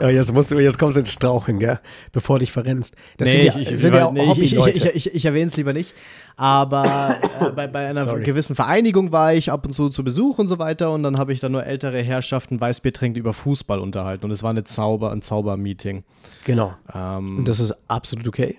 Ja, 0.01 0.09
jetzt 0.09 0.33
musst 0.33 0.51
du, 0.51 0.59
jetzt 0.59 0.79
kommst 0.79 0.97
du 0.97 1.01
ins 1.01 1.13
Strauchen, 1.13 1.59
gell? 1.59 1.79
Bevor 2.13 2.39
du 2.39 2.41
dich 2.41 2.53
verrennst. 2.53 2.97
Das 3.19 3.29
nee, 3.29 3.43
sind 3.43 3.55
ja, 3.55 3.61
ich, 3.61 3.73
ich, 3.73 3.81
sind 3.81 3.95
ja 3.95 4.11
nee, 4.11 4.33
ich, 4.33 4.55
ich, 4.55 4.67
ich, 4.67 4.85
ich, 4.85 5.15
ich 5.15 5.25
erwähne 5.25 5.47
es 5.47 5.57
lieber 5.57 5.73
nicht. 5.73 5.95
Aber 6.37 7.17
äh, 7.41 7.51
bei, 7.57 7.67
bei 7.67 7.89
einer 7.89 8.05
Sorry. 8.05 8.23
gewissen 8.23 8.55
Vereinigung 8.57 9.13
war 9.13 9.35
ich 9.35 9.51
ab 9.53 9.67
und 9.67 9.73
zu 9.73 9.89
zu 9.91 10.05
Besuch 10.05 10.39
und 10.39 10.49
so 10.49 10.59
weiter. 10.59 10.93
Und 10.93 11.03
dann 11.03 11.19
habe 11.19 11.33
ich 11.33 11.41
da 11.41 11.49
nur 11.49 11.65
ältere 11.65 12.01
Herrschaften 12.03 12.61
Weißbier 12.61 12.93
trinkend 12.93 13.19
über 13.19 13.35
Fußball 13.35 13.79
unterhalten. 13.79 14.25
Und 14.25 14.31
es 14.31 14.43
war 14.43 14.51
eine 14.51 14.65
Zauber, 14.65 15.13
ein 15.13 15.23
Zaubermeeting. 15.23 16.05
Genau. 16.45 16.75
Ähm, 16.95 17.39
Und 17.39 17.49
das 17.49 17.61
ist 17.61 17.75
absolut 17.89 18.27
okay, 18.29 18.59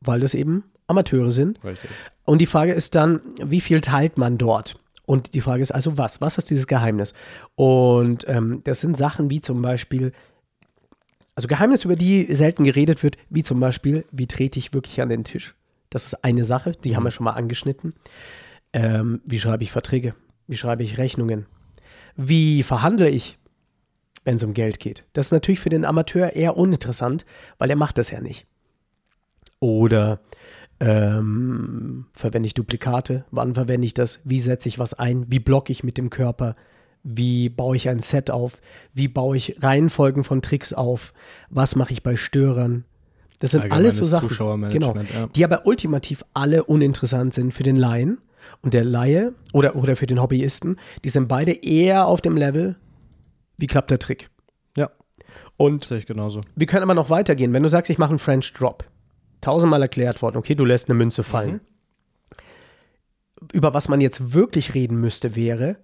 weil 0.00 0.20
das 0.20 0.34
eben 0.34 0.64
Amateure 0.86 1.30
sind. 1.30 1.62
richtig. 1.64 1.90
Und 2.24 2.38
die 2.38 2.46
Frage 2.46 2.72
ist 2.72 2.94
dann, 2.94 3.20
wie 3.42 3.60
viel 3.60 3.80
teilt 3.80 4.16
man 4.18 4.38
dort? 4.38 4.78
Und 5.04 5.32
die 5.34 5.40
Frage 5.40 5.62
ist 5.62 5.70
also, 5.70 5.96
was? 5.96 6.20
Was 6.20 6.36
ist 6.38 6.50
dieses 6.50 6.66
Geheimnis? 6.66 7.14
Und 7.54 8.26
ähm, 8.28 8.60
das 8.64 8.80
sind 8.80 8.96
Sachen 8.98 9.30
wie 9.30 9.40
zum 9.40 9.62
Beispiel, 9.62 10.12
Also 11.34 11.48
Geheimnisse, 11.48 11.88
über 11.88 11.96
die 11.96 12.26
selten 12.34 12.64
geredet 12.64 13.02
wird, 13.02 13.16
wie 13.30 13.42
zum 13.42 13.60
Beispiel, 13.60 14.04
wie 14.12 14.26
trete 14.26 14.58
ich 14.58 14.74
wirklich 14.74 15.00
an 15.00 15.08
den 15.08 15.24
Tisch? 15.24 15.54
Das 15.90 16.04
ist 16.04 16.24
eine 16.24 16.44
Sache, 16.44 16.72
die 16.72 16.96
haben 16.96 17.04
wir 17.04 17.10
schon 17.10 17.24
mal 17.24 17.32
angeschnitten. 17.32 17.94
Ähm, 18.72 19.20
wie 19.24 19.38
schreibe 19.38 19.64
ich 19.64 19.72
Verträge? 19.72 20.14
Wie 20.46 20.56
schreibe 20.56 20.82
ich 20.82 20.98
Rechnungen? 20.98 21.46
Wie 22.16 22.62
verhandle 22.62 23.08
ich, 23.08 23.38
wenn 24.24 24.36
es 24.36 24.42
um 24.42 24.54
Geld 24.54 24.80
geht? 24.80 25.04
Das 25.12 25.26
ist 25.26 25.32
natürlich 25.32 25.60
für 25.60 25.70
den 25.70 25.84
Amateur 25.84 26.34
eher 26.34 26.56
uninteressant, 26.56 27.24
weil 27.58 27.70
er 27.70 27.76
macht 27.76 27.98
das 27.98 28.10
ja 28.10 28.20
nicht. 28.20 28.46
Oder 29.60 30.20
ähm, 30.80 32.06
verwende 32.12 32.46
ich 32.46 32.54
Duplikate? 32.54 33.24
Wann 33.30 33.54
verwende 33.54 33.86
ich 33.86 33.94
das? 33.94 34.20
Wie 34.24 34.40
setze 34.40 34.68
ich 34.68 34.78
was 34.78 34.94
ein? 34.94 35.30
Wie 35.30 35.40
blocke 35.40 35.72
ich 35.72 35.82
mit 35.82 35.98
dem 35.98 36.10
Körper? 36.10 36.56
Wie 37.02 37.48
baue 37.48 37.76
ich 37.76 37.88
ein 37.88 38.00
Set 38.00 38.30
auf? 38.30 38.60
Wie 38.92 39.08
baue 39.08 39.36
ich 39.36 39.62
Reihenfolgen 39.62 40.24
von 40.24 40.42
Tricks 40.42 40.72
auf? 40.72 41.12
Was 41.48 41.74
mache 41.74 41.92
ich 41.92 42.02
bei 42.02 42.16
Störern? 42.16 42.84
Das 43.40 43.52
sind 43.52 43.70
alles 43.70 43.96
so 43.96 44.04
Sachen, 44.04 44.68
genau, 44.70 44.96
ja. 44.96 45.28
die 45.34 45.44
aber 45.44 45.66
ultimativ 45.66 46.24
alle 46.34 46.64
uninteressant 46.64 47.32
sind 47.32 47.54
für 47.54 47.62
den 47.62 47.76
Laien 47.76 48.18
und 48.62 48.74
der 48.74 48.84
Laie 48.84 49.32
oder, 49.52 49.76
oder 49.76 49.94
für 49.94 50.06
den 50.06 50.20
Hobbyisten. 50.20 50.78
Die 51.04 51.08
sind 51.08 51.28
beide 51.28 51.52
eher 51.52 52.06
auf 52.06 52.20
dem 52.20 52.36
Level, 52.36 52.76
wie 53.56 53.68
klappt 53.68 53.90
der 53.90 54.00
Trick? 54.00 54.28
Ja, 54.76 54.90
Und 55.56 55.84
sehe 55.84 55.98
ich 55.98 56.06
genauso. 56.06 56.40
wir 56.56 56.66
können 56.66 56.82
aber 56.82 56.94
noch 56.94 57.10
weitergehen. 57.10 57.52
Wenn 57.52 57.62
du 57.62 57.68
sagst, 57.68 57.90
ich 57.90 57.98
mache 57.98 58.10
einen 58.10 58.18
French 58.18 58.52
Drop, 58.54 58.84
tausendmal 59.40 59.82
erklärt 59.82 60.20
worden, 60.20 60.36
okay, 60.36 60.56
du 60.56 60.64
lässt 60.64 60.88
eine 60.88 60.98
Münze 60.98 61.22
fallen. 61.22 61.60
Über 63.52 63.72
was 63.72 63.88
man 63.88 64.00
jetzt 64.00 64.34
wirklich 64.34 64.74
reden 64.74 65.00
müsste, 65.00 65.36
wäre 65.36 65.76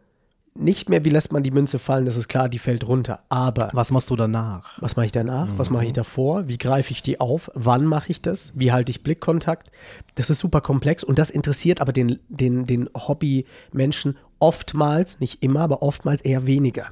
nicht 0.56 0.88
mehr, 0.88 1.04
wie 1.04 1.10
lässt 1.10 1.32
man 1.32 1.42
die 1.42 1.50
Münze 1.50 1.78
fallen, 1.80 2.04
das 2.04 2.16
ist 2.16 2.28
klar, 2.28 2.48
die 2.48 2.58
fällt 2.60 2.86
runter. 2.86 3.20
Aber 3.28 3.70
Was 3.72 3.90
machst 3.90 4.10
du 4.10 4.16
danach? 4.16 4.80
was 4.80 4.94
mache 4.96 5.06
ich 5.06 5.12
danach? 5.12 5.48
Was 5.56 5.68
mache 5.70 5.86
ich 5.86 5.92
davor? 5.92 6.46
Wie 6.48 6.58
greife 6.58 6.92
ich 6.92 7.02
die 7.02 7.18
auf? 7.20 7.50
Wann 7.54 7.84
mache 7.86 8.10
ich 8.12 8.22
das? 8.22 8.52
Wie 8.54 8.70
halte 8.70 8.90
ich 8.90 9.02
Blickkontakt? 9.02 9.70
Das 10.14 10.30
ist 10.30 10.38
super 10.38 10.60
komplex 10.60 11.02
und 11.02 11.18
das 11.18 11.30
interessiert 11.30 11.80
aber 11.80 11.92
den, 11.92 12.20
den, 12.28 12.66
den 12.66 12.88
Hobbymenschen 12.96 14.16
oftmals, 14.38 15.18
nicht 15.20 15.42
immer, 15.42 15.60
aber 15.60 15.82
oftmals 15.82 16.20
eher 16.20 16.46
weniger. 16.46 16.86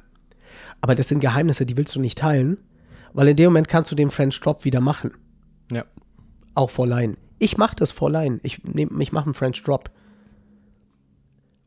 Aber 0.81 0.95
das 0.95 1.07
sind 1.07 1.19
Geheimnisse, 1.19 1.65
die 1.65 1.77
willst 1.77 1.95
du 1.95 1.99
nicht 2.01 2.17
teilen, 2.17 2.57
weil 3.13 3.27
in 3.29 3.37
dem 3.37 3.45
Moment 3.45 3.69
kannst 3.69 3.91
du 3.91 3.95
den 3.95 4.09
French 4.09 4.39
Drop 4.41 4.65
wieder 4.65 4.81
machen. 4.81 5.11
Ja. 5.71 5.85
Auch 6.55 6.69
vor 6.69 6.85
Laien. 6.87 7.15
Ich 7.39 7.57
mache 7.57 7.75
das 7.75 7.91
vor 7.91 8.09
Laien. 8.09 8.39
Ich, 8.43 8.63
nehm- 8.63 8.99
ich 8.99 9.11
mache 9.11 9.25
einen 9.25 9.33
French 9.33 9.63
Drop. 9.63 9.89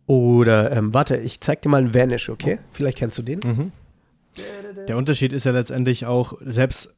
Oder, 0.06 0.70
ähm, 0.72 0.94
warte, 0.94 1.16
ich 1.16 1.40
zeig 1.40 1.62
dir 1.62 1.68
mal 1.68 1.78
einen 1.78 1.94
Vanish, 1.94 2.28
okay? 2.28 2.58
Vielleicht 2.72 2.98
kennst 2.98 3.18
du 3.18 3.22
den. 3.22 3.72
Der 4.86 4.96
Unterschied 4.96 5.32
ist 5.32 5.44
ja 5.44 5.52
letztendlich 5.52 6.06
auch, 6.06 6.34
selbst 6.44 6.94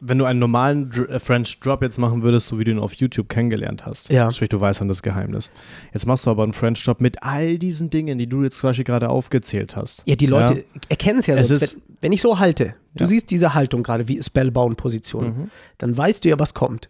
wenn 0.00 0.16
du 0.16 0.24
einen 0.26 0.38
normalen 0.38 0.90
Dr 0.90 1.10
äh, 1.10 1.18
French 1.18 1.58
Drop 1.58 1.82
jetzt 1.82 1.98
machen 1.98 2.22
würdest, 2.22 2.46
so 2.46 2.58
wie 2.60 2.64
du 2.64 2.70
ihn 2.70 2.78
auf 2.78 2.92
YouTube 2.94 3.28
kennengelernt 3.28 3.84
hast, 3.84 4.08
Ja. 4.10 4.30
sprich, 4.30 4.48
du 4.48 4.60
weißt 4.60 4.80
dann 4.80 4.86
das 4.88 5.02
Geheimnis. 5.02 5.50
Jetzt 5.92 6.06
machst 6.06 6.24
du 6.24 6.30
aber 6.30 6.44
einen 6.44 6.52
French 6.52 6.82
Drop 6.84 7.00
mit 7.00 7.24
all 7.24 7.58
diesen 7.58 7.90
Dingen, 7.90 8.16
die 8.16 8.28
du 8.28 8.44
jetzt 8.44 8.58
zum 8.58 8.70
Beispiel 8.70 8.84
gerade 8.84 9.08
aufgezählt 9.10 9.74
hast. 9.74 10.02
Ja, 10.06 10.14
die 10.14 10.26
Leute 10.26 10.64
erkennen 10.88 11.18
es 11.18 11.26
ja 11.26 11.34
Es 11.34 11.48
sonst. 11.48 11.62
ist- 11.62 11.74
Wenn, 11.74 11.82
wenn 12.00 12.12
ich 12.12 12.22
so 12.22 12.38
halte, 12.38 12.76
du 12.94 13.02
Ja. 13.04 13.06
siehst 13.08 13.28
diese 13.32 13.54
Haltung 13.54 13.82
gerade, 13.82 14.06
wie 14.06 14.22
Spellbound-Position, 14.22 15.24
Mhm. 15.24 15.50
dann 15.78 15.96
weißt 15.98 16.24
du 16.24 16.28
ja, 16.28 16.38
was 16.38 16.54
kommt. 16.54 16.88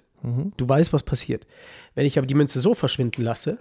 Du 0.57 0.69
weißt, 0.69 0.93
was 0.93 1.03
passiert. 1.05 1.47
Wenn 1.95 2.05
ich 2.05 2.19
aber 2.19 2.27
die 2.27 2.35
Münze 2.35 2.61
so 2.61 2.75
verschwinden 2.75 3.23
lasse, 3.23 3.57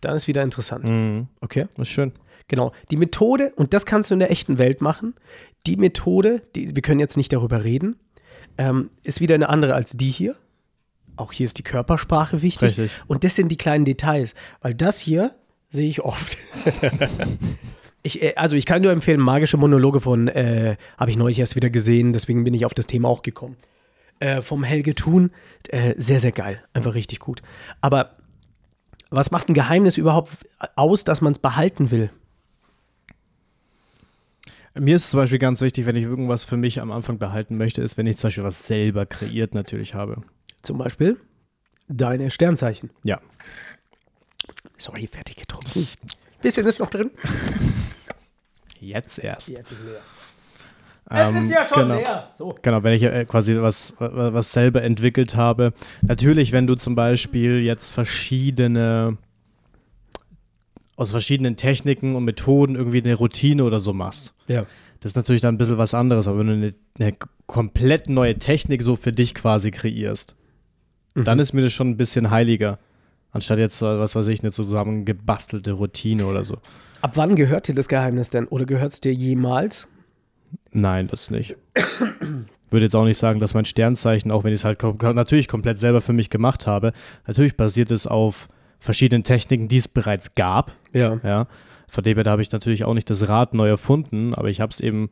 dann 0.00 0.16
ist 0.16 0.28
wieder 0.28 0.42
interessant. 0.42 0.84
Mhm. 0.84 1.28
Okay? 1.40 1.66
Das 1.76 1.88
ist 1.88 1.92
schön. 1.92 2.12
Genau. 2.48 2.72
Die 2.90 2.96
Methode, 2.96 3.52
und 3.56 3.74
das 3.74 3.86
kannst 3.86 4.10
du 4.10 4.14
in 4.14 4.20
der 4.20 4.30
echten 4.30 4.58
Welt 4.58 4.80
machen, 4.80 5.14
die 5.66 5.76
Methode, 5.76 6.42
die, 6.54 6.74
wir 6.74 6.82
können 6.82 6.98
jetzt 6.98 7.16
nicht 7.16 7.32
darüber 7.32 7.64
reden, 7.64 7.96
ähm, 8.58 8.90
ist 9.02 9.20
wieder 9.20 9.34
eine 9.34 9.48
andere 9.48 9.74
als 9.74 9.92
die 9.92 10.10
hier. 10.10 10.34
Auch 11.16 11.32
hier 11.32 11.46
ist 11.46 11.58
die 11.58 11.62
Körpersprache 11.62 12.42
wichtig. 12.42 12.78
Richtig. 12.78 12.90
Und 13.06 13.24
das 13.24 13.36
sind 13.36 13.48
die 13.48 13.56
kleinen 13.56 13.84
Details, 13.84 14.34
weil 14.62 14.74
das 14.74 15.00
hier 15.00 15.34
sehe 15.70 15.88
ich 15.88 16.02
oft. 16.02 16.36
ich, 18.02 18.22
äh, 18.22 18.34
also 18.36 18.56
ich 18.56 18.66
kann 18.66 18.82
nur 18.82 18.92
empfehlen, 18.92 19.20
magische 19.20 19.56
Monologe 19.56 20.00
von, 20.00 20.28
äh, 20.28 20.76
habe 20.98 21.10
ich 21.10 21.16
neulich 21.16 21.38
erst 21.38 21.56
wieder 21.56 21.70
gesehen, 21.70 22.12
deswegen 22.12 22.42
bin 22.44 22.54
ich 22.54 22.64
auf 22.64 22.74
das 22.74 22.86
Thema 22.86 23.08
auch 23.08 23.22
gekommen. 23.22 23.56
Äh, 24.18 24.40
vom 24.40 24.64
Helge 24.64 24.94
Thun, 24.94 25.30
äh, 25.68 25.94
sehr, 25.96 26.20
sehr 26.20 26.32
geil, 26.32 26.62
einfach 26.72 26.94
richtig 26.94 27.20
gut. 27.20 27.42
Aber 27.80 28.16
was 29.10 29.30
macht 29.30 29.48
ein 29.48 29.54
Geheimnis 29.54 29.96
überhaupt 29.96 30.30
aus, 30.76 31.04
dass 31.04 31.20
man 31.20 31.32
es 31.32 31.38
behalten 31.38 31.90
will? 31.90 32.10
Mir 34.78 34.96
ist 34.96 35.10
zum 35.10 35.18
Beispiel 35.18 35.38
ganz 35.38 35.60
wichtig, 35.60 35.84
wenn 35.86 35.96
ich 35.96 36.04
irgendwas 36.04 36.44
für 36.44 36.56
mich 36.56 36.80
am 36.80 36.92
Anfang 36.92 37.18
behalten 37.18 37.56
möchte, 37.56 37.82
ist, 37.82 37.98
wenn 37.98 38.06
ich 38.06 38.18
zum 38.18 38.28
Beispiel 38.28 38.44
was 38.44 38.66
selber 38.66 39.04
kreiert 39.04 39.52
natürlich 39.52 39.94
habe. 39.94 40.22
Zum 40.62 40.78
Beispiel 40.78 41.18
deine 41.88 42.30
Sternzeichen. 42.30 42.90
Ja. 43.02 43.20
Sorry, 44.78 45.06
fertig 45.06 45.36
getrunken. 45.36 45.86
Bisschen 46.40 46.66
ist 46.66 46.78
noch 46.78 46.90
drin. 46.90 47.10
Jetzt 48.80 49.18
erst. 49.18 49.48
Jetzt 49.48 49.72
ist 49.72 49.84
leer. 49.84 50.00
Ähm, 51.12 51.52
genau. 51.74 51.94
leer. 51.96 52.30
So. 52.38 52.54
Genau, 52.62 52.82
wenn 52.82 52.92
ich 52.94 53.02
äh, 53.02 53.24
quasi 53.24 53.56
was, 53.60 53.94
wa- 53.98 54.32
was 54.32 54.52
selber 54.52 54.82
entwickelt 54.82 55.34
habe. 55.34 55.72
Natürlich, 56.02 56.52
wenn 56.52 56.66
du 56.66 56.76
zum 56.76 56.94
Beispiel 56.94 57.60
jetzt 57.60 57.90
verschiedene, 57.92 59.16
aus 60.96 61.10
verschiedenen 61.10 61.56
Techniken 61.56 62.14
und 62.14 62.24
Methoden 62.24 62.76
irgendwie 62.76 63.02
eine 63.02 63.14
Routine 63.14 63.64
oder 63.64 63.80
so 63.80 63.92
machst. 63.92 64.34
Ja. 64.48 64.66
Das 65.00 65.12
ist 65.12 65.16
natürlich 65.16 65.40
dann 65.40 65.54
ein 65.54 65.58
bisschen 65.58 65.78
was 65.78 65.94
anderes, 65.94 66.28
aber 66.28 66.40
wenn 66.40 66.46
du 66.48 66.52
eine, 66.52 66.74
eine 66.98 67.16
komplett 67.46 68.08
neue 68.08 68.38
Technik 68.38 68.82
so 68.82 68.96
für 68.96 69.12
dich 69.12 69.34
quasi 69.34 69.70
kreierst, 69.70 70.36
dann 71.14 71.38
ist 71.38 71.54
mir 71.54 71.62
das 71.62 71.72
schon 71.72 71.88
ein 71.90 71.96
bisschen 71.96 72.30
heiliger. 72.30 72.78
Anstatt 73.32 73.58
jetzt, 73.58 73.80
äh, 73.82 73.98
was 73.98 74.14
weiß 74.14 74.28
ich, 74.28 74.40
eine 74.42 74.52
zusammengebastelte 74.52 75.72
Routine 75.72 76.26
oder 76.26 76.44
so. 76.44 76.58
Ab 77.00 77.12
wann 77.16 77.34
gehört 77.34 77.66
dir 77.68 77.74
das 77.74 77.88
Geheimnis 77.88 78.28
denn? 78.30 78.46
Oder 78.46 78.64
gehört 78.66 78.92
es 78.92 79.00
dir 79.00 79.12
jemals? 79.14 79.88
Nein, 80.72 81.08
das 81.08 81.30
nicht. 81.30 81.56
Würde 82.70 82.86
jetzt 82.86 82.94
auch 82.94 83.04
nicht 83.04 83.18
sagen, 83.18 83.40
dass 83.40 83.54
mein 83.54 83.64
Sternzeichen, 83.64 84.30
auch 84.30 84.44
wenn 84.44 84.52
ich 84.52 84.60
es 84.60 84.64
halt 84.64 84.78
kom 84.78 84.96
natürlich 85.00 85.48
komplett 85.48 85.78
selber 85.78 86.00
für 86.00 86.12
mich 86.12 86.30
gemacht 86.30 86.66
habe, 86.66 86.92
natürlich 87.26 87.56
basiert 87.56 87.90
es 87.90 88.06
auf 88.06 88.48
verschiedenen 88.78 89.24
Techniken, 89.24 89.68
die 89.68 89.76
es 89.76 89.88
bereits 89.88 90.34
gab. 90.34 90.72
Ja. 90.92 91.18
Ja. 91.24 91.46
Von 91.88 92.04
dem 92.04 92.14
her 92.14 92.24
da 92.24 92.30
habe 92.30 92.42
ich 92.42 92.52
natürlich 92.52 92.84
auch 92.84 92.94
nicht 92.94 93.10
das 93.10 93.28
Rad 93.28 93.54
neu 93.54 93.68
erfunden, 93.68 94.34
aber 94.34 94.48
ich 94.48 94.60
habe 94.60 94.70
es 94.70 94.80
eben. 94.80 95.10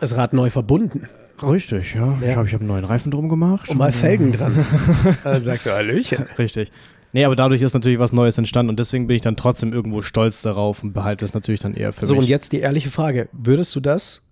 Das 0.00 0.16
Rad 0.16 0.34
neu 0.34 0.50
verbunden. 0.50 1.08
Richtig, 1.42 1.94
ja. 1.94 2.18
Ja. 2.20 2.28
Ich 2.30 2.36
habe 2.36 2.46
ich 2.48 2.54
hab 2.54 2.60
einen 2.60 2.68
neuen 2.68 2.84
Reifen 2.84 3.10
drum 3.10 3.28
gemacht. 3.30 3.68
Und 3.70 3.78
mal 3.78 3.92
Felgen 3.92 4.32
dran. 4.32 4.64
Dann 5.24 5.42
sagst 5.42 5.66
du 5.66 5.70
Hallöchen. 5.72 6.24
Richtig. 6.38 6.70
Nee, 7.12 7.24
aber 7.24 7.36
dadurch 7.36 7.62
ist 7.62 7.72
natürlich 7.72 7.98
was 7.98 8.12
Neues 8.12 8.36
entstanden 8.36 8.68
und 8.68 8.78
deswegen 8.78 9.06
bin 9.06 9.16
ich 9.16 9.22
dann 9.22 9.36
trotzdem 9.36 9.72
irgendwo 9.72 10.02
stolz 10.02 10.42
darauf 10.42 10.82
und 10.82 10.92
behalte 10.92 11.24
es 11.24 11.32
natürlich 11.32 11.60
dann 11.60 11.72
eher 11.72 11.94
für 11.94 12.04
So, 12.06 12.12
mich. 12.14 12.24
und 12.24 12.28
jetzt 12.28 12.52
die 12.52 12.58
ehrliche 12.60 12.90
Frage. 12.90 13.28
Würdest 13.32 13.74
du 13.74 13.80
das 13.80 14.22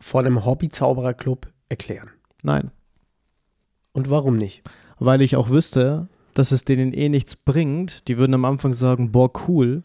vor 0.00 0.20
einem 0.20 0.44
Hobby-Zauberer-Club 0.44 1.48
erklären? 1.68 2.10
Nein. 2.42 2.70
Und 3.92 4.10
warum 4.10 4.36
nicht? 4.36 4.62
weil 4.98 5.20
ich 5.20 5.36
auch 5.36 5.50
wüsste, 5.50 6.08
dass 6.32 6.52
es 6.52 6.64
denen 6.64 6.92
eh 6.94 7.10
nichts 7.10 7.36
bringt. 7.36 8.08
Die 8.08 8.16
würden 8.16 8.32
am 8.32 8.46
Anfang 8.46 8.72
sagen, 8.72 9.12
boah, 9.12 9.30
cool. 9.46 9.82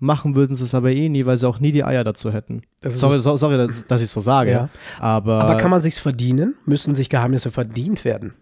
Machen 0.00 0.34
würden 0.34 0.56
sie 0.56 0.64
es 0.64 0.74
aber 0.74 0.90
eh 0.90 1.08
nie, 1.08 1.26
weil 1.26 1.36
sie 1.36 1.46
auch 1.46 1.60
nie 1.60 1.70
die 1.72 1.84
Eier 1.84 2.02
dazu 2.04 2.32
hätten. 2.32 2.62
Sorry, 2.82 3.20
so, 3.20 3.36
sorry 3.36 3.56
dass, 3.56 3.86
dass 3.86 4.00
ich 4.00 4.06
es 4.06 4.12
so 4.12 4.20
sage, 4.20 4.50
Ja. 4.50 4.68
aber, 4.98 5.42
Aber 5.44 5.56
kann 5.58 5.70
man 5.70 5.82
sich's 5.82 5.98
verdienen? 5.98 6.54
Müssen 6.66 6.94
sich 6.96 7.08
Geheimnisse 7.08 7.50
verdient 7.52 8.04
werden? 8.04 8.34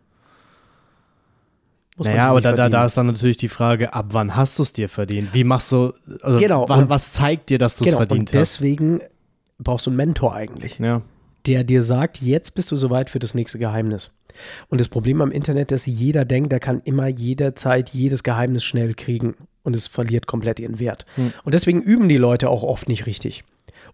Muss 1.96 2.07
naja, 2.07 2.31
aber 2.31 2.40
da, 2.40 2.68
da, 2.68 2.85
ist 2.87 2.96
dann 2.96 3.07
natürlich 3.07 3.37
die 3.38 3.48
Frage, 3.48 3.92
ab 3.92 4.07
wann 4.12 4.37
hast 4.37 4.59
du 4.59 4.62
es 4.62 4.72
dir 4.72 4.88
verdient? 4.88 5.35
Wie 5.35 5.42
machst 5.42 5.72
du, 5.72 5.92
also 6.22 6.38
Genau, 6.38 6.68
wa, 6.68 6.77
und- 6.77 6.88
was 6.88 7.12
zeigt 7.12 7.51
dir, 7.51 7.59
dass 7.59 7.77
du 7.77 7.85
es 7.85 7.90
genau, 7.90 7.98
verdient 7.98 8.31
und 8.31 8.38
hast? 8.40 8.55
deswegen 8.55 9.01
brauchst 9.59 9.87
du 9.87 9.90
einen 9.90 9.97
Mentor 9.97 10.35
eigentlich. 10.35 10.79
Ja, 10.79 11.03
der 11.47 11.64
dir 11.64 11.83
sagt, 11.83 12.21
jetzt 12.21 12.55
bist 12.55 12.71
du 12.71 12.77
soweit 12.77 13.11
für 13.11 13.18
das 13.18 13.35
nächste 13.35 13.59
Geheimnis. 13.59 14.11
Und 14.68 14.81
das 14.81 14.88
Problem 14.88 15.21
am 15.21 15.33
Internet 15.33 15.73
ist, 15.73 15.87
jeder 15.87 16.25
denkt, 16.25 16.53
er 16.53 16.61
kann 16.61 16.81
immer 16.85 17.09
jederzeit 17.09 17.90
jedes 17.90 18.23
Geheimnis 18.23 18.64
schnell 18.64 18.94
kriegen 18.94 19.35
und 19.64 19.75
es 19.75 19.87
verliert 19.87 20.27
komplett 20.27 20.61
ihren 20.61 20.79
Wert. 20.79 21.07
Und 21.44 21.55
deswegen 21.55 21.83
üben 21.83 22.09
die 22.09 22.18
Leute 22.18 22.49
auch 22.49 22.62
oft 22.62 22.88
nicht 22.88 23.07
richtig 23.07 23.44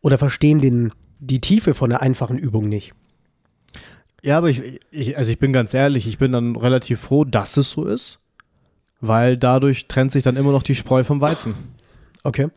oder 0.03 0.19
verstehen 0.19 0.61
den, 0.61 0.93
die 1.19 1.41
Tiefe 1.41 1.75
von 1.75 1.91
der 1.91 2.03
einfachen 2.03 2.39
Übung 2.39 2.69
nicht. 2.69 2.93
ja 4.23 4.37
aber 4.37 4.51
ich, 4.51 4.81
ich, 4.91 5.17
also 5.17 5.31
ich 5.31 5.39
bin 5.39 5.53
ganz 5.53 5.73
ehrlich, 5.73 6.07
ich 6.07 6.19
bin 6.19 6.33
dann 6.33 6.57
relativ 6.57 7.01
froh, 7.01 7.25
dass 7.25 7.57
es 7.57 7.71
so 7.71 7.87
ist, 7.87 8.19
weil 9.01 9.39
dadurch 9.39 9.87
trennt 9.89 10.13
sich 10.13 10.25
dann 10.25 10.37
immer 10.37 10.53
noch 10.53 10.63
die 10.63 10.75
Spreu 10.75 11.05
vom 11.05 11.21
Weizen. 11.23 11.55
Okay. 12.23 12.49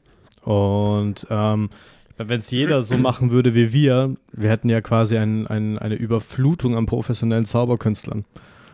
Und 0.41 1.27
ähm, 1.29 1.69
wenn 2.17 2.39
es 2.39 2.51
jeder 2.51 2.83
so 2.83 2.97
machen 2.97 3.31
würde 3.31 3.53
wie 3.55 3.73
wir, 3.73 4.15
wir 4.33 4.49
hätten 4.49 4.69
ja 4.69 4.81
quasi 4.81 5.17
ein, 5.17 5.47
ein, 5.47 5.77
eine 5.77 5.95
Überflutung 5.95 6.75
an 6.75 6.85
professionellen 6.85 7.45
Zauberkünstlern. 7.45 8.25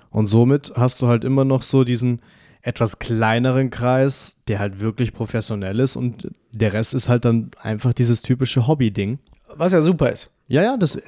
Und 0.10 0.28
somit 0.28 0.74
hast 0.76 1.02
du 1.02 1.08
halt 1.08 1.24
immer 1.24 1.44
noch 1.46 1.64
so 1.64 1.84
diesen 1.84 2.22
etwas 2.62 3.00
kleineren 3.00 3.70
Kreis, 3.72 4.36
der 4.48 4.60
halt 4.60 4.80
wirklich 4.80 5.14
professionell 5.14 5.80
ist 5.80 5.96
und 5.98 6.30
der 6.52 6.72
Rest 6.72 6.94
ist 6.94 7.10
halt 7.10 7.26
dann 7.26 7.52
einfach 7.62 7.94
dieses 7.94 8.22
typische 8.22 8.68
Hobby-Ding. 8.68 9.20
Was 9.56 9.74
ja 9.74 9.82
super 9.82 10.12
ist. 10.12 10.30
Ja, 10.48 10.62
ja, 10.64 10.78
das 10.78 11.00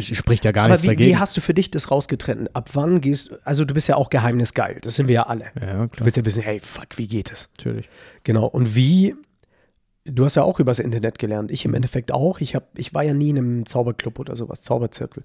spricht 0.00 0.44
ja 0.44 0.52
gar 0.52 0.64
Aber 0.64 0.72
nichts 0.72 0.82
wie, 0.84 0.88
dagegen. 0.88 1.10
wie 1.10 1.16
hast 1.16 1.36
du 1.36 1.40
für 1.40 1.54
dich 1.54 1.70
das 1.70 1.90
rausgetrennt? 1.90 2.54
Ab 2.54 2.70
wann 2.74 3.00
gehst 3.00 3.32
also 3.44 3.64
du 3.64 3.74
bist 3.74 3.88
ja 3.88 3.96
auch 3.96 4.08
geheimnisgeil, 4.10 4.78
das 4.82 4.96
sind 4.96 5.08
wir 5.08 5.14
ja 5.14 5.22
alle. 5.26 5.46
ja, 5.60 5.82
Du 5.82 5.88
klar, 5.88 6.06
willst 6.06 6.16
ja 6.16 6.24
wissen, 6.24 6.42
hey, 6.42 6.60
fuck, 6.62 6.86
wie 6.96 7.06
geht 7.06 7.30
es? 7.32 7.48
natürlich. 7.58 7.88
Genau. 8.24 8.46
Und 8.46 8.74
wie, 8.74 9.14
du 10.04 10.24
hast 10.24 10.34
ja 10.36 10.42
auch 10.42 10.60
übers 10.60 10.78
Internet 10.78 11.18
gelernt, 11.18 11.50
ich 11.50 11.64
im 11.64 11.74
Endeffekt 11.74 12.12
auch. 12.12 12.40
Ich, 12.40 12.54
hab, 12.54 12.78
ich 12.78 12.92
war 12.94 13.02
ja 13.02 13.14
nie 13.14 13.30
in 13.30 13.38
einem 13.38 13.66
Zauberclub 13.66 14.18
oder 14.18 14.36
sowas, 14.36 14.62
Zauberzirkel. 14.62 15.24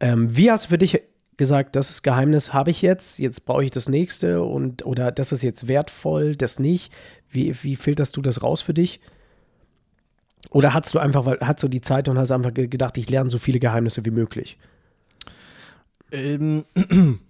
Ähm, 0.00 0.36
wie 0.36 0.50
hast 0.50 0.66
du 0.66 0.68
für 0.70 0.78
dich 0.78 1.00
gesagt, 1.36 1.76
das 1.76 1.90
ist 1.90 2.02
Geheimnis, 2.02 2.52
habe 2.52 2.70
ich 2.70 2.82
jetzt, 2.82 3.18
jetzt 3.18 3.44
brauche 3.46 3.64
ich 3.64 3.70
das 3.70 3.88
nächste 3.88 4.42
und 4.42 4.86
oder 4.86 5.12
das 5.12 5.32
ist 5.32 5.42
jetzt 5.42 5.68
wertvoll, 5.68 6.36
das 6.36 6.58
nicht? 6.58 6.92
Wie, 7.30 7.54
wie 7.62 7.76
filterst 7.76 8.16
du 8.16 8.22
das 8.22 8.42
raus 8.42 8.60
für 8.62 8.74
dich? 8.74 9.00
Oder 10.50 10.72
hast 10.72 10.94
du 10.94 10.98
einfach, 10.98 11.26
weil 11.26 11.38
hast 11.40 11.62
du 11.62 11.68
die 11.68 11.80
Zeit 11.80 12.08
und 12.08 12.18
hast 12.18 12.30
einfach 12.30 12.54
ge- 12.54 12.68
gedacht, 12.68 12.96
ich 12.98 13.10
lerne 13.10 13.28
so 13.28 13.38
viele 13.38 13.58
Geheimnisse 13.58 14.04
wie 14.04 14.10
möglich? 14.10 14.58
Ähm, 16.12 16.64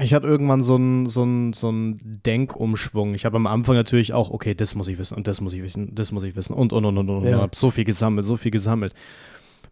ich 0.00 0.14
hatte 0.14 0.26
irgendwann 0.26 0.62
so 0.62 0.76
einen 0.76 1.06
so 1.06 1.22
einen- 1.22 1.52
so 1.52 1.68
einen 1.68 2.20
Denkumschwung. 2.24 3.14
Ich 3.14 3.24
habe 3.24 3.36
am 3.36 3.46
Anfang 3.46 3.74
natürlich 3.74 4.12
auch, 4.12 4.30
okay, 4.30 4.54
das 4.54 4.74
muss 4.74 4.88
ich 4.88 4.98
wissen 4.98 5.16
und 5.16 5.26
das 5.26 5.40
muss 5.40 5.52
ich 5.52 5.62
wissen, 5.62 5.94
das 5.94 6.12
muss 6.12 6.22
ich 6.22 6.36
wissen 6.36 6.54
und 6.54 6.72
und 6.72 6.84
und 6.84 6.98
und 6.98 7.08
und. 7.10 7.24
Ja. 7.24 7.36
und 7.36 7.42
habe 7.42 7.56
so 7.56 7.70
viel 7.70 7.84
gesammelt, 7.84 8.24
so 8.26 8.36
viel 8.36 8.50
gesammelt. 8.52 8.94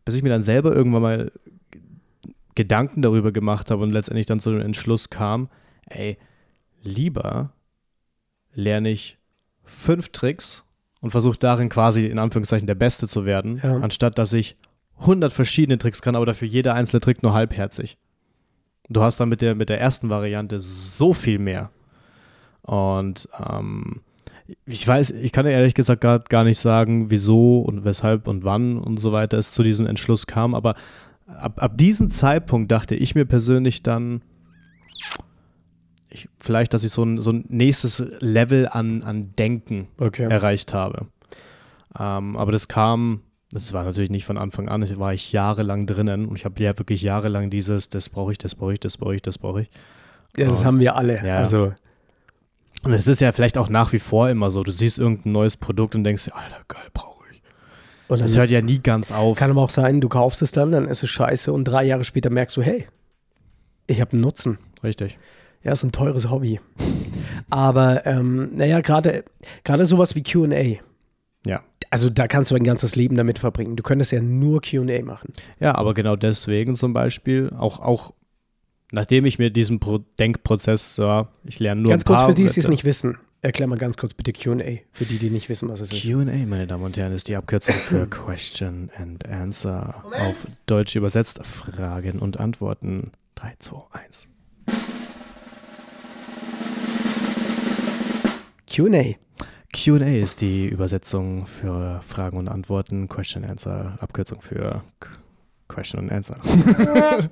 Bis 0.05 0.17
ich 0.17 0.23
mir 0.23 0.29
dann 0.31 0.43
selber 0.43 0.75
irgendwann 0.75 1.03
mal 1.03 1.33
Gedanken 2.55 3.03
darüber 3.03 3.33
gemacht 3.33 3.71
habe 3.71 3.83
und 3.83 3.91
letztendlich 3.91 4.27
dann 4.27 4.41
zu 4.41 4.51
dem 4.51 4.61
Entschluss 4.63 5.11
kam, 5.11 5.49
ey, 5.89 6.17
lieber 6.83 7.53
lerne 8.55 8.89
ich 8.91 9.19
fünf 9.65 10.09
Tricks 10.09 10.65
und 11.01 11.11
versuche 11.11 11.39
darin 11.39 11.69
quasi 11.69 12.07
in 12.07 12.19
Anführungszeichen 12.19 12.67
der 12.67 12.75
Beste 12.75 13.09
zu 13.09 13.27
werden, 13.27 13.61
Ja. 13.63 13.77
anstatt 13.79 14.17
dass 14.19 14.33
ich 14.33 14.57
100 15.01 15.33
verschiedene 15.33 15.77
Tricks 15.77 16.01
kann, 16.01 16.17
aber 16.17 16.25
dafür 16.25 16.49
jeder 16.49 16.75
einzelne 16.75 17.01
Trick 17.01 17.23
nur 17.23 17.35
halbherzig. 17.35 17.99
Du 18.89 19.03
hast 19.03 19.19
dann 19.19 19.29
mit 19.29 19.41
der, 19.41 19.55
mit 19.55 19.69
der 19.69 19.81
ersten 19.81 20.09
Variante 20.09 20.61
so 20.61 21.13
viel 21.13 21.39
mehr. 21.39 21.71
Und 22.63 23.29
ähm, 23.39 24.01
ich 24.65 24.87
weiß, 24.87 25.11
ich 25.11 25.33
kann 25.33 25.45
dir 25.45 25.53
ehrlich 25.53 25.75
gesagt 25.75 26.01
gar, 26.01 26.21
gar 26.21 26.45
nicht 26.45 26.59
sagen, 26.59 27.11
wieso 27.11 27.61
und 27.61 27.85
weshalb 27.85 28.29
und 28.29 28.45
wann 28.45 28.79
und 28.79 28.99
so 28.99 29.13
weiter 29.13 29.39
es 29.39 29.53
zu 29.53 29.63
diesem 29.63 29.87
Entschluss 29.87 30.27
kam, 30.27 30.55
aber 30.55 30.75
ab, 31.27 31.63
ab 31.63 31.77
diesem 31.77 32.11
Zeitpunkt 32.11 32.71
dachte 32.71 32.95
ich 32.95 33.15
mir 33.15 33.25
persönlich 33.25 33.83
dann, 33.83 34.23
ich, 36.09 36.29
vielleicht, 36.39 36.75
dass 36.75 36.85
ich 36.85 36.93
so 36.93 37.03
ein, 37.03 37.21
so 37.21 37.33
ein 37.33 37.45
nächstes 37.49 38.05
Level 38.21 38.69
an, 38.69 39.03
an 39.03 39.35
Denken 39.37 39.89
Okay. 39.99 40.31
erreicht 40.31 40.73
habe. 40.73 41.07
Ähm, 41.99 42.37
aber 42.37 42.53
das 42.53 42.69
kam, 42.69 43.21
das 43.53 43.73
war 43.73 43.85
natürlich 43.85 44.11
nicht 44.11 44.25
von 44.25 44.39
Anfang 44.39 44.69
an, 44.69 44.83
ich 44.83 44.99
war 44.99 45.15
ich 45.15 45.33
jahrelang 45.33 45.87
drinnen 45.87 46.27
und 46.27 46.37
ich 46.37 46.45
habe 46.45 46.61
ja 46.63 46.77
wirklich 46.79 47.03
jahrelang 47.03 47.49
dieses, 47.51 47.89
das 47.89 48.09
brauche 48.09 48.33
ich, 48.33 48.39
das 48.39 48.55
brauche 48.55 48.73
ich, 48.75 48.81
das 48.81 48.97
brauche 48.99 49.15
ich, 49.15 49.23
das 49.23 49.39
brauche 49.39 49.63
ich. 49.63 49.71
Ja, 50.37 50.47
das 50.47 50.63
Oh. 50.63 50.65
haben 50.67 50.81
wir 50.81 50.97
alle. 50.97 51.25
Ja. 51.25 51.39
Also, 51.39 51.73
Und 52.83 52.93
es 52.93 53.07
ist 53.07 53.21
ja 53.21 53.33
vielleicht 53.33 53.57
auch 53.59 53.69
nach 53.69 53.93
wie 53.93 53.99
vor 53.99 54.29
immer 54.29 54.51
so, 54.51 54.63
du 54.63 54.71
siehst 54.73 54.99
irgendein 54.99 55.33
neues 55.33 55.57
Produkt 55.57 55.95
und 55.95 56.05
denkst, 56.05 56.25
dir, 56.25 56.37
Alter, 56.37 56.59
geil, 56.69 56.83
brauche 56.93 57.25
ich. 57.33 57.41
und 58.09 58.21
Das 58.21 58.37
hört 58.37 58.51
ja 58.51 58.61
nie 58.63 58.81
ganz 58.81 59.13
auf. 59.13 59.39
kann 59.39 59.51
aber 59.51 59.63
auch 59.63 59.71
sein, 59.71 60.01
du 60.01 60.09
kaufst 60.09 60.43
es 60.43 60.53
dann, 60.53 60.73
dann 60.73 60.87
ist 60.89 61.03
es 61.03 61.11
scheiße 61.11 61.53
und 61.53 61.65
drei 61.65 61.85
Jahre 61.85 62.05
später 62.05 62.31
merkst 62.31 62.57
du, 62.57 62.63
hey, 62.63 62.87
ich 63.87 64.01
habe 64.01 64.13
einen 64.13 64.21
Nutzen. 64.23 64.59
Richtig. 64.83 65.19
Ja, 65.63 65.73
ist 65.73 65.83
ein 65.85 65.93
teures 65.93 66.29
Hobby. 66.31 66.61
Aber 67.51 68.05
ähm, 68.07 68.51
naja, 68.57 68.81
gerade 68.81 69.25
gerade 69.65 69.87
sowas 69.87 70.15
wie 70.15 70.23
QA. 70.23 70.81
Ja. 71.47 71.63
Also 71.91 72.11
da 72.11 72.27
kannst 72.27 72.51
du 72.51 72.55
ein 72.55 72.65
ganzes 72.65 72.97
Leben 72.97 73.17
damit 73.17 73.39
verbringen. 73.39 73.77
Du 73.77 73.83
könntest 73.83 74.13
ja 74.13 74.21
nur 74.21 74.61
QA 74.61 75.03
machen. 75.03 75.33
Ja, 75.61 75.75
aber 75.75 75.95
genau 75.95 76.17
deswegen 76.17 76.75
zum 76.75 76.93
Beispiel, 76.93 77.51
auch, 77.57 77.79
auch 77.81 78.13
nachdem 78.93 79.25
ich 79.25 79.39
mir 79.39 79.51
diesen 79.51 79.81
Pro 79.81 79.99
Denkprozess, 80.19 80.97
ja, 80.97 81.29
ich 81.45 81.59
lerne 81.59 81.83
nur 81.83 81.91
ganz 81.91 82.03
ein 82.03 82.07
kurz 82.07 82.19
paar 82.21 82.29
für 82.29 82.35
die, 82.35 82.45
die 82.45 82.61
es 82.61 82.69
nicht 82.69 82.85
wissen. 82.85 83.19
Erklär 83.43 83.69
mal 83.69 83.79
ganz 83.79 83.97
kurz 83.97 84.15
bitte 84.15 84.33
QA, 84.33 84.79
für 84.91 85.05
die, 85.05 85.19
die 85.19 85.31
nicht 85.31 85.49
wissen, 85.49 85.69
was 85.69 85.81
es 85.81 85.93
ist. 85.93 86.03
QA, 86.03 86.25
meine 86.25 86.67
Damen 86.67 86.83
und 86.83 86.97
Herren, 86.97 87.13
ist 87.13 87.29
die 87.29 87.37
Abkürzung 87.37 87.75
für 87.77 88.07
Question 88.11 88.91
and 88.97 89.29
Answer. 89.29 90.03
Auf 90.19 90.37
Deutsch 90.67 90.97
übersetzt 90.97 91.47
Fragen 91.47 92.19
und 92.19 92.41
Antworten. 92.41 93.13
3, 93.37 93.55
2, 93.59 93.77
1. 93.93 94.29
QA. 98.67 99.17
QA 99.77 100.07
ist 100.23 100.41
die 100.41 100.67
Übersetzung 100.67 101.47
für 101.47 102.01
Fragen 102.07 102.39
und 102.39 102.49
Antworten. 102.49 103.09
Question 103.09 103.43
and 103.45 103.53
Answer, 103.53 103.99
Abkürzung 104.01 104.41
für 104.41 104.83
Question 105.69 106.11
and 106.11 106.13
Answer. 106.13 106.37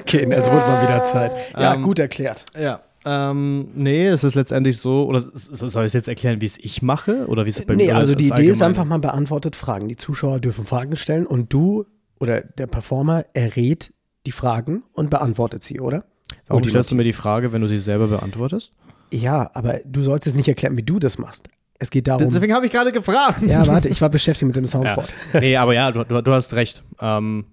Okay, 0.00 0.26
es 0.30 0.46
wurde 0.50 0.56
mal 0.66 0.82
wieder 0.82 1.04
Zeit. 1.04 1.32
Ja, 1.56 1.74
Ähm, 1.74 1.82
gut 1.82 1.98
erklärt. 1.98 2.44
Ja. 2.58 2.80
Ähm, 3.04 3.68
nee, 3.74 4.06
es 4.06 4.24
ist 4.24 4.34
letztendlich 4.34 4.78
so, 4.78 5.06
oder 5.06 5.20
soll 5.32 5.84
ich 5.84 5.86
es 5.88 5.92
jetzt 5.94 6.08
erklären, 6.08 6.40
wie 6.40 6.46
es 6.46 6.58
ich 6.58 6.82
mache? 6.82 7.26
Oder 7.28 7.46
wie 7.46 7.50
es 7.50 7.62
bei 7.64 7.74
Nee, 7.74 7.86
mir 7.86 7.96
also 7.96 8.14
die 8.14 8.26
Idee 8.26 8.48
ist 8.48 8.60
allgemein? 8.60 8.68
einfach 8.68 8.84
mal 8.84 8.98
beantwortet 8.98 9.56
Fragen. 9.56 9.88
Die 9.88 9.96
Zuschauer 9.96 10.40
dürfen 10.40 10.66
Fragen 10.66 10.96
stellen 10.96 11.26
und 11.26 11.52
du 11.52 11.86
oder 12.18 12.42
der 12.42 12.66
Performer 12.66 13.24
errät 13.32 13.92
die 14.26 14.32
Fragen 14.32 14.82
und 14.92 15.08
beantwortet 15.08 15.62
sie, 15.62 15.80
oder? 15.80 16.04
Warum 16.46 16.58
Und 16.58 16.64
die 16.66 16.70
stellst 16.70 16.90
du 16.90 16.94
mir 16.94 17.04
die 17.04 17.14
Frage, 17.14 17.52
wenn 17.52 17.62
du 17.62 17.68
sie 17.68 17.78
selber 17.78 18.08
beantwortest? 18.08 18.74
Ja, 19.12 19.50
aber 19.54 19.80
du 19.84 20.02
sollst 20.02 20.26
es 20.26 20.34
nicht 20.34 20.48
erklären, 20.48 20.76
wie 20.76 20.82
du 20.82 20.98
das 20.98 21.18
machst. 21.18 21.48
Es 21.78 21.90
geht 21.90 22.08
darum. 22.08 22.22
Deswegen 22.22 22.52
habe 22.52 22.66
ich 22.66 22.72
gerade 22.72 22.92
gefragt. 22.92 23.42
Ja, 23.42 23.66
warte, 23.66 23.88
ich 23.88 24.00
war 24.00 24.10
beschäftigt 24.10 24.46
mit 24.46 24.56
dem 24.56 24.64
Ja. 24.64 24.70
Soundboard. 24.70 25.14
Nee, 25.40 25.56
aber 25.56 25.72
ja, 25.74 25.90
du, 25.90 26.04
du, 26.04 26.32
hast 26.32 26.52
recht. 26.52 26.84
Ähm, 27.00 27.46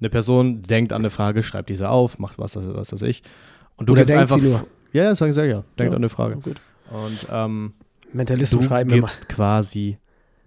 eine 0.00 0.10
Person 0.10 0.62
denkt 0.62 0.92
an 0.92 1.02
eine 1.02 1.10
Frage, 1.10 1.42
schreibt 1.42 1.68
diese 1.68 1.90
auf, 1.90 2.18
macht 2.18 2.38
was, 2.38 2.56
was, 2.56 2.64
was 2.74 2.92
weiß 2.92 3.02
ich. 3.02 3.22
Und 3.76 3.88
du 3.88 3.92
Oder 3.92 4.02
gibst 4.06 4.16
einfach. 4.16 4.38
Ja, 4.92 5.04
ja, 5.04 5.14
sag 5.14 5.28
ich 5.28 5.34
sehr, 5.34 5.46
ja. 5.46 5.64
Denkt 5.78 5.92
Ja, 5.92 5.96
an 5.96 5.96
eine 5.96 6.08
Frage. 6.08 6.36
Gut. 6.36 6.56
Und 6.90 7.26
ähm, 7.30 7.74
Mentalisten 8.12 8.60
du 8.60 8.66
schreiben 8.66 8.90
immer. 8.90 9.00
gibst 9.02 9.28
quasi 9.28 9.98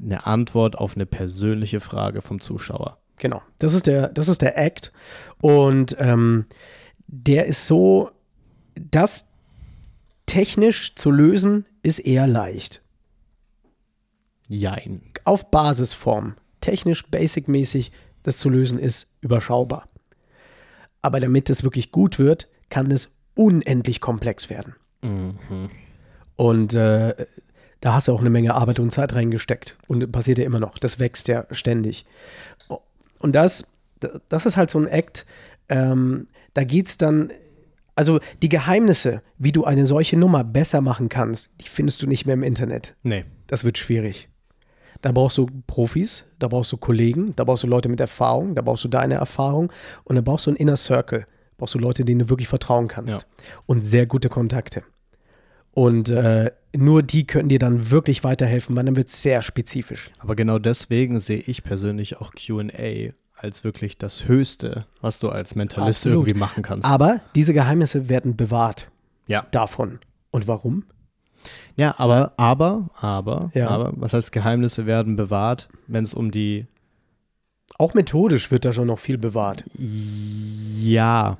eine 0.02 0.26
Antwort 0.26 0.78
auf 0.78 0.96
eine 0.96 1.06
persönliche 1.06 1.80
Frage 1.80 2.22
vom 2.22 2.40
Zuschauer. 2.42 2.98
Genau. 3.18 3.42
Das 3.60 3.74
ist 3.74 3.88
der, 3.88 4.10
das 4.10 4.30
ist 4.30 4.42
der 4.42 4.58
Act. 4.58 4.92
Und 5.42 5.96
ähm, 6.00 6.46
der 7.08 7.46
ist 7.46 7.66
so, 7.66 8.12
das 8.76 9.30
technisch 10.28 10.94
zu 10.94 11.10
lösen, 11.10 11.66
ist 11.82 12.00
eher 12.00 12.28
leicht. 12.28 12.82
Jein. 14.48 15.02
Auf 15.24 15.50
Basisform. 15.50 16.36
Technisch, 16.62 17.06
basic-mäßig, 17.10 17.92
das 18.24 18.38
zu 18.38 18.50
lösen 18.50 18.78
ist 18.78 19.12
überschaubar. 19.22 19.90
Aber 21.02 21.20
damit 21.20 21.50
es 21.50 21.64
wirklich 21.64 21.92
gut 21.92 22.20
wird, 22.20 22.48
kann 22.70 22.92
es 22.92 23.16
unendlich 23.36 24.02
komplex 24.02 24.50
werden. 24.50 24.76
Mhm. 25.02 25.70
Und 26.36 26.74
äh, 26.74 27.26
da 27.82 27.94
hast 27.94 28.08
du 28.08 28.14
auch 28.14 28.20
eine 28.20 28.30
Menge 28.30 28.54
Arbeit 28.56 28.80
und 28.80 28.92
Zeit 28.92 29.14
reingesteckt. 29.14 29.78
Und 29.88 30.12
passiert 30.12 30.38
ja 30.38 30.46
immer 30.46 30.60
noch. 30.60 30.78
Das 30.78 31.00
wächst 31.00 31.28
ja 31.28 31.46
ständig. 31.52 32.06
Und 33.20 33.34
das, 33.34 33.72
das 34.30 34.46
ist 34.46 34.58
halt 34.58 34.70
so 34.70 34.80
ein 34.80 34.88
Act. 34.88 35.26
Ähm, 35.70 36.28
da 36.54 36.64
geht 36.64 36.88
es 36.88 36.98
dann. 36.98 37.32
Also 37.98 38.20
die 38.44 38.50
Geheimnisse, 38.50 39.24
wie 39.40 39.52
du 39.52 39.66
eine 39.66 39.88
solche 39.88 40.18
Nummer 40.18 40.44
besser 40.44 40.82
machen 40.82 41.10
kannst, 41.10 41.50
die 41.60 41.68
findest 41.68 42.00
du 42.04 42.06
nicht 42.06 42.28
mehr 42.28 42.36
im 42.36 42.44
Internet. 42.44 42.96
Nee. 43.02 43.26
Das 43.48 43.64
wird 43.64 43.80
schwierig. 43.80 44.30
Da 45.02 45.12
brauchst 45.12 45.40
du 45.40 45.48
Profis, 45.66 46.24
da 46.38 46.48
brauchst 46.48 46.72
du 46.72 46.78
Kollegen, 46.78 47.36
da 47.36 47.44
brauchst 47.44 47.64
du 47.64 47.68
Leute 47.68 47.90
mit 47.90 48.00
Erfahrung, 48.00 48.54
da 48.54 48.62
brauchst 48.62 48.84
du 48.84 48.88
deine 48.88 49.16
Erfahrung 49.16 49.72
und 50.04 50.16
da 50.16 50.22
brauchst 50.22 50.46
du 50.46 50.52
einen 50.52 50.58
Inner 50.58 50.78
Circle. 50.78 51.26
Brauchst 51.58 51.74
du 51.74 51.80
Leute, 51.80 52.06
denen 52.06 52.20
du 52.20 52.30
wirklich 52.30 52.48
vertrauen 52.48 52.88
kannst. 52.88 53.24
Ja. 53.24 53.28
Und 53.66 53.82
sehr 53.82 54.06
gute 54.06 54.30
Kontakte. 54.30 54.84
Und 55.72 56.10
äh, 56.10 56.52
nur 56.76 57.02
die 57.02 57.26
können 57.26 57.50
dir 57.50 57.60
dann 57.60 57.90
wirklich 57.90 58.24
weiterhelfen, 58.24 58.76
weil 58.76 58.86
dann 58.86 58.96
wird 58.96 59.10
es 59.10 59.24
sehr 59.24 59.42
spezifisch. 59.42 60.12
Aber 60.20 60.36
genau 60.36 60.60
deswegen 60.60 61.20
sehe 61.20 61.40
ich 61.40 61.64
persönlich 61.64 62.18
auch 62.18 62.32
QA 62.36 63.12
als 63.38 63.64
wirklich 63.64 63.98
das 63.98 64.28
Höchste, 64.28 64.86
was 65.02 65.20
du 65.20 65.30
als 65.30 65.56
Mentalist 65.56 66.00
Absolut. 66.00 66.28
irgendwie 66.28 66.40
machen 66.40 66.64
kannst. 66.64 66.88
Aber 66.88 67.22
diese 67.36 67.54
Geheimnisse 67.54 68.10
werden 68.10 68.36
bewahrt 68.36 68.90
ja. 69.28 69.46
davon. 69.52 70.00
Und 70.32 70.48
warum? 70.48 70.84
Ja, 71.76 71.96
aber, 71.98 72.34
aber, 72.38 72.90
aber, 73.00 73.52
Ja. 73.54 73.70
aber, 73.70 73.94
was 73.96 74.14
heißt 74.14 74.32
Geheimnisse 74.32 74.86
werden 74.86 75.16
bewahrt, 75.16 75.70
wenn 75.88 76.04
es 76.04 76.14
um 76.14 76.32
die 76.32 76.66
Auch 77.78 77.94
methodisch 77.94 78.50
wird 78.50 78.66
da 78.66 78.74
schon 78.74 78.88
noch 78.88 79.00
viel 79.00 79.18
bewahrt. 79.18 79.64
Ja. 79.78 81.38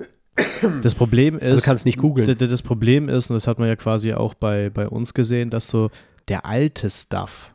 Das 0.82 0.94
Problem 0.94 1.36
ist. 1.36 1.44
Also 1.44 1.62
kannst 1.62 1.84
nicht 1.84 1.98
googeln. 1.98 2.36
Das 2.38 2.62
Problem 2.62 3.08
ist, 3.08 3.28
und 3.30 3.34
das 3.34 3.48
hat 3.48 3.58
man 3.58 3.66
ja 3.66 3.76
quasi 3.76 4.12
auch 4.12 4.34
bei, 4.34 4.70
bei 4.70 4.88
uns 4.88 5.14
gesehen, 5.14 5.50
dass 5.50 5.68
so 5.68 5.90
der 6.28 6.46
alte 6.46 6.88
Stuff 6.90 7.52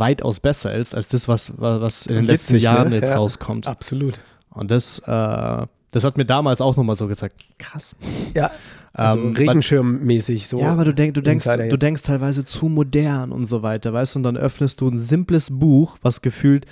weitaus 0.00 0.40
besser 0.40 0.74
ist 0.74 0.94
als 0.94 1.08
das, 1.08 1.28
was, 1.28 1.52
was 1.56 2.06
in 2.06 2.16
den 2.16 2.24
letzten 2.24 2.54
Witzig, 2.54 2.68
ne? 2.68 2.74
Jahren 2.74 2.92
jetzt 2.92 3.10
Ja. 3.10 3.16
rauskommt. 3.16 3.66
Absolut. 3.68 4.20
Und 4.50 4.70
das, 4.70 4.98
äh, 5.00 5.66
das 5.92 6.04
hat 6.04 6.16
mir 6.16 6.24
damals 6.24 6.60
auch 6.60 6.76
nochmal 6.76 6.96
so 6.96 7.06
gezeigt. 7.06 7.36
Krass. 7.58 7.94
Ja, 8.34 8.50
also 8.92 9.18
Ähm, 9.20 9.36
Regenschirmmäßig 9.36 10.48
so. 10.48 10.58
Ja, 10.60 10.72
aber 10.72 10.84
du, 10.84 10.92
denk, 10.94 11.14
du, 11.14 11.20
denkst, 11.20 11.44
du 11.46 11.76
denkst 11.76 12.02
teilweise 12.02 12.44
zu 12.44 12.66
modern 12.68 13.30
und 13.30 13.44
so 13.46 13.62
weiter, 13.62 13.92
weißt 13.92 14.14
du, 14.14 14.18
und 14.18 14.22
dann 14.24 14.36
öffnest 14.36 14.80
du 14.80 14.88
ein 14.88 14.98
simples 14.98 15.50
Buch, 15.50 15.98
was 16.02 16.22
gefühlt 16.22 16.66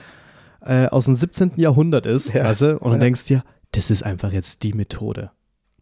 äh, 0.61 0.87
aus 0.87 1.05
dem 1.05 1.15
17. 1.15 1.53
Jahrhundert 1.57 2.07
ist, 2.07 2.33
Ja. 2.33 2.45
weißt 2.45 2.63
du? 2.63 2.79
Und 2.79 2.91
Ja. 2.93 2.99
du 2.99 3.05
denkst 3.05 3.27
dir, 3.27 3.45
das 3.73 3.91
ist 3.91 4.03
einfach 4.03 4.33
jetzt 4.33 4.63
die 4.65 4.73
Methode. 4.73 5.31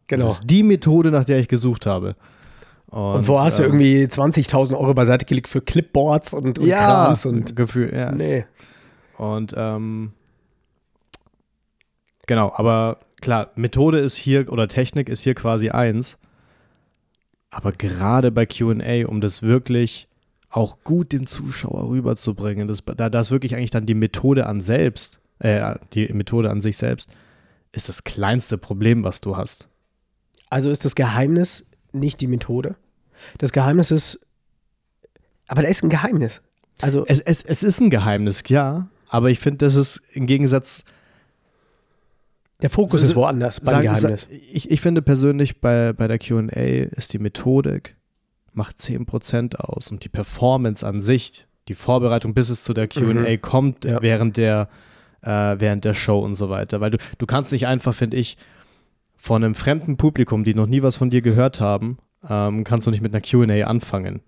Genau. 0.09 0.27
Das 0.27 0.41
ist 0.41 0.51
die 0.51 0.63
Methode, 0.63 1.11
nach 1.11 1.25
der 1.25 1.39
ich 1.41 1.49
gesucht 1.49 1.87
habe. 1.87 2.15
Und 2.89 3.27
wo 3.27 3.41
hast 3.41 3.59
du 3.59 3.65
ähm, 3.65 3.81
irgendwie 3.81 4.05
20.000 4.05 4.79
Euro 4.79 4.95
beiseite 4.95 5.27
gelegt 5.27 5.49
für 5.49 5.61
Clipboards 5.61 6.33
und, 6.33 6.59
und 6.59 6.67
ja, 6.67 7.05
Krams 7.05 7.27
und. 7.27 7.57
Gefühl, 7.57 7.93
ja. 7.93 8.13
Nee. 8.13 8.47
Und 9.19 9.55
ähm, 9.57 10.13
genau, 12.27 12.53
aber 12.55 13.01
klar, 13.21 13.51
Methode 13.57 13.99
ist 13.99 14.17
hier 14.17 14.51
oder 14.53 14.69
Technik 14.69 15.09
ist 15.09 15.23
hier 15.23 15.35
quasi 15.35 15.71
eins. 15.71 16.19
Aber 17.51 17.73
gerade 17.73 18.31
bei 18.31 18.47
QA, 18.47 19.07
um 19.07 19.21
das 19.21 19.43
wirklich 19.43 20.09
auch 20.49 20.79
gut 20.85 21.13
dem 21.13 21.27
Zuschauer 21.27 21.89
rüberzubringen, 21.89 22.69
das, 22.69 22.85
da, 22.85 23.09
da 23.09 23.21
ist 23.21 23.31
wirklich 23.31 23.55
eigentlich 23.55 23.71
dann 23.71 23.87
die 23.87 23.95
Methode 23.95 24.47
an 24.47 24.61
selbst, 24.61 25.19
äh, 25.39 25.75
die 25.93 26.13
Methode 26.13 26.51
an 26.51 26.61
sich 26.61 26.77
selbst, 26.77 27.09
ist 27.73 27.89
das 27.89 28.05
kleinste 28.05 28.59
Problem, 28.59 29.05
was 29.05 29.21
du 29.21 29.37
hast. 29.37 29.69
Also 30.51 30.71
ist 30.71 30.85
das 30.85 30.95
Geheimnis 30.95 31.67
nicht 31.99 32.21
die 32.21 32.27
Methode. 32.27 32.77
Das 33.39 33.53
Geheimnis 33.53 33.91
ist. 33.91 34.21
Aber 35.49 35.63
da 35.63 35.69
ist 35.69 35.83
ein 35.83 35.91
Geheimnis. 35.91 36.43
Also, 36.83 37.07
Es, 37.07 37.21
es, 37.21 37.43
es 37.43 37.63
ist 37.63 37.81
ein 37.81 37.89
Geheimnis, 37.91 38.43
ja, 38.49 38.89
aber 39.09 39.31
ich 39.31 39.39
finde, 39.39 39.65
das 39.65 39.77
ist 39.77 40.03
im 40.13 40.27
Gegensatz 40.27 40.83
der 42.63 42.71
Fokus 42.71 43.03
ist 43.03 43.15
woanders 43.15 43.61
beim 43.61 43.75
Sag- 43.75 43.83
Geheimnis. 43.83 44.27
ich, 44.31 44.71
ich 44.71 44.81
finde 44.81 45.03
persönlich 45.03 45.61
bei, 45.61 45.93
bei 45.93 46.09
der 46.09 46.19
QA 46.19 46.49
ist 46.97 47.13
die 47.13 47.19
Methodik 47.19 47.97
macht 48.53 48.79
10% 48.79 49.57
aus 49.57 49.91
und 49.91 50.03
die 50.05 50.09
Performance 50.09 50.87
an 50.87 51.03
sich, 51.03 51.47
die 51.69 51.75
Vorbereitung, 51.75 52.33
bis 52.33 52.49
es 52.49 52.65
zu 52.65 52.73
der 52.73 52.89
QA 52.89 53.01
Mhm. 53.03 53.41
kommt, 53.43 53.85
Ja. 53.85 54.01
während, 54.01 54.39
der, 54.39 54.71
äh, 55.21 55.29
während 55.59 55.85
der 55.85 55.93
Show 55.93 56.21
und 56.21 56.35
so 56.37 56.49
weiter. 56.49 56.81
Weil 56.81 56.91
du, 56.93 56.97
du 57.19 57.27
kannst 57.27 57.53
nicht 57.53 57.67
einfach, 57.67 57.95
finde 57.95 58.17
ich, 58.17 58.39
von 59.17 59.43
einem 59.43 59.55
fremden 59.55 59.97
Publikum, 59.97 60.45
die 60.45 60.55
noch 60.55 60.67
nie 60.67 60.83
was 60.83 60.97
von 60.97 61.11
dir 61.11 61.23
gehört 61.23 61.61
haben, 61.61 61.99
ähm, 62.29 62.65
kannst 62.65 62.87
du 62.87 62.91
nicht 62.91 63.03
mit 63.03 63.15
einer 63.15 63.23
QA 63.23 63.67
anfangen. 63.67 64.21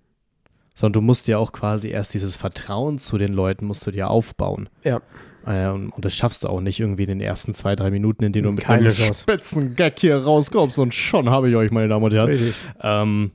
Sondern 0.74 0.94
du 0.94 1.07
musst 1.07 1.27
dir 1.27 1.38
auch 1.38 1.53
quasi 1.53 1.88
erst 1.88 2.14
dieses 2.14 2.37
Vertrauen 2.37 2.98
zu 2.98 3.18
den 3.18 3.33
Leuten 3.33 3.66
musst 3.66 3.87
du 3.87 3.90
dir 3.90 4.11
aufbauen. 4.11 4.68
Ja. 4.85 5.01
Äh, 5.44 5.70
und, 5.70 5.92
das 6.05 6.14
schaffst 6.14 6.44
du 6.44 6.48
auch 6.48 6.61
nicht 6.61 6.79
irgendwie 6.79 7.03
in 7.05 7.09
den 7.09 7.20
ersten 7.20 7.55
zwei, 7.55 7.74
drei 7.74 7.90
Minuten, 7.90 8.24
in 8.24 8.33
denen 8.33 8.44
du 8.44 8.51
mit 8.53 8.61
Keine 8.61 8.81
einem 8.81 8.90
Chance. 8.90 9.22
spitzen 9.22 9.74
Gag 9.74 9.98
hier 9.98 10.16
rauskommst 10.16 10.79
und 10.79 10.94
schon 10.94 11.31
habe 11.31 11.48
ich 11.51 11.57
euch, 11.57 11.70
meine 11.70 11.88
Damen 11.88 12.05
und 12.05 12.14
Herren. 12.14 12.55
Ähm, 12.81 13.31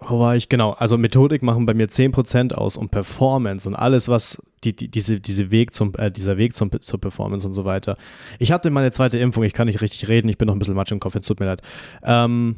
wo 0.00 0.18
war 0.20 0.36
ich? 0.36 0.48
Genau, 0.48 0.72
also 0.72 0.96
Methodik 0.96 1.42
machen 1.42 1.66
bei 1.66 1.74
mir 1.74 1.88
10% 1.88 2.52
aus 2.54 2.76
und 2.76 2.90
Performance 2.90 3.68
und 3.68 3.74
alles, 3.74 4.08
was 4.08 4.40
die, 4.64 4.74
die, 4.74 4.88
diese, 4.88 5.20
diese 5.20 5.50
Weg 5.50 5.74
zum, 5.74 5.92
äh, 5.96 6.10
dieser 6.10 6.36
Weg 6.38 6.54
zum, 6.56 6.70
zur 6.80 7.00
Performance 7.00 7.46
und 7.46 7.52
so 7.52 7.64
weiter. 7.64 7.96
Ich 8.38 8.52
hatte 8.52 8.70
meine 8.70 8.90
zweite 8.90 9.18
Impfung, 9.18 9.44
ich 9.44 9.52
kann 9.52 9.66
nicht 9.66 9.80
richtig 9.80 10.08
reden, 10.08 10.28
ich 10.28 10.38
bin 10.38 10.46
noch 10.46 10.54
ein 10.54 10.58
bisschen 10.58 10.74
matsch 10.74 10.92
im 10.92 11.00
Kopf, 11.00 11.14
es 11.16 11.26
tut 11.26 11.40
mir 11.40 11.46
leid. 11.46 11.62
Ähm, 12.02 12.56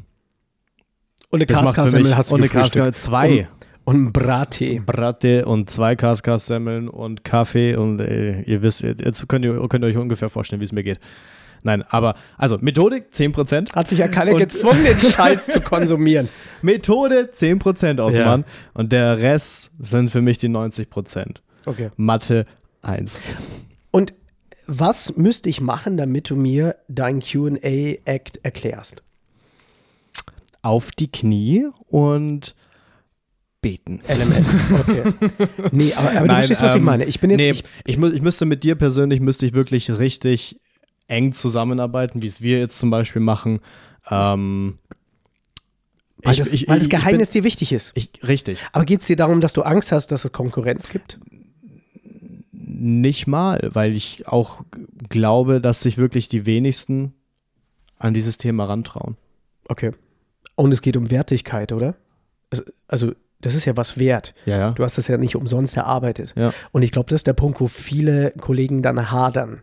Und 1.29 1.39
eine 1.39 1.45
Kaskasemmel 1.45 2.15
hast 2.17 2.31
du 2.31 2.35
und 2.35 2.41
eine 2.41 2.49
gefrühstückt. 2.49 2.85
Kaska, 2.85 2.93
zwei. 2.93 3.47
Und 3.83 3.95
ein 3.95 4.13
Brattee. 4.13 4.79
Bratte 4.85 5.45
und 5.45 5.69
zwei 5.71 5.95
Kaskas-Semmeln 5.95 6.87
und 6.87 7.23
Kaffee 7.23 7.75
und 7.75 7.99
äh, 7.99 8.41
ihr 8.43 8.61
wisst, 8.61 8.81
jetzt 8.81 9.27
könnt 9.27 9.43
ihr, 9.43 9.53
könnt 9.69 9.83
ihr 9.83 9.87
euch 9.87 9.97
ungefähr 9.97 10.29
vorstellen, 10.29 10.59
wie 10.59 10.65
es 10.65 10.71
mir 10.71 10.83
geht. 10.83 10.99
Nein, 11.63 11.83
aber, 11.89 12.15
also 12.37 12.57
Methodik 12.61 13.05
10%. 13.13 13.75
Hat 13.75 13.87
sich 13.87 13.99
ja 13.99 14.07
keiner 14.07 14.33
Und- 14.33 14.39
gezwungen, 14.39 14.83
den 14.83 14.99
Scheiß 14.99 15.47
zu 15.47 15.61
konsumieren. 15.61 16.27
Methode 16.61 17.29
10% 17.33 17.99
ausmachen 17.99 18.45
Ja. 18.47 18.53
und 18.73 18.91
der 18.93 19.17
Rest 19.19 19.71
sind 19.79 20.09
für 20.09 20.21
mich 20.21 20.37
die 20.37 20.49
90%. 20.49 21.37
Okay. 21.65 21.89
Mathe 21.97 22.45
1. 22.81 23.21
Und 23.91 24.13
was 24.67 25.17
müsste 25.17 25.49
ich 25.49 25.59
machen, 25.61 25.97
damit 25.97 26.29
du 26.29 26.35
mir 26.35 26.75
dein 26.87 27.19
QA-Act 27.19 28.39
erklärst? 28.43 29.03
Auf 30.61 30.91
die 30.91 31.11
Knie 31.11 31.67
und 31.87 32.55
beten. 33.61 34.01
LMS. 34.07 34.59
Okay. 34.79 35.03
Nee, 35.71 35.93
aber, 35.93 36.11
aber 36.17 36.27
du 36.27 36.33
verstehst, 36.35 36.61
was 36.61 36.71
ich 36.73 36.77
ähm, 36.77 36.83
meine. 36.83 37.05
Ich 37.05 37.19
bin 37.19 37.29
jetzt. 37.31 37.39
nee, 37.39 37.49
ich, 37.51 37.63
ich, 37.85 37.97
mu 37.97 38.07
ich 38.07 38.21
müsste 38.21 38.45
mit 38.45 38.63
dir 38.63 38.75
persönlich, 38.75 39.19
müsste 39.19 39.45
ich 39.45 39.53
wirklich 39.53 39.89
richtig 39.91 40.59
eng 41.07 41.33
zusammenarbeiten, 41.33 42.21
wie 42.21 42.27
es 42.27 42.41
wir 42.41 42.59
jetzt 42.59 42.79
zum 42.79 42.89
Beispiel 42.91 43.21
machen. 43.21 43.59
Ähm, 44.09 44.77
weil 46.23 46.33
ich- 46.33 46.39
das, 46.39 46.53
ich- 46.53 46.67
weil 46.67 46.79
das 46.79 46.89
Geheimnis 46.89 47.31
dir 47.31 47.43
wichtig 47.43 47.71
ist. 47.73 47.91
Ich, 47.95 48.11
richtig. 48.27 48.59
Aber 48.71 48.85
geht 48.85 49.01
es 49.01 49.07
dir 49.07 49.15
darum, 49.15 49.41
dass 49.41 49.53
du 49.53 49.63
Angst 49.63 49.91
hast, 49.91 50.07
dass 50.11 50.25
es 50.25 50.31
Konkurrenz 50.31 50.89
gibt? 50.89 51.19
Nicht 52.83 53.27
mal, 53.27 53.69
weil 53.73 53.93
ich 53.95 54.27
auch 54.27 54.63
glaube, 55.07 55.61
dass 55.61 55.81
sich 55.81 55.97
wirklich 55.99 56.29
die 56.29 56.47
wenigsten 56.47 57.13
an 57.99 58.13
dieses 58.15 58.39
Thema 58.39 58.65
rantrauen. 58.65 59.17
Okay. 59.67 59.91
Und 60.55 60.71
es 60.71 60.81
geht 60.81 60.97
um 60.97 61.11
Wertigkeit, 61.11 61.71
oder? 61.73 61.93
Es- 62.49 62.65
Also, 62.87 63.11
das 63.39 63.53
ist 63.53 63.65
ja 63.65 63.77
was 63.77 63.99
wert. 63.99 64.33
Ja, 64.45 64.57
ja. 64.57 64.71
Du 64.71 64.83
hast 64.83 64.97
das 64.97 65.07
ja 65.07 65.17
nicht 65.17 65.35
umsonst 65.35 65.77
erarbeitet. 65.77 66.33
Ja. 66.35 66.53
Und 66.71 66.81
ich 66.81 66.91
glaube, 66.91 67.09
das 67.09 67.19
ist 67.19 67.27
der 67.27 67.33
Punkt, 67.33 67.59
wo 67.61 67.67
viele 67.67 68.31
Kollegen 68.31 68.81
dann 68.81 69.11
hadern. 69.11 69.61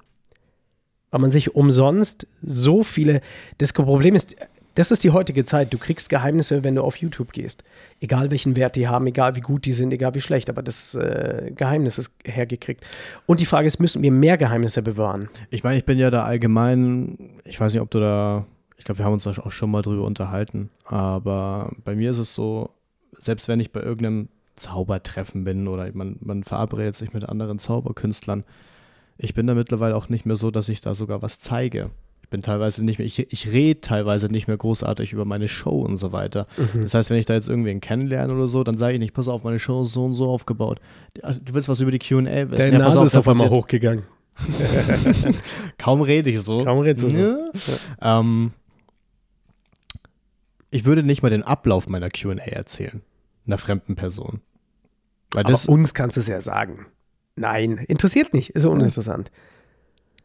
Weil 1.10 1.20
man 1.20 1.30
sich 1.32 1.54
umsonst 1.56 2.26
so 2.42 2.82
viele. 2.84 3.20
Das 3.58 3.72
Problem 3.72 4.14
ist, 4.14 4.36
das 4.78 4.92
ist 4.92 5.02
die 5.02 5.10
heutige 5.10 5.44
Zeit. 5.44 5.74
Du 5.74 5.78
kriegst 5.78 6.08
Geheimnisse, 6.08 6.62
wenn 6.62 6.76
du 6.76 6.82
auf 6.82 6.96
YouTube 6.96 7.32
gehst. 7.32 7.64
Egal 8.00 8.30
welchen 8.30 8.54
Wert 8.54 8.76
die 8.76 8.86
haben, 8.86 9.08
egal 9.08 9.34
wie 9.34 9.40
gut 9.40 9.64
die 9.64 9.72
sind, 9.72 9.92
egal 9.92 10.14
wie 10.14 10.20
schlecht, 10.20 10.48
aber 10.48 10.62
das 10.62 10.94
äh, 10.94 11.50
Geheimnis 11.52 11.98
ist 11.98 12.12
hergekriegt. 12.24 12.86
Und 13.26 13.40
die 13.40 13.46
Frage 13.46 13.66
ist, 13.66 13.80
müssen 13.80 14.02
wir 14.02 14.12
mehr 14.12 14.38
Geheimnisse 14.38 14.82
bewahren? 14.82 15.28
Ich 15.50 15.64
meine, 15.64 15.78
ich 15.78 15.84
bin 15.84 15.98
ja 15.98 16.10
da 16.10 16.22
allgemein, 16.22 17.40
ich 17.44 17.60
weiß 17.60 17.72
nicht, 17.72 17.82
ob 17.82 17.90
du 17.90 17.98
da, 17.98 18.46
ich 18.76 18.84
glaube, 18.84 18.98
wir 18.98 19.04
haben 19.04 19.14
uns 19.14 19.24
da 19.24 19.32
auch 19.32 19.50
schon 19.50 19.68
mal 19.68 19.82
drüber 19.82 20.04
unterhalten, 20.04 20.70
aber 20.84 21.72
bei 21.84 21.96
mir 21.96 22.10
ist 22.10 22.18
es 22.18 22.32
so, 22.32 22.70
selbst 23.18 23.48
wenn 23.48 23.58
ich 23.58 23.72
bei 23.72 23.80
irgendeinem 23.80 24.28
Zaubertreffen 24.54 25.42
bin 25.42 25.66
oder 25.66 25.90
man, 25.92 26.18
man 26.20 26.44
verabredet 26.44 26.94
sich 26.94 27.12
mit 27.12 27.28
anderen 27.28 27.58
Zauberkünstlern, 27.58 28.44
ich 29.16 29.34
bin 29.34 29.48
da 29.48 29.54
mittlerweile 29.54 29.96
auch 29.96 30.08
nicht 30.08 30.24
mehr 30.24 30.36
so, 30.36 30.52
dass 30.52 30.68
ich 30.68 30.80
da 30.80 30.94
sogar 30.94 31.20
was 31.20 31.40
zeige. 31.40 31.90
Ich 32.28 32.30
bin 32.30 32.42
teilweise 32.42 32.84
nicht 32.84 32.98
mehr, 32.98 33.06
ich, 33.06 33.18
ich 33.32 33.48
rede 33.52 33.80
teilweise 33.80 34.26
nicht 34.28 34.48
mehr 34.48 34.56
großartig 34.58 35.14
über 35.14 35.24
meine 35.24 35.48
Show 35.48 35.80
und 35.80 35.96
so 35.96 36.12
weiter. 36.12 36.46
Das 36.78 36.92
heißt, 36.92 37.08
wenn 37.08 37.16
ich 37.16 37.24
da 37.24 37.32
jetzt 37.32 37.48
irgendwen 37.48 37.80
kennenlerne 37.80 38.34
oder 38.34 38.46
so, 38.46 38.64
dann 38.64 38.76
sage 38.76 38.92
ich 38.92 38.98
nicht, 39.00 39.14
pass 39.14 39.28
auf, 39.28 39.44
meine 39.44 39.58
Show 39.58 39.84
ist 39.84 39.92
so 39.92 40.04
und 40.04 40.12
so 40.12 40.28
aufgebaut. 40.28 40.78
Also, 41.22 41.40
Du 41.42 41.54
willst 41.54 41.70
was 41.70 41.80
über 41.80 41.90
die 41.90 41.98
Q&A 41.98 42.20
wissen? 42.20 42.50
Deine 42.50 42.72
Ja, 42.72 42.78
Nase 42.80 43.02
ist 43.02 43.14
da 43.14 43.20
auf 43.20 43.28
einmal 43.28 43.48
hochgegangen. 43.48 44.04
Kaum 45.78 46.02
rede 46.02 46.28
ich 46.28 46.42
so. 46.42 46.62
Kaum 46.64 46.80
redest 46.80 47.02
du 47.04 47.08
so. 47.08 47.18
Ja. 47.18 48.18
Ähm, 48.20 48.52
ich 50.70 50.84
würde 50.84 51.02
nicht 51.02 51.22
mal 51.22 51.30
den 51.30 51.42
Ablauf 51.42 51.88
meiner 51.88 52.10
QA 52.10 52.34
erzählen. 52.34 53.00
Einer 53.46 53.56
fremden 53.56 53.96
Person. 53.96 54.42
Weil 55.32 55.44
Aber 55.44 55.52
das 55.52 55.64
uns 55.64 55.94
kannst 55.94 56.18
du 56.18 56.20
es 56.20 56.26
ja 56.26 56.42
sagen. 56.42 56.84
Nein, 57.36 57.78
interessiert 57.88 58.34
nicht, 58.34 58.50
ist 58.50 58.66
uninteressant. 58.66 59.30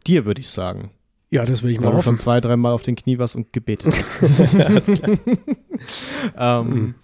dir 0.06 0.26
würde 0.26 0.42
ich 0.42 0.50
sagen. 0.50 0.92
Ja, 1.34 1.46
das 1.46 1.64
will 1.64 1.72
ich 1.72 1.80
Weil 1.82 1.90
mal 1.90 1.96
du 1.98 2.02
schon 2.04 2.18
zwei, 2.18 2.40
dreimal 2.40 2.74
auf 2.74 2.84
den 2.84 2.96
Knie 2.96 3.18
warst 3.18 3.36
und 3.36 3.52
gebetet 3.54 3.94
hast. 3.94 4.90
ähm, 6.38 6.68
Mhm. 6.70 6.96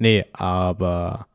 Nee, 0.00 0.24
aber 0.32 1.26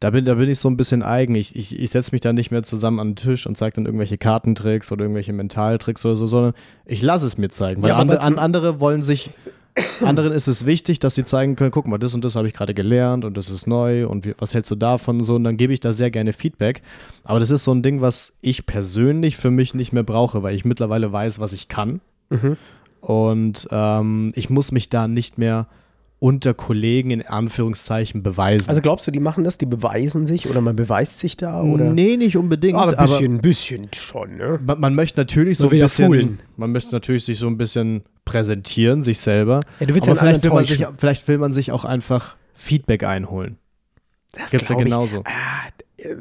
da 0.00 0.10
bin, 0.10 0.26
da 0.26 0.34
bin 0.34 0.50
ich 0.50 0.58
so 0.58 0.68
ein 0.68 0.76
bisschen 0.76 1.02
eigen. 1.02 1.34
Ich, 1.34 1.56
ich, 1.56 1.78
ich 1.78 1.90
setze 1.90 2.12
mich 2.12 2.20
da 2.20 2.34
nicht 2.34 2.50
mehr 2.50 2.62
zusammen 2.62 3.00
an 3.00 3.08
den 3.10 3.16
Tisch 3.16 3.46
und 3.46 3.56
zeige 3.56 3.76
dann 3.76 3.86
irgendwelche 3.86 4.18
Kartentricks 4.18 4.92
oder 4.92 5.04
irgendwelche 5.04 5.32
Mentaltricks 5.32 6.04
oder 6.04 6.14
so, 6.16 6.26
sondern 6.26 6.52
ich 6.84 7.00
lasse 7.00 7.24
es 7.26 7.38
mir 7.38 7.48
zeigen. 7.48 7.80
Weil 7.82 7.88
Ja, 7.90 8.06
was- 8.06 8.18
an, 8.20 8.38
andere 8.38 8.78
wollen 8.78 9.02
sich, 9.02 9.30
anderen 10.00 10.32
ist 10.32 10.48
es 10.48 10.66
wichtig, 10.66 10.98
dass 10.98 11.14
sie 11.14 11.24
zeigen 11.24 11.56
können, 11.56 11.70
guck 11.70 11.86
mal, 11.86 11.98
das 11.98 12.14
und 12.14 12.24
das 12.24 12.36
habe 12.36 12.46
ich 12.46 12.54
gerade 12.54 12.74
gelernt 12.74 13.24
und 13.24 13.36
das 13.36 13.50
ist 13.50 13.66
neu 13.66 14.06
und 14.06 14.24
wie, 14.24 14.34
was 14.38 14.54
hältst 14.54 14.70
du 14.70 14.74
davon 14.74 15.18
und 15.18 15.24
so 15.24 15.34
und 15.34 15.44
dann 15.44 15.56
gebe 15.56 15.72
ich 15.72 15.80
da 15.80 15.92
sehr 15.92 16.10
gerne 16.10 16.32
Feedback. 16.32 16.82
Aber 17.24 17.40
das 17.40 17.50
ist 17.50 17.64
so 17.64 17.72
ein 17.72 17.82
Ding, 17.82 18.00
was 18.00 18.32
ich 18.40 18.66
persönlich 18.66 19.36
für 19.36 19.50
mich 19.50 19.74
nicht 19.74 19.92
mehr 19.92 20.02
brauche, 20.02 20.42
weil 20.42 20.54
ich 20.54 20.64
mittlerweile 20.64 21.12
weiß, 21.12 21.40
was 21.40 21.52
ich 21.52 21.68
kann. 21.68 22.00
Mhm. 22.30 22.56
Und 23.00 23.68
ähm, 23.70 24.32
ich 24.34 24.50
muss 24.50 24.72
mich 24.72 24.88
da 24.88 25.06
nicht 25.08 25.38
mehr 25.38 25.66
unter 26.20 26.52
Kollegen 26.52 27.10
in 27.12 27.22
Anführungszeichen 27.26 28.22
beweisen. 28.24 28.68
Also 28.68 28.80
glaubst 28.80 29.06
du, 29.06 29.10
die 29.12 29.20
machen 29.20 29.44
das, 29.44 29.56
die 29.56 29.66
beweisen 29.66 30.26
sich 30.26 30.50
oder 30.50 30.60
man 30.60 30.74
beweist 30.74 31.20
sich 31.20 31.36
da? 31.36 31.62
Oder? 31.62 31.92
nee, 31.92 32.16
nicht 32.16 32.36
unbedingt. 32.36 32.76
Ah, 32.76 32.88
ein 32.88 32.94
aber 32.94 33.02
bisschen, 33.18 33.34
ein 33.36 33.40
bisschen 33.40 33.88
schon, 33.94 34.36
ne? 34.36 34.58
man, 34.64 34.80
man 34.80 34.94
möchte 34.94 35.20
natürlich 35.20 35.58
so, 35.58 35.68
So 35.68 35.74
ein 35.76 35.80
bisschen, 35.80 36.06
Fohlen. 36.06 36.38
man 36.56 36.72
möchte 36.72 36.92
natürlich 36.92 37.24
sich 37.24 37.38
so 37.38 37.46
ein 37.46 37.56
bisschen 37.56 38.02
präsentieren, 38.24 39.02
sich 39.02 39.20
selber. 39.20 39.60
Ja, 39.78 39.86
du 39.86 39.94
willst 39.94 40.08
aber 40.08 40.16
ja 40.16 40.20
vielleicht 40.22 40.44
will, 40.44 40.50
man 40.50 40.64
sich, 40.64 40.86
vielleicht 40.96 41.28
will 41.28 41.38
man 41.38 41.52
sich 41.52 41.70
auch 41.72 41.84
einfach 41.84 42.36
Feedback 42.54 43.04
einholen. 43.04 43.56
Das 44.32 44.50
Gibt's 44.50 44.68
ja 44.68 44.74
glaub 44.74 44.86
ich- 44.86 44.92
genauso. 44.92 45.22
Ah, 45.24 45.68
äh, 45.98 46.16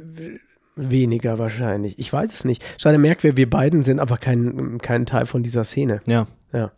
weniger 0.75 1.39
wahrscheinlich. 1.39 1.97
Ich 1.97 2.13
weiß 2.13 2.31
es 2.33 2.45
nicht. 2.45 2.63
Schade, 2.79 2.99
merkt, 2.99 3.23
wir, 3.23 3.35
wir 3.35 3.49
beiden 3.49 3.81
sind 3.81 3.99
aber 3.99 4.17
kein, 4.17 4.77
kein 4.77 5.07
Teil 5.07 5.25
von 5.25 5.41
dieser 5.41 5.63
Szene. 5.63 6.01
Ja. 6.05 6.27
Ja. 6.53 6.71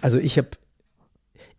Also 0.00 0.18
ich 0.18 0.38
habe, 0.38 0.48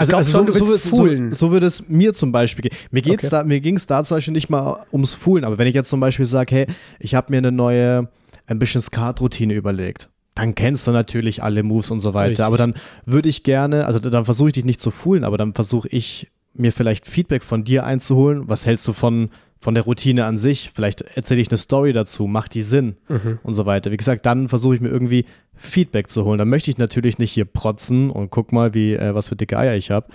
Also, 0.01 0.11
glaub 0.11 0.47
also 0.47 0.53
so, 0.53 0.77
so, 0.77 1.07
so, 1.07 1.29
so 1.31 1.51
würde 1.51 1.67
es 1.67 1.87
mir 1.87 2.13
zum 2.13 2.31
Beispiel 2.31 2.63
gehen. 2.69 2.77
Mir, 2.91 3.01
geht's 3.01 3.25
Okay. 3.25 3.29
da, 3.31 3.43
mir 3.43 3.59
ging 3.61 3.75
es 3.75 3.85
da 3.85 4.03
zum 4.03 4.17
Beispiel 4.17 4.33
nicht 4.33 4.49
mal 4.49 4.83
ums 4.91 5.13
Foolen, 5.13 5.45
aber 5.45 5.57
wenn 5.57 5.67
ich 5.67 5.75
jetzt 5.75 5.89
zum 5.89 5.99
Beispiel 5.99 6.25
sage, 6.25 6.55
hey, 6.55 6.67
ich 6.99 7.15
habe 7.15 7.31
mir 7.31 7.37
eine 7.37 7.51
neue 7.51 8.09
Ambition 8.47 8.81
Skat-Routine 8.81 9.53
überlegt, 9.53 10.09
dann 10.35 10.55
kennst 10.55 10.87
du 10.87 10.91
natürlich 10.91 11.43
alle 11.43 11.63
Moves 11.63 11.91
und 11.91 11.99
so 11.99 12.13
weiter. 12.13 12.29
Richtig. 12.31 12.45
Aber 12.45 12.57
dann 12.57 12.73
würde 13.05 13.29
ich 13.29 13.43
gerne, 13.43 13.85
also 13.85 13.99
dann 13.99 14.25
versuche 14.25 14.49
ich 14.49 14.53
dich 14.53 14.65
nicht 14.65 14.81
zu 14.81 14.91
foolen, 14.91 15.23
aber 15.23 15.37
dann 15.37 15.53
versuche 15.53 15.87
ich 15.89 16.31
mir 16.53 16.71
vielleicht 16.71 17.05
Feedback 17.05 17.43
von 17.43 17.63
dir 17.63 17.85
einzuholen. 17.85 18.43
Was 18.47 18.65
hältst 18.65 18.87
du 18.87 18.93
von, 18.93 19.29
von 19.61 19.73
der 19.75 19.83
Routine 19.83 20.25
an 20.25 20.37
sich? 20.37 20.71
Vielleicht 20.75 21.01
erzähle 21.01 21.39
ich 21.39 21.49
eine 21.49 21.57
Story 21.57 21.93
dazu, 21.93 22.27
macht 22.27 22.53
die 22.55 22.63
Sinn 22.63 22.97
Mhm. 23.07 23.39
und 23.43 23.53
so 23.53 23.65
weiter. 23.65 23.91
Wie 23.91 23.97
gesagt, 23.97 24.25
dann 24.25 24.49
versuche 24.49 24.75
ich 24.75 24.81
mir 24.81 24.89
irgendwie 24.89 25.23
Feedback 25.55 26.09
zu 26.09 26.25
holen. 26.25 26.37
Dann 26.39 26.49
möchte 26.49 26.69
ich 26.69 26.77
natürlich 26.77 27.17
nicht 27.19 27.31
hier 27.31 27.45
protzen 27.45 28.09
und 28.09 28.29
guck 28.31 28.51
mal, 28.51 28.73
wie, 28.73 28.93
äh, 28.93 29.15
was 29.15 29.29
für 29.29 29.35
dicke 29.37 29.57
Eier 29.57 29.75
ich 29.75 29.91
habe. 29.91 30.07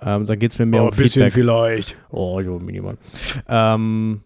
Ähm, 0.00 0.24
dann 0.26 0.38
geht 0.38 0.50
es 0.52 0.58
mir 0.58 0.66
mehr 0.66 0.82
Oh, 0.84 0.86
um 0.86 0.92
Feedback. 0.92 1.32
vielleicht. 1.32 1.96
Oh, 2.10 2.40
jo, 2.40 2.58
Minimal. 2.58 2.96
Ähm, 3.48 4.20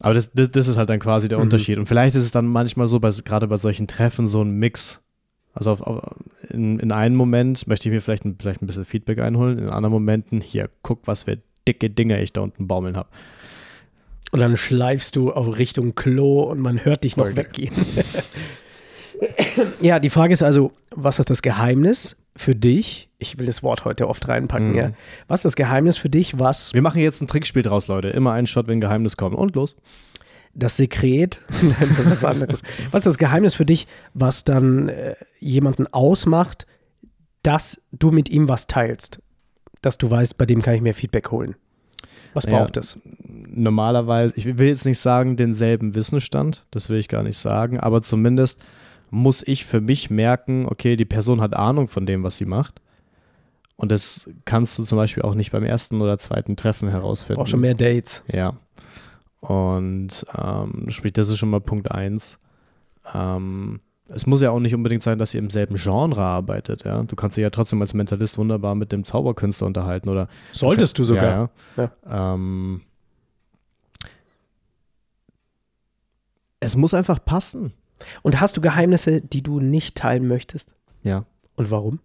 aber 0.00 0.14
das, 0.14 0.30
das, 0.32 0.50
das 0.50 0.68
ist 0.68 0.76
halt 0.76 0.88
dann 0.90 0.98
quasi 1.00 1.28
der 1.28 1.38
Mhm. 1.38 1.44
Unterschied. 1.44 1.78
Und 1.78 1.86
vielleicht 1.86 2.14
ist 2.14 2.24
es 2.24 2.30
dann 2.30 2.46
manchmal 2.46 2.86
so, 2.86 3.00
gerade 3.00 3.46
bei 3.46 3.56
solchen 3.56 3.86
Treffen, 3.86 4.26
so 4.26 4.42
ein 4.42 4.50
Mix. 4.52 5.00
Also 5.52 5.70
auf, 5.70 5.82
auf, 5.82 6.02
in, 6.50 6.80
in 6.80 6.90
einem 6.92 7.14
Moment 7.16 7.66
möchte 7.68 7.88
ich 7.88 7.94
mir 7.94 8.00
vielleicht 8.00 8.24
ein, 8.24 8.36
vielleicht 8.40 8.60
ein 8.60 8.66
bisschen 8.66 8.84
Feedback 8.84 9.20
einholen, 9.20 9.58
in 9.58 9.68
anderen 9.68 9.92
Momenten, 9.92 10.40
hier, 10.40 10.68
guck, 10.82 11.06
was 11.06 11.22
für 11.24 11.38
dicke 11.66 11.88
Dinger 11.90 12.20
ich 12.20 12.32
da 12.32 12.40
unten 12.40 12.66
baumeln 12.66 12.96
habe. 12.96 13.08
Und 14.34 14.40
dann 14.40 14.56
schleifst 14.56 15.14
du 15.14 15.30
auf 15.32 15.58
Richtung 15.58 15.94
Klo 15.94 16.42
und 16.42 16.58
man 16.58 16.84
hört 16.84 17.04
dich 17.04 17.16
noch 17.16 17.26
Okay. 17.26 17.36
weggehen. 17.36 17.72
ja, 19.80 20.00
die 20.00 20.10
Frage 20.10 20.32
ist 20.32 20.42
also, 20.42 20.72
was 20.90 21.20
ist 21.20 21.30
das 21.30 21.40
Geheimnis 21.40 22.16
für 22.36 22.56
dich? 22.56 23.08
Ich 23.18 23.38
will 23.38 23.46
das 23.46 23.62
Wort 23.62 23.84
heute 23.84 24.08
oft 24.08 24.26
reinpacken, 24.28 24.70
Mhm. 24.70 24.76
ja. 24.76 24.90
Was 25.28 25.40
ist 25.40 25.44
das 25.44 25.56
Geheimnis 25.56 25.96
für 25.98 26.10
dich, 26.10 26.36
was 26.38 26.74
Wir 26.74 26.82
machen 26.82 27.00
jetzt 27.00 27.20
ein 27.22 27.28
Trickspiel 27.28 27.62
draus, 27.62 27.86
Leute. 27.86 28.08
Immer 28.08 28.32
ein 28.32 28.48
Shot, 28.48 28.66
wenn 28.66 28.80
Geheimnis 28.80 29.16
kommt. 29.16 29.36
Und 29.36 29.54
los. 29.54 29.76
das 30.52 30.76
Sekret, 30.76 31.38
was 32.04 32.24
anderes. 32.24 32.62
Was 32.90 33.02
ist 33.02 33.06
das 33.06 33.18
Geheimnis 33.18 33.54
für 33.54 33.64
dich, 33.66 33.86
was 34.14 34.42
dann 34.44 34.88
äh, 34.88 35.14
jemanden 35.38 35.86
ausmacht, 35.92 36.66
dass 37.44 37.82
du 37.92 38.10
mit 38.10 38.28
ihm 38.30 38.48
was 38.48 38.66
teilst? 38.66 39.20
Dass 39.80 39.96
du 39.98 40.10
weißt, 40.10 40.36
bei 40.38 40.46
dem 40.46 40.60
kann 40.62 40.74
ich 40.74 40.80
mir 40.80 40.94
Feedback 40.94 41.30
holen. 41.30 41.54
Was 42.34 42.44
Ja. 42.46 42.50
braucht 42.58 42.76
es? 42.76 42.98
Normalerweise, 43.56 44.34
ich 44.36 44.58
will 44.58 44.68
jetzt 44.68 44.86
nicht 44.86 44.98
sagen, 44.98 45.36
denselben 45.36 45.94
Wissensstand, 45.94 46.64
das 46.70 46.88
will 46.88 46.98
ich 46.98 47.08
gar 47.08 47.22
nicht 47.22 47.38
sagen, 47.38 47.80
aber 47.80 48.02
zumindest 48.02 48.64
muss 49.10 49.46
ich 49.46 49.64
für 49.64 49.80
mich 49.80 50.10
merken, 50.10 50.66
okay, 50.66 50.96
die 50.96 51.04
Person 51.04 51.40
hat 51.40 51.54
Ahnung 51.54 51.88
von 51.88 52.06
dem, 52.06 52.22
was 52.22 52.36
sie 52.36 52.46
macht. 52.46 52.80
Und 53.76 53.90
das 53.90 54.28
kannst 54.44 54.78
du 54.78 54.84
zum 54.84 54.96
Beispiel 54.96 55.22
auch 55.22 55.34
nicht 55.34 55.50
beim 55.52 55.64
ersten 55.64 56.00
oder 56.00 56.18
zweiten 56.18 56.56
Treffen 56.56 56.88
herausfinden. 56.88 57.38
Braucht 57.38 57.50
schon 57.50 57.60
mehr 57.60 57.74
Dates. 57.74 58.22
Ja. 58.32 58.54
Und 59.40 60.24
ähm, 60.36 60.86
sprich, 60.88 61.12
das 61.12 61.28
ist 61.28 61.38
schon 61.38 61.50
mal 61.50 61.60
Punkt 61.60 61.90
eins. 61.90 62.38
Ähm, 63.12 63.80
es 64.08 64.26
muss 64.26 64.42
ja 64.42 64.50
auch 64.50 64.60
nicht 64.60 64.74
unbedingt 64.74 65.02
sein, 65.02 65.18
dass 65.18 65.34
ihr 65.34 65.40
im 65.40 65.50
selben 65.50 65.76
Genre 65.76 66.22
arbeitet, 66.22 66.84
ja. 66.84 67.02
Du 67.02 67.16
kannst 67.16 67.36
dich 67.36 67.42
ja 67.42 67.50
trotzdem 67.50 67.80
als 67.80 67.94
Mentalist 67.94 68.38
wunderbar 68.38 68.74
mit 68.74 68.92
dem 68.92 69.04
Zauberkünstler 69.04 69.66
unterhalten 69.66 70.08
oder 70.08 70.28
Solltest 70.52 70.98
du 70.98 71.04
sogar. 71.04 71.50
ja, 71.76 71.90
ja. 72.06 72.34
Ähm, 72.34 72.82
es 76.64 76.76
muss 76.76 76.94
einfach 76.94 77.24
passen. 77.24 77.72
Und 78.22 78.40
hast 78.40 78.56
du 78.56 78.60
Geheimnisse, 78.60 79.20
die 79.20 79.42
du 79.42 79.60
nicht 79.60 79.94
teilen 79.96 80.26
möchtest? 80.26 80.74
Ja. 81.02 81.24
Und 81.56 81.70
warum? 81.70 82.00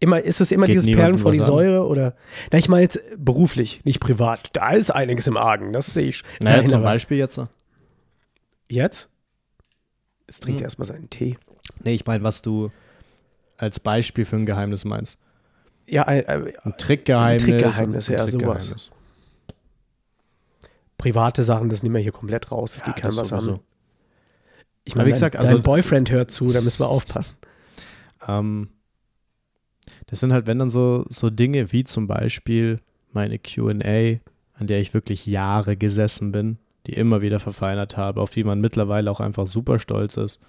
Immer, 0.00 0.20
ist 0.20 0.40
es 0.40 0.50
immer 0.50 0.66
Geht 0.66 0.74
dieses 0.74 0.90
Perlen 0.96 1.16
vor 1.16 1.30
die 1.30 1.38
was 1.38 1.46
an. 1.48 1.54
Säure 1.54 1.86
oder? 1.86 2.16
Na, 2.50 2.58
ich 2.58 2.68
meine 2.68 2.82
jetzt 2.82 3.00
beruflich, 3.16 3.84
nicht 3.84 4.00
privat. 4.00 4.50
Da 4.54 4.70
ist 4.70 4.90
einiges 4.90 5.28
im 5.28 5.36
Argen, 5.36 5.72
das 5.72 5.94
sehe 5.94 6.08
ich. 6.08 6.24
Naja, 6.42 6.56
Nein, 6.58 6.66
zum 6.66 6.82
Beispiel 6.82 7.18
jetzt. 7.18 7.40
Jetzt? 8.68 9.08
Jetzt 10.26 10.42
trinkt 10.42 10.58
Hm. 10.60 10.64
er 10.64 10.66
erstmal 10.66 10.86
seinen 10.86 11.08
Tee. 11.08 11.38
Nee, 11.84 11.94
ich 11.94 12.04
meine, 12.04 12.24
was 12.24 12.42
du 12.42 12.72
als 13.58 13.78
Beispiel 13.78 14.24
für 14.24 14.36
ein 14.36 14.46
Geheimnis 14.46 14.84
meinst. 14.84 15.18
Ja, 15.86 16.02
äh, 16.04 16.20
äh, 16.20 16.52
Ein 16.64 16.76
Trickgeheimnis. 16.76 17.42
Ein 17.44 17.48
Trickgeheimnis, 17.48 18.08
ein 18.08 18.12
ja, 18.18 18.24
Trickgeheimnis. 18.24 18.90
Private 21.02 21.42
Sachen, 21.42 21.68
das 21.68 21.82
nehmen 21.82 21.94
wir 21.96 22.02
hier 22.02 22.12
komplett 22.12 22.50
raus. 22.52 22.72
Das 22.74 22.80
Ja, 22.80 22.86
geht 22.86 22.96
keinem 23.02 23.16
das 23.16 23.18
was 23.18 23.28
sowieso. 23.30 23.52
an. 23.54 23.60
Ich 24.84 24.94
meine, 24.94 25.06
wie 25.06 25.10
dein, 25.10 25.14
gesagt, 25.14 25.36
also- 25.36 25.54
dein 25.54 25.62
Boyfriend 25.62 26.10
hört 26.10 26.30
zu, 26.30 26.50
da 26.52 26.60
müssen 26.60 26.80
wir 26.80 26.88
aufpassen. 26.88 27.36
Ähm, 28.26 28.68
das 30.06 30.20
sind 30.20 30.32
halt, 30.32 30.46
wenn 30.46 30.58
dann 30.58 30.70
so, 30.70 31.04
so 31.08 31.30
Dinge 31.30 31.72
wie 31.72 31.84
zum 31.84 32.06
Beispiel 32.06 32.78
meine 33.12 33.38
QA, 33.38 34.20
an 34.54 34.66
der 34.66 34.80
ich 34.80 34.94
wirklich 34.94 35.26
Jahre 35.26 35.76
gesessen 35.76 36.30
bin, 36.32 36.58
die 36.86 36.92
immer 36.94 37.20
wieder 37.20 37.40
verfeinert 37.40 37.96
habe, 37.96 38.20
auf 38.20 38.30
die 38.30 38.44
man 38.44 38.60
mittlerweile 38.60 39.10
auch 39.10 39.20
einfach 39.20 39.46
super 39.46 39.78
stolz 39.78 40.16
ist. 40.16 40.40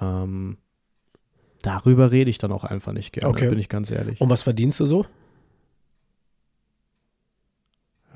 Ähm, 0.00 0.56
darüber 1.62 2.10
rede 2.12 2.30
ich 2.30 2.38
dann 2.38 2.52
auch 2.52 2.64
einfach 2.64 2.92
nicht 2.92 3.12
gerne, 3.12 3.28
Okay. 3.28 3.48
bin 3.48 3.58
ich 3.58 3.68
ganz 3.68 3.90
ehrlich. 3.90 4.20
Und 4.20 4.30
was 4.30 4.42
verdienst 4.42 4.78
du 4.80 4.84
so? 4.86 5.06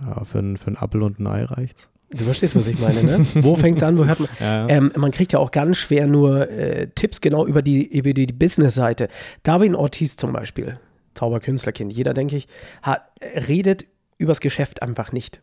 Ja, 0.02 0.24
für, 0.24 0.38
ein- 0.40 0.56
für 0.56 0.68
einen 0.68 0.76
Apfel 0.76 1.02
und 1.02 1.18
ein 1.20 1.26
Ei 1.26 1.44
reicht's. 1.44 1.88
Du 2.10 2.22
verstehst, 2.24 2.54
was 2.54 2.66
ich 2.68 2.78
meine, 2.78 3.02
ne? 3.02 3.26
Wo 3.36 3.56
fängt 3.64 3.78
es 3.78 3.82
an, 3.82 3.98
wo 3.98 4.04
hört 4.04 4.20
man? 4.20 4.28
Ja, 4.38 4.68
Ähm, 4.68 4.92
man 4.96 5.10
kriegt 5.10 5.32
ja 5.32 5.38
auch 5.40 5.50
ganz 5.50 5.78
schwer 5.78 6.06
nur 6.06 6.48
äh, 6.48 6.88
Tipps 6.94 7.20
genau 7.20 7.44
über 7.46 7.60
die, 7.62 7.84
über 7.96 8.12
die 8.12 8.26
Business-Seite. 8.26 9.08
Darwin 9.42 9.74
Ortiz 9.74 10.14
zum 10.16 10.32
Beispiel, 10.32 10.78
Zauberkünstlerkind, 11.14 11.92
jeder, 11.92 12.14
denke 12.14 12.36
ich, 12.36 12.46
hat, 12.82 13.02
redet 13.48 13.86
übers 14.18 14.40
Geschäft 14.40 14.82
einfach 14.82 15.10
nicht. 15.12 15.40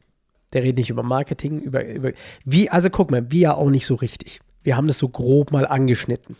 Der 0.54 0.64
redet 0.64 0.78
nicht 0.78 0.90
über 0.90 1.04
Marketing, 1.04 1.60
über, 1.60 1.86
über 1.86 2.12
wie, 2.46 2.70
also 2.70 2.90
guck 2.90 3.10
mal, 3.12 3.32
wir 3.32 3.40
ja 3.40 3.54
auch 3.56 3.70
nicht 3.70 3.86
so 3.86 3.96
richtig. 3.96 4.40
Wir 4.64 4.78
haben 4.78 4.88
das 4.88 4.98
so 5.00 5.10
grob 5.10 5.52
mal 5.52 5.66
angeschnitten. 5.66 6.36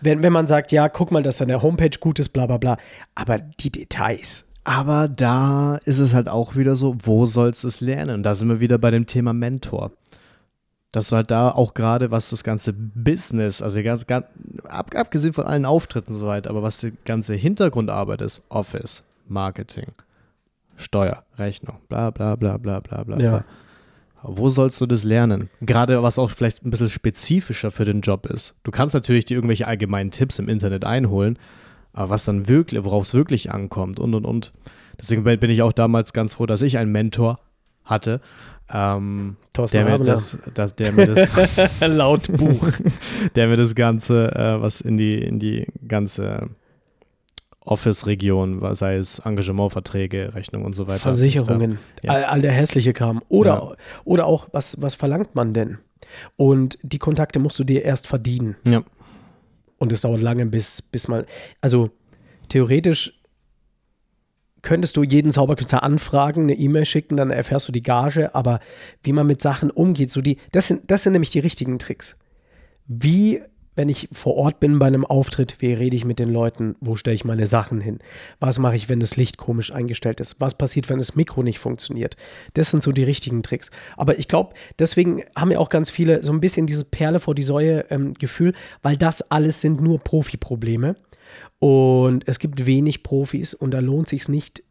Wenn, 0.00 0.22
wenn 0.22 0.32
man 0.32 0.46
sagt, 0.46 0.72
ja, 0.72 0.88
guck 0.88 1.12
mal, 1.12 1.22
dass 1.22 1.40
an 1.40 1.48
der 1.48 1.62
Homepage 1.62 1.96
gut 2.00 2.18
ist, 2.18 2.30
bla 2.30 2.46
bla 2.46 2.56
bla. 2.56 2.76
Aber 3.14 3.38
die 3.38 3.70
Details. 3.70 4.46
Aber 4.64 5.08
da 5.08 5.76
ist 5.84 5.98
es 5.98 6.14
halt 6.14 6.28
auch 6.28 6.54
wieder 6.54 6.76
so, 6.76 6.96
wo 7.02 7.26
sollst 7.26 7.64
du 7.64 7.68
es 7.68 7.80
lernen? 7.80 8.22
Da 8.22 8.34
sind 8.34 8.48
wir 8.48 8.60
wieder 8.60 8.78
bei 8.78 8.90
dem 8.90 9.06
Thema 9.06 9.32
Mentor. 9.32 9.90
Dass 10.92 11.08
du 11.08 11.16
halt 11.16 11.30
da 11.30 11.48
auch 11.50 11.72
gerade, 11.74 12.10
was 12.10 12.28
das 12.30 12.44
ganze 12.44 12.72
Business, 12.74 13.62
also 13.62 13.78
die 13.78 13.82
ganze, 13.82 14.04
gan- 14.04 14.24
ab, 14.68 14.94
abgesehen 14.94 15.32
von 15.32 15.46
allen 15.46 15.64
Auftritten 15.64 16.12
und 16.12 16.18
so 16.18 16.26
weiter, 16.26 16.50
aber 16.50 16.62
was 16.62 16.78
die 16.78 16.92
ganze 17.04 17.34
Hintergrundarbeit 17.34 18.20
ist, 18.20 18.42
Office, 18.50 19.02
Marketing, 19.26 19.86
Steuer, 20.76 21.24
Rechnung, 21.38 21.78
bla 21.88 22.10
bla 22.10 22.36
bla 22.36 22.58
bla 22.58 22.80
bla 22.80 23.04
bla. 23.04 23.18
Ja. 23.18 23.30
bla. 23.38 23.44
Wo 24.24 24.48
sollst 24.50 24.80
du 24.80 24.86
das 24.86 25.02
lernen? 25.02 25.48
Gerade 25.62 26.00
was 26.02 26.18
auch 26.18 26.30
vielleicht 26.30 26.64
ein 26.64 26.70
bisschen 26.70 26.90
spezifischer 26.90 27.70
für 27.72 27.84
den 27.84 28.02
Job 28.02 28.26
ist. 28.26 28.54
Du 28.62 28.70
kannst 28.70 28.94
natürlich 28.94 29.24
dir 29.24 29.34
irgendwelche 29.36 29.66
allgemeinen 29.66 30.10
Tipps 30.12 30.38
im 30.38 30.48
Internet 30.48 30.84
einholen, 30.84 31.38
aber 31.92 32.10
was 32.10 32.24
dann 32.24 32.48
wirklich, 32.48 32.82
worauf 32.84 33.04
es 33.04 33.14
wirklich 33.14 33.52
ankommt 33.52 34.00
und 34.00 34.14
und 34.14 34.24
und. 34.24 34.52
Deswegen 35.00 35.24
bin 35.24 35.50
ich 35.50 35.62
auch 35.62 35.72
damals 35.72 36.12
ganz 36.12 36.34
froh, 36.34 36.46
dass 36.46 36.62
ich 36.62 36.78
einen 36.78 36.92
Mentor 36.92 37.38
hatte, 37.84 38.20
ähm, 38.72 39.36
Thorsten 39.52 39.84
der, 39.84 39.98
mir 39.98 40.04
das, 40.04 40.38
das, 40.54 40.74
der, 40.76 40.92
mir 40.92 41.06
das, 41.06 41.28
Laut 41.80 42.30
Buch. 42.32 42.68
der 43.34 43.48
mir 43.48 43.56
das 43.56 43.74
Ganze, 43.74 44.32
äh, 44.34 44.62
was 44.62 44.80
in 44.80 44.96
die, 44.96 45.18
in 45.18 45.38
die 45.40 45.66
ganze 45.86 46.48
Office-Region, 47.64 48.60
sei 48.74 48.96
es 48.96 49.18
Engagementverträge, 49.20 50.34
Rechnung 50.34 50.64
und 50.64 50.74
so 50.74 50.86
weiter. 50.88 51.00
Versicherungen, 51.00 51.78
Ja. 52.02 52.12
all, 52.12 52.24
all 52.24 52.40
der 52.42 52.52
hässliche 52.52 52.92
Kram. 52.92 53.22
Oder, 53.28 53.50
Ja. 53.50 53.72
oder 54.04 54.26
auch, 54.26 54.48
was, 54.52 54.80
was 54.80 54.94
verlangt 54.94 55.34
man 55.34 55.52
denn? 55.54 55.78
Und 56.36 56.78
die 56.82 56.98
Kontakte 56.98 57.38
musst 57.38 57.58
du 57.58 57.64
dir 57.64 57.82
erst 57.84 58.06
verdienen. 58.06 58.56
Ja. 58.64 58.82
Und 59.82 59.92
es 59.92 60.02
dauert 60.02 60.20
lange, 60.20 60.46
bis, 60.46 60.80
bis 60.80 61.08
man. 61.08 61.24
Also 61.60 61.90
theoretisch 62.48 63.20
könntest 64.62 64.96
du 64.96 65.02
jeden 65.02 65.32
Zauberkünstler 65.32 65.82
anfragen, 65.82 66.42
eine 66.42 66.54
E-Mail 66.54 66.84
schicken, 66.84 67.16
dann 67.16 67.32
erfährst 67.32 67.66
du 67.66 67.72
die 67.72 67.82
Gage, 67.82 68.32
aber 68.32 68.60
wie 69.02 69.12
man 69.12 69.26
mit 69.26 69.42
Sachen 69.42 69.72
umgeht, 69.72 70.12
so 70.12 70.20
die, 70.20 70.38
das 70.52 70.68
sind, 70.68 70.88
das 70.88 71.02
sind 71.02 71.14
nämlich 71.14 71.30
die 71.30 71.40
richtigen 71.40 71.80
Tricks. 71.80 72.16
Wie, 72.86 73.42
wenn 73.74 73.88
ich 73.88 74.08
vor 74.12 74.36
Ort 74.36 74.60
bin 74.60 74.78
bei 74.78 74.86
einem 74.86 75.04
Auftritt, 75.04 75.56
wie 75.60 75.72
rede 75.72 75.96
ich 75.96 76.04
mit 76.04 76.18
den 76.18 76.30
Leuten, 76.30 76.76
wo 76.80 76.96
stelle 76.96 77.14
ich 77.14 77.24
meine 77.24 77.46
Sachen 77.46 77.80
hin? 77.80 78.00
Was 78.38 78.58
mache 78.58 78.76
ich, 78.76 78.88
wenn 78.88 79.00
das 79.00 79.16
Licht 79.16 79.38
komisch 79.38 79.72
eingestellt 79.72 80.20
ist? 80.20 80.40
Was 80.40 80.54
passiert, 80.54 80.90
wenn 80.90 80.98
das 80.98 81.14
Mikro 81.14 81.42
nicht 81.42 81.58
funktioniert? 81.58 82.16
Das 82.54 82.70
sind 82.70 82.82
so 82.82 82.92
die 82.92 83.04
richtigen 83.04 83.42
Tricks. 83.42 83.70
Aber 83.96 84.18
ich 84.18 84.28
glaube, 84.28 84.54
deswegen 84.78 85.22
haben 85.36 85.50
ja 85.50 85.58
auch 85.58 85.70
ganz 85.70 85.90
viele 85.90 86.22
so 86.22 86.32
ein 86.32 86.40
bisschen 86.40 86.66
dieses 86.66 86.84
Perle 86.84 87.20
vor 87.20 87.34
die 87.34 87.42
Säue 87.42 87.86
ähm, 87.90 88.14
Gefühl, 88.14 88.52
weil 88.82 88.96
das 88.96 89.22
alles 89.30 89.60
sind 89.60 89.80
nur 89.80 89.98
Profi-Probleme. 89.98 90.96
Und 91.58 92.26
es 92.26 92.38
gibt 92.38 92.66
wenig 92.66 93.02
Profis 93.02 93.54
und 93.54 93.70
da 93.70 93.78
lohnt 93.78 94.08
sich 94.08 94.28
nicht, 94.28 94.62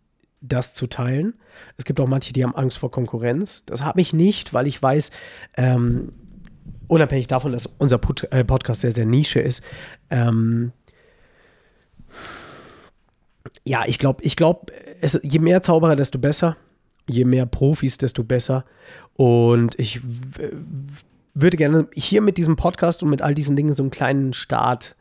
das 0.41 0.73
zu 0.73 0.87
teilen. 0.87 1.33
Es 1.77 1.85
gibt 1.85 1.99
auch 1.99 2.07
manche, 2.07 2.33
die 2.33 2.43
haben 2.43 2.55
Angst 2.55 2.79
vor 2.79 2.91
Konkurrenz. 2.91 3.63
Das 3.65 3.83
habe 3.83 4.01
ich 4.01 4.11
nicht, 4.11 4.53
weil 4.53 4.67
ich 4.67 4.81
weiß, 4.81 5.11
ähm, 5.55 6.13
unabhängig 6.91 7.27
davon, 7.27 7.53
dass 7.53 7.65
unser 7.65 7.97
Pod 7.97 8.27
äh, 8.31 8.43
Podcast 8.43 8.81
sehr, 8.81 8.91
sehr 8.91 9.05
Nische 9.05 9.39
ist, 9.39 9.63
ähm, 10.09 10.71
ja, 13.63 13.83
ich 13.87 13.97
glaube, 13.97 14.23
ich 14.23 14.35
glaube, 14.35 14.71
je 15.23 15.39
mehr 15.39 15.61
Zauberer, 15.61 15.95
desto 15.95 16.19
besser. 16.19 16.57
Je 17.07 17.25
mehr 17.25 17.45
Profis, 17.45 17.97
desto 17.97 18.23
besser. 18.23 18.65
Und 19.15 19.77
ich 19.79 20.01
würde 21.33 21.57
gerne 21.57 21.87
hier 21.93 22.21
mit 22.21 22.37
diesem 22.37 22.55
Podcast 22.55 23.03
und 23.03 23.09
mit 23.09 23.21
all 23.21 23.33
diesen 23.33 23.55
Dingen 23.55 23.73
so 23.73 23.83
einen 23.83 23.89
kleinen 23.89 24.33
Start 24.33 24.95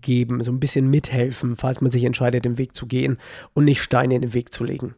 geben, 0.00 0.42
so 0.42 0.52
ein 0.52 0.60
bisschen 0.60 0.88
mithelfen, 0.90 1.56
falls 1.56 1.80
man 1.80 1.90
sich 1.90 2.04
entscheidet, 2.04 2.44
den 2.44 2.58
Weg 2.58 2.74
zu 2.76 2.86
gehen 2.86 3.18
und 3.54 3.64
nicht 3.64 3.82
Steine 3.82 4.14
in 4.14 4.22
den 4.22 4.34
Weg 4.34 4.52
zu 4.52 4.64
legen. 4.64 4.94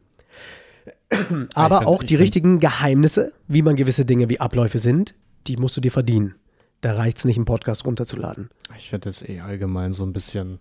Aber 1.53 1.77
find- 1.79 1.87
auch 1.87 2.03
die 2.03 2.15
richtigen 2.15 2.59
Geheimnisse, 2.59 3.31
wie 3.47 3.61
man 3.61 3.75
gewisse 3.75 4.05
Dinge 4.05 4.29
wie 4.29 4.39
Abläufe 4.39 4.79
sind, 4.79 5.13
die 5.47 5.57
musst 5.57 5.77
du 5.77 5.81
dir 5.81 5.91
verdienen. 5.91 6.35
Da 6.81 6.93
reicht 6.93 7.17
es 7.17 7.25
nicht, 7.25 7.37
einen 7.37 7.45
Podcast 7.45 7.85
runterzuladen. 7.85 8.49
Ich 8.77 8.89
finde 8.89 9.09
das 9.09 9.21
eh 9.27 9.39
allgemein 9.41 9.93
so 9.93 10.03
ein 10.03 10.13
bisschen 10.13 10.59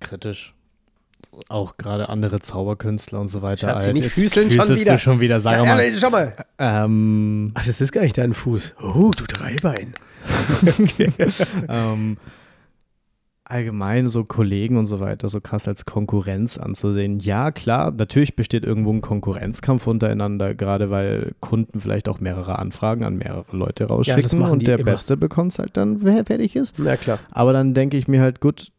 kritisch. 0.00 0.54
Auch 1.48 1.76
gerade 1.76 2.08
andere 2.08 2.40
Zauberkünstler 2.40 3.20
und 3.20 3.28
so 3.28 3.40
weiter. 3.40 3.68
Schatzi, 3.68 3.88
Alter, 3.88 3.92
nicht 3.92 4.10
füßeln 4.10 4.50
schon 4.50 4.74
wieder. 4.76 4.92
Du 4.94 4.98
schon 4.98 5.20
wieder, 5.20 5.38
sag 5.40 5.64
Ja, 5.64 5.64
mal. 5.76 5.94
schau 5.94 6.10
mal. 6.10 6.34
Ähm, 6.58 7.52
Ach, 7.54 7.64
das 7.64 7.80
ist 7.80 7.92
gar 7.92 8.02
nicht 8.02 8.18
dein 8.18 8.34
Fuß. 8.34 8.74
Oh, 8.82 9.10
du 9.16 9.24
Dreibein. 9.24 9.94
ähm, 11.68 12.16
allgemein 13.50 14.08
so 14.08 14.24
Kollegen 14.24 14.76
und 14.76 14.86
so 14.86 15.00
weiter 15.00 15.28
so 15.28 15.40
krass 15.40 15.66
als 15.68 15.84
Konkurrenz 15.84 16.58
anzusehen. 16.58 17.18
Ja, 17.20 17.50
klar, 17.50 17.90
natürlich 17.90 18.36
besteht 18.36 18.64
irgendwo 18.64 18.92
ein 18.92 19.00
Konkurrenzkampf 19.00 19.86
untereinander, 19.86 20.54
gerade 20.54 20.90
weil 20.90 21.32
Kunden 21.40 21.80
vielleicht 21.80 22.08
auch 22.08 22.20
mehrere 22.20 22.58
Anfragen 22.58 23.04
an 23.04 23.16
mehrere 23.16 23.56
Leute 23.56 23.84
rausschicken 23.84 24.38
machen 24.38 24.52
und 24.52 24.66
der 24.66 24.78
immer. 24.78 24.92
Beste 24.92 25.16
bekommt 25.16 25.52
es 25.52 25.58
halt 25.58 25.76
dann, 25.76 26.02
wer 26.02 26.24
fertig 26.24 26.56
ist. 26.56 26.74
Na 26.78 26.96
klar. 26.96 27.18
Aber 27.32 27.52
dann 27.52 27.74
denke 27.74 27.96
ich 27.96 28.08
mir 28.08 28.20
halt, 28.20 28.40
gut, 28.40 28.72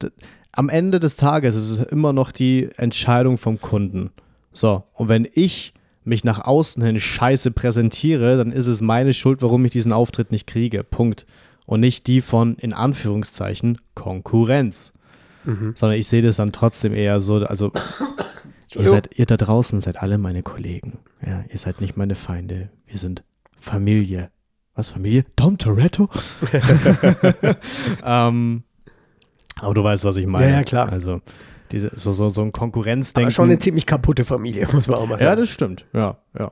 am 0.51 0.69
Ende 0.69 0.99
des 0.99 1.15
Tages 1.15 1.55
ist 1.55 1.69
es 1.69 1.79
immer 1.87 2.13
noch 2.13 2.31
die 2.31 2.69
Entscheidung 2.77 3.37
vom 3.37 3.61
Kunden. 3.61 4.11
So, 4.53 4.83
und 4.93 5.09
wenn 5.09 5.27
ich 5.33 5.73
mich 6.03 6.23
nach 6.23 6.45
außen 6.45 6.83
hin 6.83 6.99
scheiße 6.99 7.51
präsentiere, 7.51 8.37
dann 8.37 8.51
ist 8.51 8.67
es 8.67 8.81
meine 8.81 9.13
Schuld, 9.13 9.41
warum 9.41 9.63
ich 9.65 9.71
diesen 9.71 9.93
Auftritt 9.93 10.31
nicht 10.31 10.47
kriege. 10.47 10.83
Punkt. 10.83 11.25
Und 11.71 11.79
nicht 11.79 12.07
die 12.07 12.19
von, 12.19 12.55
in 12.55 12.73
Anführungszeichen, 12.73 13.77
Konkurrenz. 13.95 14.91
Mhm. 15.45 15.71
Sondern 15.77 15.97
ich 15.97 16.05
sehe 16.05 16.21
das 16.21 16.35
dann 16.35 16.51
trotzdem 16.51 16.93
eher 16.93 17.21
so, 17.21 17.35
also 17.35 17.71
ihr, 18.75 18.89
seid, 18.89 19.17
ihr 19.17 19.25
da 19.25 19.37
draußen 19.37 19.79
seid 19.79 20.01
alle 20.01 20.17
meine 20.17 20.43
Kollegen. 20.43 20.97
Ja, 21.25 21.45
ihr 21.47 21.57
seid 21.57 21.79
nicht 21.79 21.95
meine 21.95 22.15
Feinde. 22.15 22.67
Wir 22.87 22.97
sind 22.97 23.23
Familie. 23.57 24.31
Was, 24.75 24.89
Familie? 24.89 25.23
Tom 25.37 25.57
Toretto? 25.57 26.09
ähm, 28.03 28.63
aber 29.55 29.73
du 29.73 29.81
weißt, 29.81 30.03
was 30.03 30.17
ich 30.17 30.27
meine. 30.27 30.47
Ja, 30.47 30.51
ja, 30.55 30.63
klar. 30.63 30.91
Also, 30.91 31.21
diese, 31.71 31.89
so, 31.95 32.11
so, 32.11 32.29
so 32.29 32.41
ein 32.41 32.51
Konkurrenzdenken. 32.51 33.27
Aber 33.27 33.31
schon 33.31 33.49
eine 33.49 33.59
ziemlich 33.59 33.85
kaputte 33.85 34.25
Familie, 34.25 34.67
muss 34.73 34.89
man 34.89 34.97
auch 34.97 35.07
mal 35.07 35.17
sagen. 35.17 35.23
ja, 35.23 35.35
das 35.37 35.49
stimmt. 35.49 35.85
Ja, 35.93 36.17
ja, 36.37 36.51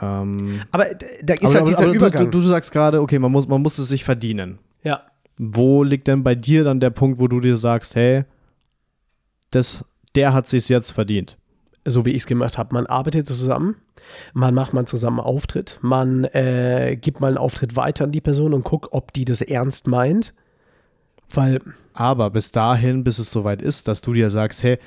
Ähm, 0.00 0.60
aber 0.70 0.86
da 1.22 1.34
ist 1.34 1.44
aber, 1.44 1.52
halt 1.52 1.56
aber, 1.56 1.66
dieser 1.66 1.78
aber 1.84 1.92
du, 1.92 1.94
Übergang. 1.94 2.30
du, 2.30 2.40
du 2.40 2.46
sagst 2.46 2.72
gerade, 2.72 3.00
okay, 3.00 3.18
man 3.18 3.32
muss, 3.32 3.46
man 3.48 3.62
muss 3.62 3.78
es 3.78 3.88
sich 3.88 4.04
verdienen. 4.04 4.58
ja. 4.82 5.02
Wo 5.36 5.82
liegt 5.82 6.06
denn 6.06 6.22
bei 6.22 6.36
dir 6.36 6.62
dann 6.62 6.78
der 6.78 6.90
Punkt, 6.90 7.18
wo 7.18 7.26
du 7.26 7.40
dir 7.40 7.56
sagst, 7.56 7.96
hey, 7.96 8.22
das, 9.50 9.84
der 10.14 10.32
hat 10.32 10.46
sich 10.46 10.68
jetzt 10.68 10.92
verdient? 10.92 11.36
so 11.84 12.04
wie 12.04 12.10
ich 12.10 12.22
es 12.22 12.26
gemacht 12.26 12.58
habe. 12.58 12.74
Man 12.74 12.86
arbeitet 12.86 13.26
zusammen, 13.26 13.76
man 14.32 14.54
macht 14.54 14.72
mal 14.72 14.86
zusammen 14.86 15.20
einen 15.20 15.26
Auftritt, 15.26 15.78
man 15.82 16.24
äh, 16.24 16.96
gibt 17.00 17.20
mal 17.20 17.28
einen 17.28 17.38
Auftritt 17.38 17.76
weiter 17.76 18.04
an 18.04 18.12
die 18.12 18.20
Person 18.20 18.54
und 18.54 18.64
guckt, 18.64 18.88
ob 18.92 19.12
die 19.12 19.24
das 19.24 19.40
ernst 19.40 19.86
meint. 19.86 20.34
Weil, 21.32 21.60
Aber 21.94 22.30
bis 22.30 22.50
dahin, 22.50 23.04
bis 23.04 23.18
es 23.18 23.30
soweit 23.30 23.62
ist, 23.62 23.88
dass 23.88 24.02
du 24.02 24.12
dir 24.12 24.30
sagst, 24.30 24.62
hey, 24.62 24.78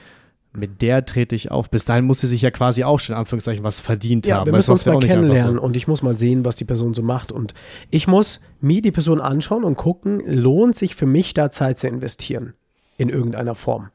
mit 0.53 0.81
der 0.81 1.05
trete 1.05 1.35
ich 1.35 1.51
auf. 1.51 1.69
Bis 1.69 1.85
dahin 1.85 2.05
muss 2.05 2.21
sie 2.21 2.27
sich 2.27 2.41
ja 2.41 2.51
quasi 2.51 2.83
auch 2.83 2.99
schon 2.99 3.13
in 3.13 3.19
Anführungszeichen 3.19 3.63
was 3.63 3.79
verdient 3.79 4.25
ja, 4.25 4.37
haben. 4.37 4.47
wir 4.47 4.53
müssen 4.53 4.71
uns 4.71 4.85
ja 4.85 4.93
mal 4.93 4.99
kennenlernen 4.99 5.59
und 5.59 5.75
ich 5.75 5.87
muss 5.87 6.01
mal 6.01 6.15
sehen, 6.15 6.45
was 6.45 6.55
die 6.55 6.65
Person 6.65 6.93
so 6.93 7.01
macht. 7.03 7.31
Und 7.31 7.53
ich 7.91 8.07
muss 8.07 8.41
mir 8.59 8.81
die 8.81 8.91
Person 8.91 9.21
anschauen 9.21 9.63
und 9.63 9.75
gucken, 9.75 10.19
lohnt 10.25 10.75
sich 10.75 10.95
für 10.95 11.05
mich 11.05 11.33
da 11.33 11.51
Zeit 11.51 11.77
zu 11.77 11.87
investieren 11.87 12.53
in 12.97 13.09
irgendeiner 13.09 13.53
Form. 13.55 13.89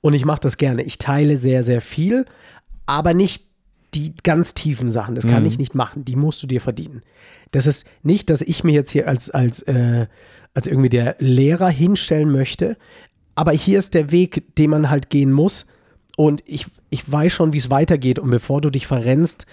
Und 0.00 0.14
ich 0.14 0.24
mache 0.24 0.40
das 0.40 0.56
gerne. 0.56 0.82
Ich 0.82 0.98
teile 0.98 1.36
sehr, 1.36 1.62
sehr 1.62 1.80
viel, 1.80 2.24
aber 2.86 3.12
nicht 3.14 3.44
die 3.94 4.14
ganz 4.22 4.54
tiefen 4.54 4.88
Sachen. 4.88 5.14
Das 5.14 5.26
kann 5.26 5.42
Mhm. 5.42 5.48
ich 5.48 5.58
nicht 5.58 5.74
machen. 5.74 6.04
Die 6.04 6.16
musst 6.16 6.42
du 6.42 6.46
dir 6.46 6.60
verdienen. 6.60 7.02
Das 7.50 7.66
ist 7.66 7.86
nicht, 8.02 8.30
dass 8.30 8.42
ich 8.42 8.64
mir 8.64 8.72
jetzt 8.72 8.90
hier 8.90 9.08
als, 9.08 9.30
als, 9.30 9.62
äh, 9.62 10.06
als 10.54 10.66
irgendwie 10.66 10.88
der 10.90 11.16
Lehrer 11.18 11.68
hinstellen 11.68 12.30
möchte, 12.30 12.76
aber 13.34 13.52
hier 13.52 13.78
ist 13.78 13.94
der 13.94 14.10
Weg, 14.10 14.54
den 14.56 14.70
man 14.70 14.90
halt 14.90 15.10
gehen 15.10 15.32
muss. 15.32 15.66
Und 16.18 16.42
ich, 16.46 16.66
ich 16.90 17.10
weiß 17.10 17.32
schon, 17.32 17.52
wie 17.52 17.58
es 17.58 17.70
weitergeht. 17.70 18.18
Und 18.18 18.30
bevor 18.30 18.60
du 18.60 18.70
dich 18.70 18.88
verrennst, 18.88 19.46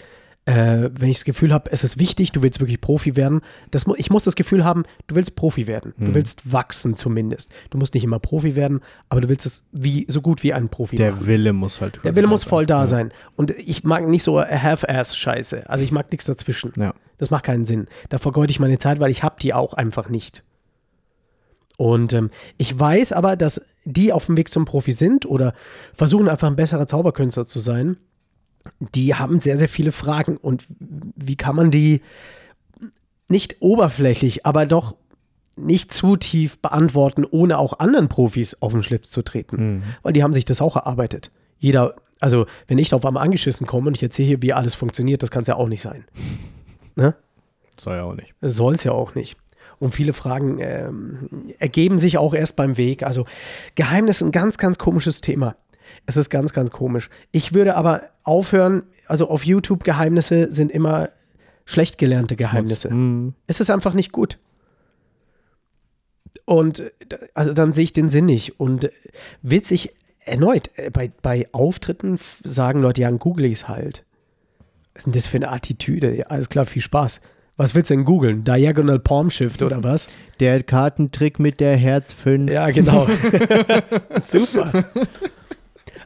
äh, 0.46 0.90
wenn 0.92 1.10
ich 1.10 1.18
das 1.18 1.24
Gefühl 1.24 1.54
habe, 1.54 1.72
es 1.72 1.84
ist 1.84 2.00
wichtig, 2.00 2.32
du 2.32 2.42
willst 2.42 2.60
wirklich 2.60 2.82
Profi 2.82 3.16
werden, 3.16 3.42
das, 3.70 3.86
ich 3.98 4.10
muss 4.10 4.24
das 4.24 4.34
Gefühl 4.34 4.66
haben, 4.66 4.82
du 5.06 5.14
willst 5.14 5.36
Profi 5.36 5.68
werden. 5.68 5.94
Du 6.00 6.16
willst 6.16 6.52
wachsen 6.52 6.96
zumindest. 6.96 7.52
Du 7.70 7.78
musst 7.78 7.94
nicht 7.94 8.04
immer 8.04 8.18
Profi 8.18 8.56
werden, 8.56 8.82
aber 9.10 9.22
du 9.22 9.30
willst 9.30 9.46
es 9.46 9.64
wie, 9.74 10.08
so 10.08 10.24
gut 10.24 10.42
wie 10.42 10.54
ein 10.54 10.70
Profi 10.70 10.96
Der 10.96 11.12
machen. 11.12 11.28
Wille 11.28 11.54
muss 11.54 11.82
halt. 11.82 12.00
Der 12.04 12.16
Wille 12.16 12.26
muss 12.26 12.42
sein. 12.42 12.50
voll 12.50 12.66
da 12.66 12.80
ja. 12.80 12.88
sein. 12.88 13.14
Und 13.36 13.52
ich 13.52 13.84
mag 13.84 14.08
nicht 14.08 14.24
so 14.24 14.42
Half-Ass-Scheiße. 14.42 15.70
Also 15.70 15.84
ich 15.84 15.92
mag 15.92 16.12
nichts 16.12 16.26
dazwischen. 16.26 16.74
Ja. 16.78 16.96
Das 17.18 17.30
macht 17.30 17.44
keinen 17.44 17.68
Sinn. 17.68 17.86
Da 18.10 18.18
vergeude 18.18 18.50
ich 18.50 18.60
meine 18.60 18.80
Zeit, 18.80 19.00
weil 19.00 19.12
ich 19.12 19.22
habe 19.22 19.36
die 19.40 19.54
auch 19.54 19.76
einfach 19.76 20.10
nicht. 20.10 20.44
Und 21.78 22.14
ähm, 22.14 22.30
ich 22.58 22.78
weiß 22.78 23.12
aber, 23.12 23.36
dass 23.36 23.66
die 23.84 24.14
auf 24.14 24.26
dem 24.26 24.38
Weg 24.38 24.50
zum 24.50 24.66
Profi 24.66 24.92
sind 24.92 25.26
oder 25.26 25.54
versuchen 25.94 26.30
einfach 26.30 26.48
ein 26.48 26.56
besserer 26.56 26.88
Zauberkünstler 26.88 27.46
zu 27.46 27.60
sein. 27.60 27.98
Die 28.80 29.14
haben 29.14 29.40
sehr, 29.40 29.58
sehr 29.58 29.70
viele 29.70 29.92
Fragen. 29.92 30.38
Und 30.38 30.66
wie 30.80 31.36
kann 31.36 31.56
man 31.56 31.72
die 31.72 32.02
nicht 33.28 33.58
oberflächlich, 33.60 34.46
aber 34.46 34.66
doch 34.66 34.96
nicht 35.58 35.94
zu 35.94 36.16
tief 36.16 36.58
beantworten, 36.60 37.26
ohne 37.30 37.58
auch 37.58 37.80
anderen 37.80 38.10
Profis 38.10 38.62
auf 38.62 38.74
den 38.74 38.84
Schlips 38.84 39.12
zu 39.12 39.22
treten? 39.22 39.58
Weil 40.02 40.14
die 40.14 40.24
haben 40.24 40.34
sich 40.34 40.46
das 40.46 40.62
auch 40.62 40.76
erarbeitet. 40.76 41.32
Jeder, 41.60 41.96
also 42.20 42.46
wenn 42.68 42.78
ich 42.78 42.94
auf 42.94 43.06
einmal 43.06 43.24
angeschissen 43.24 43.68
komme 43.68 43.88
und 43.88 43.98
ich 43.98 44.04
erzähle 44.04 44.28
hier, 44.28 44.42
wie 44.42 44.54
alles 44.54 44.76
funktioniert, 44.76 45.22
das 45.24 45.32
kann 45.32 45.44
es 45.44 45.48
ja 45.48 45.56
auch 45.56 45.68
nicht 45.68 45.82
sein. 45.82 46.06
Ne? 46.98 47.14
Soll 47.78 47.98
ja 47.98 48.04
auch 48.04 48.16
nicht. 48.16 48.34
Soll 48.40 48.76
es 48.76 48.86
ja 48.86 48.94
auch 48.94 49.16
nicht. 49.16 49.36
Und 49.80 49.92
viele 49.92 50.14
Fragen 50.14 50.60
ähm, 50.60 51.30
ergeben 51.60 52.00
sich 52.00 52.18
auch 52.18 52.34
erst 52.34 52.56
beim 52.56 52.78
Weg. 52.78 53.04
Also 53.04 53.26
Geheimnis 53.76 54.18
ist 54.18 54.28
ein 54.28 54.32
ganz, 54.32 54.58
ganz 54.58 54.78
komisches 54.78 55.22
Thema. 55.22 55.56
Es 56.06 56.18
ist 56.18 56.30
ganz, 56.30 56.54
ganz 56.54 56.72
komisch. 56.72 57.10
Ich 57.32 57.54
würde 57.54 57.76
aber 57.76 58.04
aufhören, 58.24 58.84
also 59.08 59.30
auf 59.30 59.46
YouTube 59.46 59.84
Geheimnisse 59.84 60.52
sind 60.52 60.72
immer 60.72 61.10
schlecht 61.66 61.98
gelernte 61.98 62.36
Geheimnisse. 62.36 62.94
Mhm. 62.94 63.34
Es 63.48 63.60
ist 63.60 63.70
einfach 63.70 63.94
nicht 63.94 64.12
gut. 64.12 64.40
Und 66.46 66.92
also 67.34 67.54
dann 67.54 67.74
sehe 67.74 67.86
ich 67.86 67.94
den 67.94 68.10
Sinn 68.10 68.26
nicht. 68.26 68.60
Und 68.60 68.90
witzig, 69.42 69.94
erneut, 70.20 70.70
äh, 70.76 70.90
bei, 70.92 71.12
bei 71.22 71.48
Auftritten 71.52 72.20
sagen 72.44 72.82
Leute, 72.82 73.02
ja, 73.02 73.10
google 73.12 73.46
ich 73.46 73.54
es 73.54 73.68
halt. 73.68 74.06
Was 74.94 75.02
ist 75.02 75.06
denn 75.08 75.14
das 75.14 75.26
für 75.26 75.38
eine 75.38 75.52
Attitüde? 75.52 76.16
Ja, 76.16 76.28
alles 76.28 76.50
klar, 76.50 76.66
viel 76.66 76.82
Spaß. 76.82 77.20
Was 77.58 77.74
willst 77.74 77.90
du 77.90 77.96
denn 77.96 78.04
googeln? 78.04 78.44
Diagonal 78.44 79.00
Palm 79.00 79.32
Shift 79.32 79.62
oder 79.62 79.82
was? 79.84 80.08
Der 80.42 80.62
Kartentrick 80.64 81.40
mit 81.40 81.60
der 81.62 81.78
Herz 81.78 82.12
5. 82.14 82.52
Ja, 82.52 82.70
genau. 82.70 83.08
Super. 84.28 84.86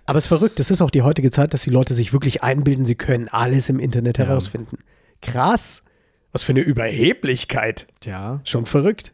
Aber 0.06 0.18
es 0.18 0.26
ist 0.26 0.28
verrückt, 0.28 0.60
das 0.60 0.70
ist 0.72 0.82
auch 0.82 0.92
die 0.92 1.02
heutige 1.02 1.32
Zeit, 1.32 1.54
dass 1.54 1.64
die 1.64 1.70
Leute 1.72 1.94
sich 1.94 2.14
wirklich 2.14 2.44
einbilden, 2.44 2.86
sie 2.86 2.96
können 2.96 3.28
alles 3.30 3.70
im 3.70 3.80
Internet 3.80 4.18
Ja. 4.20 4.26
herausfinden. 4.26 4.78
Krass. 5.22 5.84
Was 6.32 6.44
für 6.44 6.52
eine 6.52 6.62
Überheblichkeit. 6.62 7.88
Ja. 8.04 8.42
Schon 8.44 8.66
verrückt. 8.68 9.14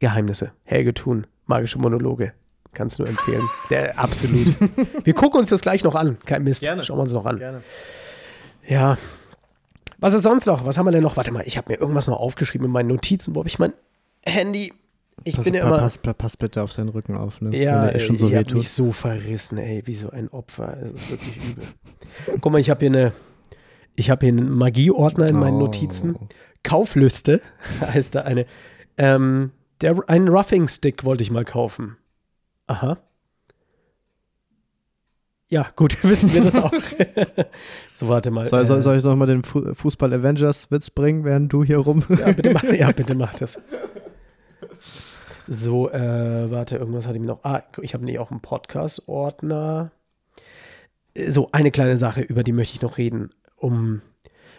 Geheimnisse. 0.00 0.50
Helge 0.64 0.94
Thun. 0.94 1.26
Magische 1.46 1.78
Monologe. 1.78 2.32
Kannst 2.74 2.98
nur 2.98 3.06
empfehlen. 3.08 3.42
Der 3.70 3.98
absolut. 3.98 4.56
Wir 5.04 5.14
gucken 5.14 5.38
uns 5.40 5.50
das 5.50 5.60
gleich 5.60 5.84
noch 5.84 5.94
an. 5.94 6.18
Kein 6.24 6.42
Mist. 6.42 6.62
Gerne. 6.62 6.82
Schauen 6.82 6.96
wir 6.98 7.02
uns 7.02 7.12
noch 7.12 7.26
an. 7.26 7.38
Gerne. 7.38 7.62
Ja. 8.66 8.98
Was 10.02 10.14
ist 10.14 10.24
sonst 10.24 10.46
noch? 10.46 10.66
Was 10.66 10.76
haben 10.78 10.86
wir 10.86 10.92
denn 10.92 11.02
noch? 11.02 11.16
Warte 11.16 11.32
mal, 11.32 11.44
ich 11.46 11.56
habe 11.56 11.72
mir 11.72 11.78
irgendwas 11.80 12.06
noch 12.08 12.18
aufgeschrieben 12.20 12.66
in 12.66 12.72
meinen 12.72 12.88
Notizen. 12.88 13.34
Wo 13.34 13.40
habe 13.40 13.48
ich 13.48 13.58
mein 13.58 13.72
Handy? 14.24 14.72
Ich 15.24 15.36
Pass, 15.36 15.44
bin 15.44 15.54
ja 15.54 15.66
immer. 15.66 15.78
pass, 15.78 15.98
pa- 15.98 16.12
pass 16.14 16.36
bitte 16.36 16.62
auf 16.62 16.74
deinen 16.74 16.88
Rücken 16.88 17.16
auf, 17.16 17.40
ne? 17.40 17.56
Ja, 17.56 17.82
Wenn 17.82 17.88
er 17.90 17.94
eh 17.94 18.00
schon 18.00 18.18
so 18.18 18.26
ich 18.28 18.34
habe 18.34 18.54
mich 18.54 18.70
so 18.70 18.90
verrissen, 18.92 19.58
ey, 19.58 19.82
wie 19.86 19.94
so 19.94 20.10
ein 20.10 20.28
Opfer. 20.30 20.76
Es 20.82 20.92
ist 20.92 21.10
wirklich 21.10 21.36
übel. 21.50 21.64
Guck 22.40 22.52
mal, 22.52 22.58
ich 22.58 22.70
habe 22.70 22.80
hier 22.80 22.88
eine, 22.88 23.12
ich 23.94 24.10
habe 24.10 24.26
hier 24.26 24.32
einen 24.36 24.50
Magieordner 24.50 25.28
in 25.28 25.38
meinen 25.38 25.56
Oh. 25.56 25.60
Notizen. 25.66 26.18
Kaufliste 26.64 27.40
heißt 27.80 28.14
da 28.16 28.22
eine. 28.22 28.46
Ähm, 28.98 29.52
der, 29.80 29.96
einen 30.08 30.28
Roughing 30.28 30.66
Stick 30.68 31.04
wollte 31.04 31.22
ich 31.22 31.30
mal 31.30 31.44
kaufen. 31.44 31.96
Aha. 32.66 32.98
Ja, 35.52 35.66
gut, 35.76 36.02
wissen 36.02 36.32
wir 36.32 36.44
das 36.44 36.54
auch. 36.54 36.72
so, 37.94 38.08
warte 38.08 38.30
mal. 38.30 38.46
Soll, 38.46 38.64
soll, 38.64 38.78
äh, 38.78 38.80
soll 38.80 38.96
ich 38.96 39.04
noch 39.04 39.14
mal 39.16 39.26
den 39.26 39.44
Fu 39.44 39.74
Fußball-Avengers-Witz 39.74 40.88
bringen, 40.88 41.24
während 41.24 41.52
du 41.52 41.62
hier 41.62 41.76
rum. 41.76 42.02
ja, 42.08 42.32
bitte 42.32 42.54
mach, 42.54 42.64
ja, 42.64 42.90
bitte 42.96 43.14
mach 43.14 43.34
das. 43.34 43.60
So, 45.46 45.90
äh, 45.90 46.50
warte, 46.50 46.76
irgendwas 46.76 47.06
hatte 47.06 47.16
ich 47.16 47.20
mir 47.20 47.26
noch. 47.26 47.44
Ah, 47.44 47.64
ich 47.82 47.92
habe 47.92 48.02
nicht 48.02 48.18
auch 48.18 48.30
einen 48.30 48.40
Podcast-Ordner. 48.40 49.92
Äh, 51.12 51.30
So, 51.30 51.50
eine 51.52 51.70
kleine 51.70 51.98
Sache, 51.98 52.22
über 52.22 52.44
die 52.44 52.52
möchte 52.52 52.76
ich 52.76 52.80
noch 52.80 52.96
reden. 52.96 53.28
Um, 53.56 54.00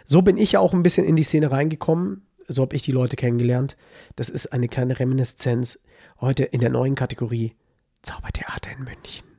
so 0.06 0.22
bin 0.22 0.36
ich 0.36 0.52
ja 0.52 0.60
auch 0.60 0.72
ein 0.72 0.84
bisschen 0.84 1.08
in 1.08 1.16
die 1.16 1.24
Szene 1.24 1.50
reingekommen. 1.50 2.24
So 2.46 2.62
habe 2.62 2.76
ich 2.76 2.82
die 2.82 2.92
Leute 2.92 3.16
kennengelernt. 3.16 3.76
Das 4.14 4.28
ist 4.28 4.52
eine 4.52 4.68
kleine 4.68 5.00
Reminiszenz 5.00 5.80
heute 6.20 6.44
in 6.44 6.60
der 6.60 6.70
neuen 6.70 6.94
Kategorie 6.94 7.56
Zaubertheater 8.02 8.70
in 8.78 8.84
München. 8.84 9.33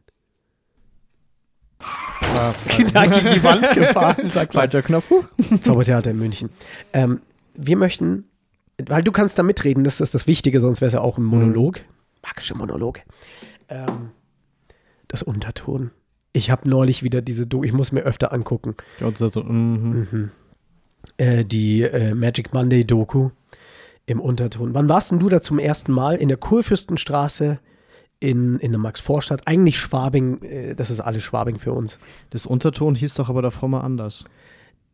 Da 2.94 3.06
gegen 3.06 3.30
die 3.30 3.44
Wand 3.44 3.70
gefahren, 3.74 4.30
sagt. 4.30 4.54
Falscher 4.54 4.82
Knopf. 4.82 5.10
Huch. 5.10 5.30
Zaubertheater 5.62 6.12
in 6.12 6.20
München. 6.20 6.50
Ähm, 6.94 7.22
wir 7.54 7.78
möchten, 7.78 8.26
weil 8.86 9.04
du 9.04 9.12
kannst 9.12 9.40
da 9.40 9.44
mitreden, 9.44 9.84
das 9.84 10.02
ist 10.02 10.14
das 10.14 10.28
Wichtige, 10.28 10.60
sonst 10.60 10.82
wäre 10.82 10.88
es 10.88 10.94
ja 10.94 11.02
auch 11.02 11.18
ein 11.18 11.24
Monolog. 11.24 11.82
Magische 12.24 12.56
Monologe. 12.56 13.02
Ähm, 13.70 14.12
das 15.08 15.24
Unterton. 15.24 15.92
Ich 16.34 16.50
habe 16.50 16.70
neulich 16.70 17.04
wieder 17.04 17.22
diese, 17.22 17.48
Do 17.48 17.64
ich 17.64 17.72
muss 17.72 17.92
mir 17.92 18.02
öfter 18.02 18.34
angucken, 18.34 18.76
Und 19.00 19.18
so, 19.18 19.30
mhm. 19.42 20.32
äh, 21.18 21.46
die 21.46 21.84
äh, 21.84 22.14
Magic 22.14 22.54
Monday 22.54 22.84
Doku 22.84 23.30
im 24.06 24.20
Unterton. 24.20 24.74
Wann 24.74 24.90
warst 24.90 25.12
denn 25.12 25.20
du 25.20 25.30
da 25.30 25.42
zum 25.42 25.60
ersten 25.60 25.92
Mal 25.92 26.16
in 26.16 26.28
der 26.28 26.38
Kurfürstenstraße 26.38 27.60
in, 28.20 28.58
in 28.60 28.72
der 28.72 28.80
Max-Vorstadt? 28.80 29.42
Eigentlich 29.48 29.80
Schwabing, 29.80 30.42
äh, 30.44 30.76
das 30.76 30.90
ist 30.90 31.00
alles 31.00 31.24
Schwabing 31.24 31.60
für 31.60 31.74
uns. 31.74 32.00
Das 32.32 32.46
Unterton 32.46 32.96
hieß 32.96 33.14
doch 33.16 33.30
aber 33.30 33.42
davor 33.42 33.70
mal 33.70 33.82
anders. 33.82 34.26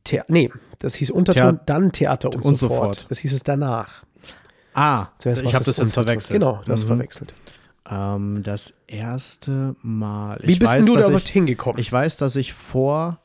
Thea 0.04 0.24
nee, 0.28 0.50
das 0.80 0.96
hieß 0.96 1.12
Unterton, 1.12 1.58
Thea- 1.58 1.64
dann 1.66 1.92
Theater 1.92 2.30
und, 2.30 2.44
und 2.44 2.58
so 2.58 2.68
fort. 2.70 2.98
fort. 2.98 3.06
Das 3.10 3.20
hieß 3.20 3.34
es 3.34 3.44
danach. 3.44 4.04
Ah, 4.74 5.08
Zuerst 5.20 5.42
ich 5.44 5.54
habe 5.54 5.64
das 5.66 5.78
Unterton. 5.80 6.06
verwechselt. 6.06 6.40
Genau, 6.40 6.62
du 6.66 6.72
hast 6.72 6.84
Mhm. 6.84 6.88
verwechselt. 6.88 7.34
Ähm, 7.90 8.42
das 8.42 8.74
erste 8.88 9.76
Mal. 9.82 10.40
Wie 10.44 10.56
bist 10.58 10.72
weiß, 10.72 10.78
denn 10.78 10.86
du 10.88 10.96
dass 10.96 11.08
da 11.08 11.18
ich, 11.18 11.30
hingekommen? 11.30 11.80
ich 11.80 11.92
weiß, 11.92 12.18
dass 12.18 12.36
ich 12.36 12.54
vor 12.54 13.20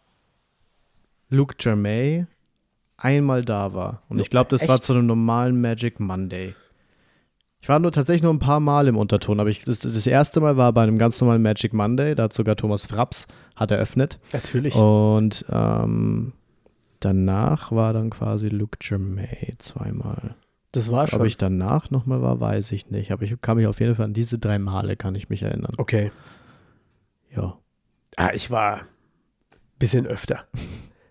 Luke 1.28 1.54
Germain 1.58 2.26
einmal 2.96 3.44
da 3.44 3.74
war. 3.74 4.02
Und 4.08 4.18
ich 4.20 4.30
glaube, 4.30 4.48
das 4.50 4.66
war 4.68 4.76
Echt? 4.76 4.84
zu 4.84 4.92
einem 4.94 5.06
normalen 5.06 5.60
Magic 5.60 6.00
Monday. 6.00 6.54
Ich 7.60 7.68
war 7.68 7.78
nur 7.78 7.90
tatsächlich 7.90 8.22
nur 8.22 8.32
ein 8.32 8.38
paar 8.38 8.60
Mal 8.60 8.86
im 8.86 8.96
Unterton, 8.96 9.40
aber 9.40 9.50
ich, 9.50 9.64
das, 9.64 9.80
das 9.80 10.06
erste 10.06 10.40
Mal 10.40 10.56
war 10.56 10.72
bei 10.72 10.82
einem 10.82 10.98
ganz 10.98 11.20
normalen 11.20 11.42
Magic 11.42 11.72
Monday. 11.72 12.14
Da 12.14 12.24
hat 12.24 12.32
sogar 12.32 12.54
Thomas 12.56 12.86
Fraps 12.86 13.26
hat 13.56 13.70
eröffnet. 13.70 14.18
Natürlich. 14.32 14.76
Und 14.76 15.44
ähm, 15.50 16.32
danach 17.00 17.72
war 17.72 17.92
dann 17.92 18.10
quasi 18.10 18.48
Luke 18.48 18.78
Germain 18.80 19.54
zweimal. 19.58 20.36
das 20.72 20.90
war 20.90 21.06
schon. 21.08 21.20
Ob 21.20 21.26
ich 21.26 21.38
danach 21.38 21.90
nochmal 21.90 22.22
war, 22.22 22.38
weiß 22.38 22.70
ich 22.72 22.90
nicht. 22.90 23.10
Aber 23.10 23.22
ich 23.24 23.34
kann 23.40 23.56
mich 23.56 23.66
auf 23.66 23.80
jeden 23.80 23.94
Fall 23.96 24.04
an 24.04 24.14
diese 24.14 24.38
drei 24.38 24.58
Male 24.58 24.94
kann 24.96 25.14
ich 25.14 25.28
mich 25.28 25.42
erinnern. 25.42 25.72
okay. 25.78 26.12
Ja. 27.34 27.58
Ah, 28.16 28.30
ich 28.32 28.50
war 28.50 28.82
bisschen 29.78 30.06
öfter. 30.06 30.44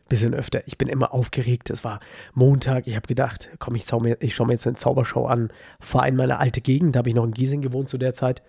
Bisschen 0.07 0.35
öfter. 0.35 0.61
Ich 0.67 0.77
bin 0.77 0.87
immer 0.87 1.13
aufgeregt. 1.13 1.69
Es 1.71 1.83
war 1.83 1.99
Montag. 2.33 2.85
Ich 2.87 2.95
habe 2.95 3.07
gedacht, 3.07 3.49
komm, 3.57 3.75
ich, 3.75 3.91
mir, 3.91 4.17
ich 4.19 4.35
schaue 4.35 4.47
mir 4.47 4.53
jetzt 4.53 4.67
eine 4.67 4.75
Zaubershow 4.75 5.25
an. 5.25 5.49
Fahre 5.79 6.07
in 6.09 6.15
meine 6.15 6.37
alte 6.37 6.61
Gegend. 6.61 6.95
Da 6.95 6.99
habe 6.99 7.09
ich 7.09 7.15
noch 7.15 7.25
in 7.25 7.31
Giesing 7.31 7.61
gewohnt 7.61 7.89
zu 7.89 7.97
der 7.97 8.13
Zeit. 8.13 8.43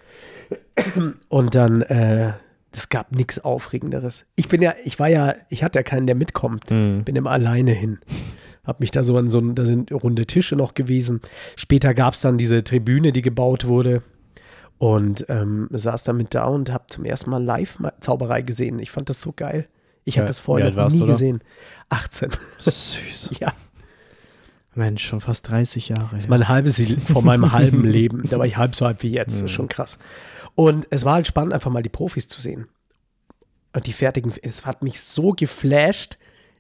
Und 1.29 1.55
dann, 1.55 1.81
äh, 1.83 2.35
es 2.77 2.91
gab 2.91 3.13
nichts 3.13 3.43
Aufregenderes. 3.43 4.27
Ich 4.35 4.49
bin 4.49 4.61
ja, 4.61 4.75
ich 4.85 4.99
war 4.99 5.09
ja, 5.09 5.35
ich 5.49 5.65
hatte 5.65 5.79
ja 5.79 5.83
keinen, 5.83 6.07
der 6.07 6.15
mitkommt. 6.15 6.71
Mhm. 6.71 7.05
Bin 7.05 7.17
immer 7.17 7.31
alleine 7.31 7.73
hin. 7.73 7.99
Hab 8.65 8.81
mich 8.81 8.91
da 8.91 9.03
so 9.03 9.17
an 9.17 9.29
so 9.29 9.41
da 9.41 9.65
sind 9.65 9.93
runde 9.93 10.27
Tische 10.27 10.57
noch 10.57 10.75
gewesen. 10.75 11.21
Später 11.55 11.95
gab 11.95 12.15
es 12.15 12.21
dann 12.21 12.37
diese 12.37 12.65
Tribüne, 12.65 13.13
die 13.13 13.23
gebaut 13.23 13.67
wurde. 13.67 14.03
Und 14.79 15.25
ähm, 15.31 15.69
saß 15.71 16.05
da 16.05 16.13
mit 16.13 16.35
da 16.35 16.45
und 16.45 16.71
hab 16.71 16.91
zum 16.91 17.07
ersten 17.07 17.31
Mal 17.31 17.43
Live-Zauberei 17.43 18.43
gesehen. 18.43 18.79
Ich 18.79 18.91
fand 18.91 19.09
das 19.09 19.23
so 19.23 19.33
geil. 19.33 19.69
Ich 20.07 20.15
Ja, 20.15 20.23
hatte 20.23 20.29
das 20.29 20.39
wie 20.39 20.45
vorher 20.45 20.71
noch 20.71 20.77
warst 20.77 20.95
nie 20.97 21.01
da? 21.07 21.13
gesehen. 21.13 21.41
18. 21.91 22.31
Süß. 22.61 23.31
ja, 23.41 23.53
Mensch, 24.75 25.05
schon 25.07 25.21
fast 25.21 25.49
30 25.49 25.89
Jahre. 25.91 26.09
das 26.13 26.21
ist 26.25 26.29
mein 26.29 26.49
halbes 26.49 26.83
vor 27.13 27.23
meinem 27.23 27.53
halben 27.53 27.83
Leben. 27.91 28.23
Da 28.29 28.39
war 28.39 28.47
ich 28.47 28.57
halb 28.57 28.75
so 28.75 28.87
alt 28.87 29.03
wie 29.03 29.11
jetzt. 29.11 29.35
Das 29.37 29.43
ist 29.43 29.51
schon 29.51 29.69
krass. 29.69 29.99
Und 30.55 30.87
es 30.91 31.05
war 31.05 31.15
halt 31.15 31.27
spannend, 31.27 31.53
einfach 31.53 31.71
mal 31.71 31.83
die 31.83 31.89
Profis 31.89 32.29
zu 32.29 32.41
sehen. 32.41 32.69
Und 33.73 33.87
die 33.87 33.93
fertigen, 33.93 34.33
es 34.43 34.65
hat 34.65 34.83
mich 34.83 35.01
so 35.01 35.33
geflasht. 35.33 36.19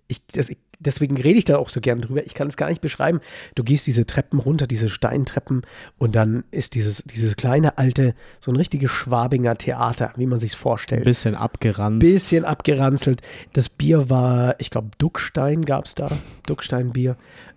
Ich, 0.08 0.26
das, 0.26 0.48
ich, 0.48 0.58
deswegen 0.78 1.16
rede 1.16 1.38
ich 1.38 1.44
da 1.44 1.56
auch 1.58 1.68
so 1.68 1.80
gern 1.80 2.00
drüber. 2.00 2.24
Ich 2.26 2.34
kann 2.34 2.48
es 2.48 2.56
gar 2.56 2.68
nicht 2.68 2.80
beschreiben. 2.80 3.20
Du 3.54 3.64
gehst 3.64 3.86
diese 3.86 4.06
Treppen 4.06 4.38
runter, 4.38 4.66
diese 4.66 4.88
Steintreppen, 4.88 5.62
und 5.98 6.14
dann 6.14 6.44
ist 6.50 6.74
dieses, 6.74 7.02
dieses 7.04 7.36
kleine 7.36 7.78
alte, 7.78 8.14
so 8.40 8.50
ein 8.50 8.56
richtiges 8.56 8.90
Schwabinger 8.90 9.56
Theater, 9.56 10.12
wie 10.16 10.26
man 10.26 10.38
sich 10.40 10.54
Ein 10.54 10.58
vorstellt. 10.58 11.04
bisschen 11.04 11.34
abgeranzt. 11.34 12.00
Bisschen 12.00 12.44
abgeranzelt. 12.44 13.22
Das 13.52 13.68
Bier 13.68 14.10
war, 14.10 14.54
ich 14.58 14.70
glaube, 14.70 14.90
Duckstein 14.98 15.64
gab 15.64 15.86
es 15.86 15.94
da. 15.94 16.08
Ducksteinbier. 16.46 17.16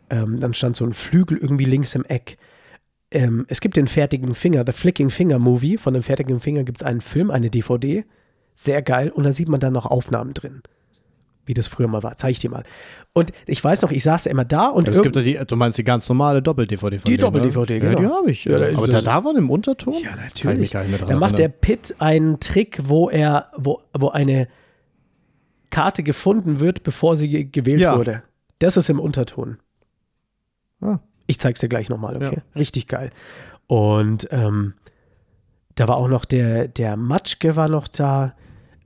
Ähm, 0.09 0.39
dann 0.39 0.53
stand 0.53 0.75
so 0.75 0.85
ein 0.85 0.93
Flügel 0.93 1.37
irgendwie 1.37 1.65
links 1.65 1.95
im 1.95 2.05
Eck. 2.05 2.37
Ähm, 3.11 3.45
es 3.47 3.61
gibt 3.61 3.75
den 3.75 3.87
fertigen 3.87 4.35
Finger, 4.35 4.63
The 4.65 4.71
Flicking 4.71 5.09
Finger 5.09 5.39
Movie. 5.39 5.77
Von 5.77 5.93
dem 5.93 6.03
fertigen 6.03 6.39
Finger 6.39 6.63
gibt 6.63 6.79
es 6.79 6.83
einen 6.83 7.01
Film, 7.01 7.31
eine 7.31 7.49
DVD. 7.49 8.05
Sehr 8.53 8.81
geil. 8.81 9.09
Und 9.09 9.23
da 9.23 9.31
sieht 9.31 9.49
man 9.49 9.59
dann 9.59 9.73
noch 9.73 9.85
Aufnahmen 9.85 10.33
drin. 10.33 10.61
Wie 11.49 11.55
das 11.55 11.65
früher 11.65 11.87
mal 11.87 12.03
war. 12.03 12.15
Zeig 12.15 12.29
ich 12.29 12.37
dir 12.39 12.51
mal. 12.51 12.61
Und 13.11 13.31
ich 13.47 13.63
weiß 13.63 13.81
noch, 13.81 13.89
ich 13.89 14.03
saß 14.03 14.25
ja 14.25 14.31
immer 14.31 14.45
da 14.45 14.67
und 14.67 14.85
Ja, 14.85 14.93
es 14.93 15.01
gibt 15.01 15.15
ja 15.15 15.23
die, 15.23 15.33
du 15.47 15.55
meinst 15.55 15.79
die 15.79 15.83
ganz 15.83 16.07
normale 16.07 16.43
Doppel-DVD 16.43 16.99
von 16.99 17.05
Die 17.09 17.17
dem, 17.17 17.21
Doppel-DVD, 17.21 17.79
ne? 17.79 17.79
genau. 17.79 18.01
Ja, 18.01 18.07
die 18.07 18.13
habe 18.13 18.29
ich. 18.31 18.45
Ja, 18.45 18.55
aber 18.57 18.85
das- 18.85 19.03
da, 19.03 19.23
war 19.23 19.35
im 19.35 19.49
Unterton? 19.49 19.95
Ja, 20.03 20.15
natürlich. 20.15 20.69
Da 20.69 20.83
macht 21.15 21.39
der 21.39 21.45
erinnern. 21.45 21.57
Pitt 21.59 21.95
einen 21.97 22.39
Trick, 22.39 22.77
wo 22.83 23.09
er, 23.09 23.47
wo, 23.57 23.81
wo 23.97 24.09
eine 24.09 24.47
Karte 25.71 26.03
gefunden 26.03 26.59
wird, 26.59 26.83
bevor 26.83 27.15
sie 27.17 27.27
ge 27.29 27.45
gewählt 27.45 27.81
Ja. 27.81 27.97
wurde. 27.97 28.21
Das 28.59 28.77
ist 28.77 28.87
im 28.91 28.99
Unterton. 28.99 29.57
Ah. 30.81 30.99
Ich 31.25 31.39
zeig's 31.39 31.61
dir 31.61 31.67
gleich 31.69 31.89
nochmal, 31.89 32.15
okay? 32.15 32.41
Richtig 32.55 32.87
geil. 32.87 33.09
Und 33.65 34.27
ähm, 34.29 34.75
da 35.73 35.87
war 35.87 35.97
auch 35.97 36.09
noch 36.09 36.25
der, 36.25 36.67
der 36.67 36.95
Matschke 36.95 37.55
war 37.55 37.69
noch 37.69 37.87
da. 37.87 38.35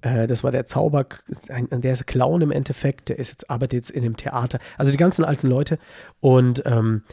Äh, 0.04 0.28
das 0.28 0.44
war 0.44 0.52
der 0.52 0.66
Zauber, 0.66 1.06
der 1.48 1.94
ist 1.94 2.06
Clown 2.06 2.42
im 2.42 2.52
Endeffekt, 2.52 3.10
der 3.10 3.18
ist 3.18 3.30
jetzt, 3.30 3.50
arbeitet 3.50 3.74
jetzt 3.74 3.92
in 3.92 4.04
dem 4.04 4.18
Theater. 4.18 4.60
Also 4.78 4.92
die 4.92 4.98
ganzen 4.98 5.26
alten 5.26 5.48
Leute. 5.48 5.80
Und 6.20 6.62
ähm, 6.66 7.04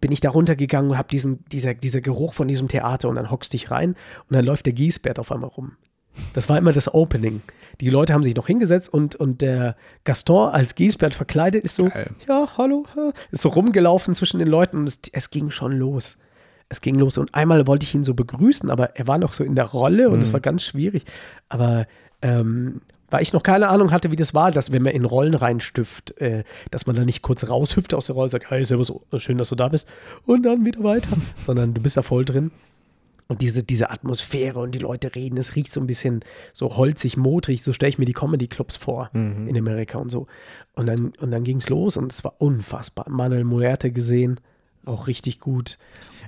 bin 0.00 0.10
ich 0.10 0.20
da 0.20 0.30
runtergegangen 0.30 0.90
und 0.90 0.98
habe 0.98 1.08
diesen, 1.08 1.44
dieser, 1.52 1.74
dieser 1.74 2.00
Geruch 2.00 2.34
von 2.34 2.48
diesem 2.48 2.68
Theater 2.68 3.08
und 3.08 3.16
dann 3.16 3.30
hockst 3.30 3.52
dich 3.52 3.70
rein 3.70 3.90
und 4.28 4.36
dann 4.36 4.44
läuft 4.44 4.66
der 4.66 4.72
Giesbert 4.72 5.18
auf 5.18 5.30
einmal 5.30 5.50
rum. 5.50 5.76
Das 6.32 6.48
war 6.48 6.58
immer 6.58 6.72
das 6.72 6.92
Opening. 6.92 7.40
Die 7.80 7.88
Leute 7.88 8.12
haben 8.12 8.24
sich 8.24 8.34
noch 8.34 8.46
hingesetzt 8.46 8.92
und, 8.92 9.14
und 9.14 9.42
der 9.42 9.76
Gaston 10.04 10.48
als 10.50 10.74
Giesbert 10.74 11.14
verkleidet 11.14 11.62
ist 11.62 11.76
so, 11.76 11.88
Geil. 11.88 12.10
ja, 12.26 12.48
hallo, 12.56 12.84
ist 13.30 13.42
so 13.42 13.50
rumgelaufen 13.50 14.14
zwischen 14.14 14.38
den 14.38 14.48
Leuten 14.48 14.78
und 14.78 14.88
es, 14.88 14.98
es 15.12 15.30
ging 15.30 15.50
schon 15.50 15.72
los. 15.72 16.18
Es 16.68 16.80
ging 16.80 16.96
los 16.96 17.18
und 17.18 17.34
einmal 17.34 17.66
wollte 17.66 17.84
ich 17.84 17.94
ihn 17.94 18.04
so 18.04 18.14
begrüßen, 18.14 18.70
aber 18.70 18.96
er 18.96 19.06
war 19.06 19.18
noch 19.18 19.32
so 19.32 19.44
in 19.44 19.56
der 19.56 19.66
Rolle 19.66 20.08
und 20.08 20.22
es 20.22 20.32
war 20.32 20.40
ganz 20.40 20.62
schwierig. 20.62 21.04
Aber 21.48 21.86
ähm, 22.22 22.80
weil 23.10 23.22
ich 23.22 23.32
noch 23.32 23.42
keine 23.42 23.68
Ahnung 23.68 23.90
hatte, 23.90 24.12
wie 24.12 24.16
das 24.16 24.34
war, 24.34 24.52
dass 24.52 24.72
wenn 24.72 24.82
man 24.82 24.92
in 24.92 25.04
Rollen 25.04 25.34
reinstüft, 25.34 26.16
äh, 26.20 26.44
dass 26.70 26.86
man 26.86 26.94
da 26.96 27.04
nicht 27.04 27.22
kurz 27.22 27.48
raushüpft 27.48 27.92
aus 27.92 28.06
der 28.06 28.14
Rolle 28.14 28.24
und 28.24 28.30
sagt, 28.30 28.50
hey, 28.50 28.64
servus, 28.64 28.92
schön, 29.16 29.38
dass 29.38 29.48
du 29.48 29.56
da 29.56 29.68
bist 29.68 29.88
und 30.26 30.44
dann 30.44 30.64
wieder 30.64 30.82
weiter, 30.84 31.10
sondern 31.34 31.74
du 31.74 31.80
bist 31.82 31.96
da 31.96 32.02
voll 32.02 32.24
drin. 32.24 32.50
Und 33.26 33.42
diese, 33.42 33.62
diese 33.62 33.90
Atmosphäre 33.90 34.58
und 34.58 34.72
die 34.72 34.80
Leute 34.80 35.14
reden, 35.14 35.38
es 35.38 35.54
riecht 35.54 35.70
so 35.70 35.80
ein 35.80 35.86
bisschen 35.86 36.24
so 36.52 36.76
holzig, 36.76 37.16
modrig, 37.16 37.62
so 37.62 37.72
stelle 37.72 37.90
ich 37.90 37.96
mir 37.96 38.04
die 38.04 38.12
Comedy-Clubs 38.12 38.76
vor 38.76 39.08
in 39.12 39.56
Amerika 39.56 39.98
und 39.98 40.10
so. 40.10 40.26
Und 40.74 40.86
dann, 40.86 41.12
und 41.20 41.30
dann 41.30 41.44
ging 41.44 41.58
es 41.58 41.68
los 41.68 41.96
und 41.96 42.10
es 42.10 42.24
war 42.24 42.34
unfassbar. 42.38 43.08
Manuel 43.08 43.44
Muerte 43.44 43.92
gesehen, 43.92 44.40
auch 44.84 45.06
richtig 45.06 45.38
gut. 45.38 45.78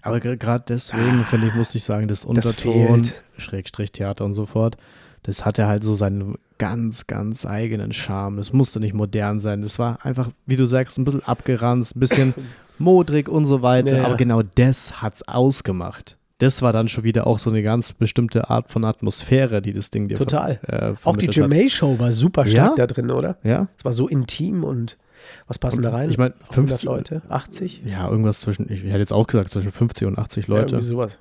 Aber 0.03 0.21
gerade 0.21 0.65
deswegen, 0.69 1.25
finde 1.25 1.49
ich, 1.49 1.55
muss 1.55 1.75
ich 1.75 1.83
sagen, 1.83 2.07
das 2.07 2.21
Das 2.21 2.25
Unterton, 2.25 3.05
fehlt. 3.05 3.23
Schrägstrich 3.37 3.91
Theater 3.91 4.25
und 4.25 4.35
so 4.35 4.47
fort, 4.47 4.77
das 5.23 5.45
hatte 5.45 5.67
halt 5.67 5.85
so 5.85 5.95
seinen 5.95 6.37
ganz, 6.59 7.07
ganz 7.07 7.45
eigenen 7.47 7.93
Charme. 7.93 8.37
Das 8.37 8.53
musste 8.53 8.81
nicht 8.81 8.95
modern 8.95 9.41
sein. 9.41 9.63
Das 9.63 9.79
war 9.79 10.05
einfach, 10.05 10.31
wie 10.47 10.57
du 10.57 10.65
sagst, 10.65 10.99
ein 10.99 11.05
bisschen 11.05 11.23
abgeranzt, 11.25 11.97
ein 11.97 12.01
bisschen 12.01 12.35
modrig 12.79 13.29
und 13.29 13.47
so 13.47 13.63
weiter. 13.63 13.93
Ja, 13.93 13.97
ja. 13.99 14.05
Aber 14.07 14.17
genau 14.17 14.43
das 14.43 15.01
hat's 15.03 15.23
ausgemacht. 15.29 16.17
Das 16.39 16.61
war 16.61 16.73
dann 16.73 16.89
schon 16.89 17.05
wieder 17.05 17.27
auch 17.29 17.39
so 17.39 17.51
eine 17.51 17.63
ganz 17.63 17.93
bestimmte 17.93 18.51
Art 18.51 18.69
von 18.69 18.85
Atmosphäre, 18.85 19.63
die 19.63 19.73
das 19.73 19.91
Ding 19.93 20.09
dir 20.09 20.17
Total. 20.19 20.59
äh, 20.67 20.93
Auch 21.05 21.17
die 21.17 21.29
hat. 21.29 21.35
Germay-Show 21.35 22.01
war 22.01 22.11
super 22.11 22.47
stark 22.47 22.71
Ja? 22.71 22.75
da 22.75 22.87
drin, 22.89 23.13
oder? 23.13 23.37
Ja, 23.45 23.69
Es 23.79 23.85
war 23.85 23.93
so 23.93 24.09
intim 24.09 24.65
und 24.65 24.99
was 25.47 25.61
passen 25.61 25.83
da 25.83 25.91
rein? 25.91 26.11
ich 26.11 26.19
meine, 26.19 26.35
100 26.51 26.55
50 26.81 26.83
Leute? 26.83 27.23
80? 27.29 27.83
Ja, 27.85 28.09
irgendwas 28.11 28.41
zwischen, 28.41 28.69
ich 28.73 28.83
hätte 28.83 28.99
jetzt 28.99 29.13
auch 29.13 29.29
gesagt, 29.29 29.51
zwischen 29.51 29.71
50 29.71 30.09
und 30.09 30.19
80 30.19 30.49
Ja, 30.49 30.55
Leute. 30.55 30.75
irgendwie 30.75 30.87
sowas. 30.87 31.19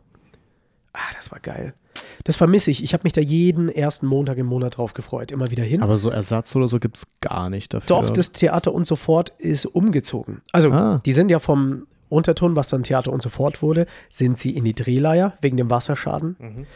Ah, 0.93 0.99
das 1.15 1.31
war 1.31 1.39
geil. 1.39 1.75
Das 2.23 2.35
vermisse 2.35 2.69
ich. 2.71 2.83
Ich 2.83 2.93
habe 2.93 3.01
mich 3.03 3.13
da 3.13 3.21
jeden 3.21 3.67
ersten 3.69 4.05
Montag 4.05 4.37
im 4.37 4.45
Monat 4.45 4.77
drauf 4.77 4.93
gefreut. 4.93 5.31
Immer 5.31 5.49
wieder 5.51 5.63
hin. 5.63 5.81
Aber 5.81 5.97
so 5.97 6.09
Ersatz 6.09 6.55
oder 6.55 6.67
so 6.67 6.79
gibt 6.79 6.97
es 6.97 7.07
gar 7.19 7.49
nicht 7.49 7.73
dafür. 7.73 7.87
Doch, 7.87 8.09
das 8.11 8.31
Theater 8.31 8.73
und 8.73 8.85
so 8.85 8.95
fort 8.95 9.33
ist 9.39 9.65
umgezogen. 9.65 10.41
Also, 10.51 10.71
Ah. 10.71 11.01
die 11.05 11.13
sind 11.13 11.29
ja 11.31 11.39
vom 11.39 11.87
Unterton, 12.09 12.55
was 12.55 12.69
dann 12.69 12.83
Theater 12.83 13.11
und 13.11 13.21
so 13.21 13.29
fort 13.29 13.61
wurde, 13.61 13.85
sind 14.09 14.37
sie 14.37 14.51
in 14.55 14.65
die 14.65 14.75
Drehleier 14.75 15.33
wegen 15.41 15.57
dem 15.57 15.69
Wasserschaden. 15.69 16.67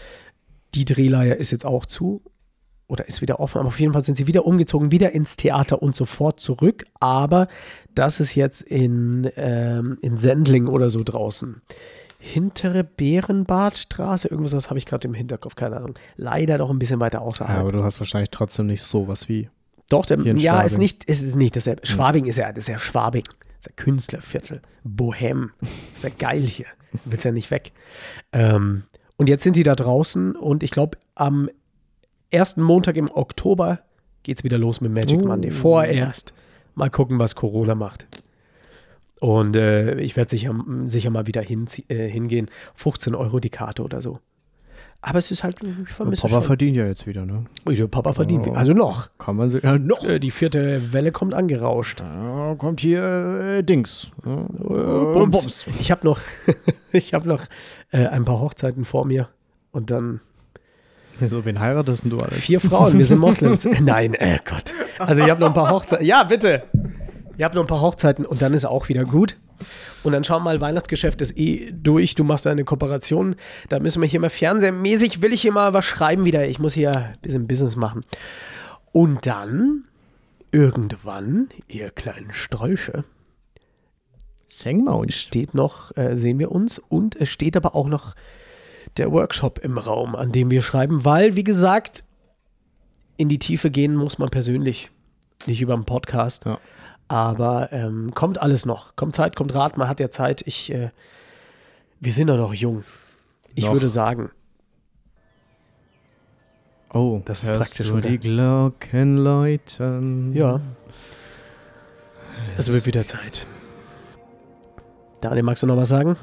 Die 0.74 0.86
Drehleier 0.86 1.36
ist 1.38 1.52
jetzt 1.52 1.66
auch 1.66 1.86
zu 1.86 2.22
oder 2.88 3.08
ist 3.08 3.22
wieder 3.22 3.40
offen, 3.40 3.60
aber 3.60 3.68
auf 3.68 3.80
jeden 3.80 3.94
Fall 3.94 4.04
sind 4.04 4.16
sie 4.16 4.28
wieder 4.28 4.46
umgezogen, 4.46 4.92
wieder 4.92 5.12
ins 5.12 5.38
Theater 5.38 5.82
und 5.82 5.96
so 5.96 6.06
fort 6.06 6.40
zurück. 6.40 6.86
Aber 7.00 7.48
das 7.96 8.20
ist 8.20 8.36
jetzt 8.36 8.62
in, 8.62 9.30
ähm, 9.38 9.98
in 10.02 10.18
Sendling 10.18 10.68
oder 10.68 10.90
so 10.90 11.04
draußen. 11.04 11.62
Hintere 12.28 12.84
Bärenbadstraße, 12.84 14.28
irgendwas 14.30 14.70
habe 14.70 14.80
ich 14.80 14.86
gerade 14.88 15.08
im 15.08 15.14
Hinterkopf, 15.14 15.56
keine 15.56 15.78
Ahnung. 15.78 15.94
Leider 16.18 16.58
doch 16.58 16.70
ein 16.72 16.80
bisschen 16.80 17.00
weiter 17.00 17.20
Ja, 17.20 17.24
außerhalb. 17.24 17.60
aber 17.60 17.72
du 17.72 17.84
hast 17.84 18.00
wahrscheinlich 18.00 18.32
trotzdem 18.32 18.66
nicht 18.66 18.82
sowas 18.82 19.30
wie. 19.30 19.48
Doch, 19.90 20.06
der, 20.08 20.18
ja, 20.20 20.62
ist 20.62 20.72
Schwabing. 20.72 20.80
nicht, 20.80 21.04
ist 21.04 21.22
es 21.22 21.36
nicht 21.36 21.56
dasselbe. 21.56 21.86
Schwabing 21.86 22.26
ist 22.26 22.38
ja, 22.38 22.50
das 22.52 22.64
ist 22.64 22.68
ja 22.70 22.80
Schwabing. 22.80 23.24
Das 23.28 23.60
ist 23.60 23.66
ja 23.68 23.72
Künstlerviertel. 23.76 24.62
Bohem. 24.84 25.52
ist 25.94 26.04
ja 26.04 26.10
geil 26.18 26.42
hier. 26.42 26.66
Du 26.92 27.00
willst 27.12 27.26
ja 27.26 27.32
nicht 27.32 27.52
weg. 27.52 27.72
Ähm, 28.32 28.84
und 29.18 29.30
jetzt 29.30 29.44
sind 29.44 29.54
sie 29.54 29.64
da 29.64 29.76
draußen 29.76 30.36
und 30.36 30.64
ich 30.64 30.72
glaube, 30.72 30.98
am 31.14 31.50
ersten 32.32 32.64
Montag 32.64 32.98
im 32.98 33.10
Oktober 33.12 33.80
geht 34.24 34.40
es 34.40 34.44
wieder 34.44 34.58
los 34.58 34.82
mit 34.82 34.92
Magic 34.92 35.20
Oh. 35.22 35.28
Monday. 35.28 35.52
Vorerst. 35.52 36.34
Mal 36.74 36.90
gucken, 36.90 37.20
was 37.20 37.36
Corona 37.36 37.76
macht. 37.76 38.08
Und 39.26 39.56
äh, 39.56 40.00
ich 40.02 40.16
werde 40.16 40.30
sicher, 40.30 40.54
sicher 40.86 41.10
mal 41.10 41.26
wieder 41.26 41.42
hin, 41.42 41.66
äh, 41.88 42.08
hingehen. 42.08 42.48
15 42.76 43.16
Euro 43.16 43.40
die 43.40 43.50
Karte 43.50 43.82
oder 43.82 44.00
so. 44.00 44.20
Aber 45.02 45.18
es 45.18 45.32
ist 45.32 45.44
halt, 45.44 45.58
ich 45.88 45.94
vermisse 45.94 46.22
Papa 46.24 46.36
schon. 46.36 46.44
verdient 46.44 46.78
ja 46.78 46.86
jetzt 46.86 47.08
wieder, 47.08 47.26
ne? 47.26 47.46
Ja, 47.70 47.88
Papa 47.88 48.14
verdient. 48.14 48.48
Also 48.56 48.74
noch. 48.74 49.10
Kann 49.18 49.36
man 49.36 49.50
sich. 49.50 49.64
Ja, 49.64 49.80
noch. 49.80 50.04
Äh, 50.04 50.20
Die 50.20 50.30
vierte 50.30 50.94
Welle 50.94 51.12
kommt 51.12 51.34
angerauscht. 51.34 52.02
Da 52.02 52.54
kommt 52.58 52.82
hier 52.82 53.02
äh, 53.04 53.64
Dings. 53.64 54.12
Ja, 54.24 54.34
äh, 54.44 55.26
Bums. 55.26 55.66
Ich 55.80 55.90
habe 55.90 56.06
noch, 56.06 56.20
ich 56.92 57.16
hab 57.16 57.26
noch 57.26 57.46
äh, 57.92 58.06
ein 58.06 58.26
paar 58.26 58.40
Hochzeiten 58.40 58.86
vor 58.86 59.06
mir 59.06 59.30
und 59.72 59.90
dann 59.90 60.22
So, 61.28 61.46
wen 61.46 61.60
heiratest 61.60 62.04
denn 62.04 62.12
du, 62.12 62.18
Alex? 62.18 62.42
vier 62.42 62.60
Frauen. 62.60 62.98
Wir 63.00 63.06
sind 63.08 63.20
Moslems. 63.28 63.68
Nein, 63.82 64.14
äh 64.14 64.38
Gott. 64.46 64.72
Also 65.00 65.24
ich 65.24 65.30
habe 65.32 65.40
noch 65.42 65.48
ein 65.48 65.54
paar 65.56 65.72
Hochzeiten. 65.72 66.06
Ja, 66.06 66.24
bitte. 66.24 66.64
Ihr 67.38 67.46
habt 67.46 67.56
noch 67.56 67.64
ein 67.64 67.68
paar 67.68 67.82
Hochzeiten 67.82 68.26
und 68.26 68.42
dann 68.42 68.54
ist 68.54 68.66
auch 68.66 68.90
wieder 68.90 69.06
gut. 69.06 69.38
Und 70.04 70.12
dann 70.12 70.24
schau 70.24 70.40
mal, 70.40 70.60
Weihnachtsgeschäft 70.62 71.22
ist 71.22 71.38
eh 71.38 71.72
durch. 71.72 72.16
Du 72.16 72.24
machst 72.24 72.46
eine 72.48 72.64
Kooperation. 72.64 73.36
Da 73.70 73.80
müssen 73.80 74.02
wir 74.02 74.08
hier 74.08 74.20
mal 74.20 74.30
fernsehmäßig, 74.30 75.22
will 75.22 75.34
ich 75.34 75.42
hier 75.42 75.52
mal 75.52 75.74
was 75.74 75.86
schreiben 75.86 76.26
wieder. 76.26 76.48
Ich 76.48 76.60
muss 76.60 76.74
hier 76.74 76.92
ein 76.96 77.14
bisschen 77.22 77.48
Business 77.48 77.76
machen. 77.76 78.02
Und 78.92 79.26
dann, 79.26 79.86
irgendwann, 80.52 81.50
ihr 81.68 81.90
kleinen 81.92 82.34
Strolche, 82.34 83.04
uns. 85.00 85.16
steht 85.16 85.54
noch, 85.54 85.96
äh, 85.98 86.16
sehen 86.16 86.40
wir 86.40 86.52
uns. 86.52 86.80
Und 86.80 87.16
es 87.16 87.30
steht 87.30 87.58
aber 87.58 87.76
auch 87.76 87.88
noch 87.88 88.16
der 88.98 89.12
Workshop 89.12 89.60
im 89.60 89.78
Raum, 89.78 90.16
an 90.16 90.32
dem 90.32 90.50
wir 90.52 90.62
schreiben, 90.62 91.04
weil, 91.04 91.36
wie 91.36 91.44
gesagt, 91.44 92.04
in 93.18 93.30
die 93.30 93.40
Tiefe 93.40 93.70
gehen 93.70 93.96
muss 93.96 94.18
man 94.18 94.30
persönlich, 94.30 94.90
nicht 95.46 95.62
über 95.62 95.74
einen 95.74 95.86
Podcast. 95.86 96.46
Ja. 96.46 96.60
Aber 97.08 97.72
ähm, 97.72 98.12
kommt 98.16 98.42
alles 98.42 98.66
noch. 98.66 98.96
Kommt 98.96 99.14
Zeit, 99.16 99.36
kommt 99.36 99.54
Rat, 99.54 99.78
man 99.78 99.88
hat 99.88 100.00
ja 100.00 100.10
Zeit. 100.10 100.42
Ich, 100.48 100.72
äh, 100.74 100.90
wir 102.00 102.14
sind 102.14 102.28
ja 102.30 102.36
noch 102.36 102.54
jung. 102.54 102.84
Ich 103.54 103.64
Noch. 103.66 103.74
würde 103.74 103.90
sagen, 103.90 104.30
Oh, 106.94 107.22
Das 107.26 107.44
ist 107.44 107.52
praktisch, 107.52 107.88
du 107.90 107.96
oder? 107.96 108.08
die 108.10 108.18
Glocken 108.20 109.18
läuten. 109.18 110.34
ja, 110.34 110.62
es 112.58 112.72
wird 112.72 112.86
wieder 112.86 113.06
Zeit. 113.06 113.46
Daniel, 115.20 115.44
magst 115.44 115.62
du 115.64 115.68
noch 115.68 115.76
was 115.76 115.90
sagen? 115.90 116.16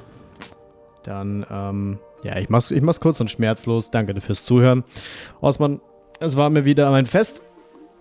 Dann, 1.03 1.45
ähm, 1.51 1.99
ja, 2.23 2.39
ich 2.39 2.49
mach's, 2.49 2.71
ich 2.71 2.81
mach's 2.81 3.01
kurz 3.01 3.21
und 3.21 3.31
schmerzlos. 3.31 3.91
Danke 3.91 4.19
fürs 4.23 4.45
Zuhören. 4.45 4.83
Osman, 5.43 5.81
es 6.21 6.37
war 6.37 6.49
mir 6.49 6.65
wieder 6.65 6.91
mein 6.91 7.05
Fest. 7.07 7.43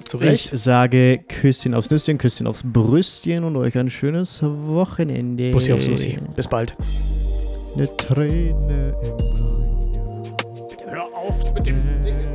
Zu 0.06 0.22
Ich 0.22 0.50
sage 0.54 1.20
Küsschen 1.28 1.74
aufs 1.74 1.90
Nüsschen, 1.90 2.18
Küsschen 2.18 2.48
aufs 2.48 2.64
Brüstchen 2.66 3.44
und 3.44 3.56
euch 3.56 3.78
ein 3.78 3.90
schönes 3.90 4.42
Wochenende. 4.44 5.52
Bussi 5.52 5.74
auf 5.74 5.84
Susi. 5.84 6.18
Bis 6.36 6.48
bald. 6.48 6.76
Eine 7.76 7.98
Träne 7.98 8.96
im. 9.04 9.18
Hör 10.90 11.06
auf 11.16 11.54
mit 11.54 11.66
dem 11.66 11.76
Singen. 12.04 12.31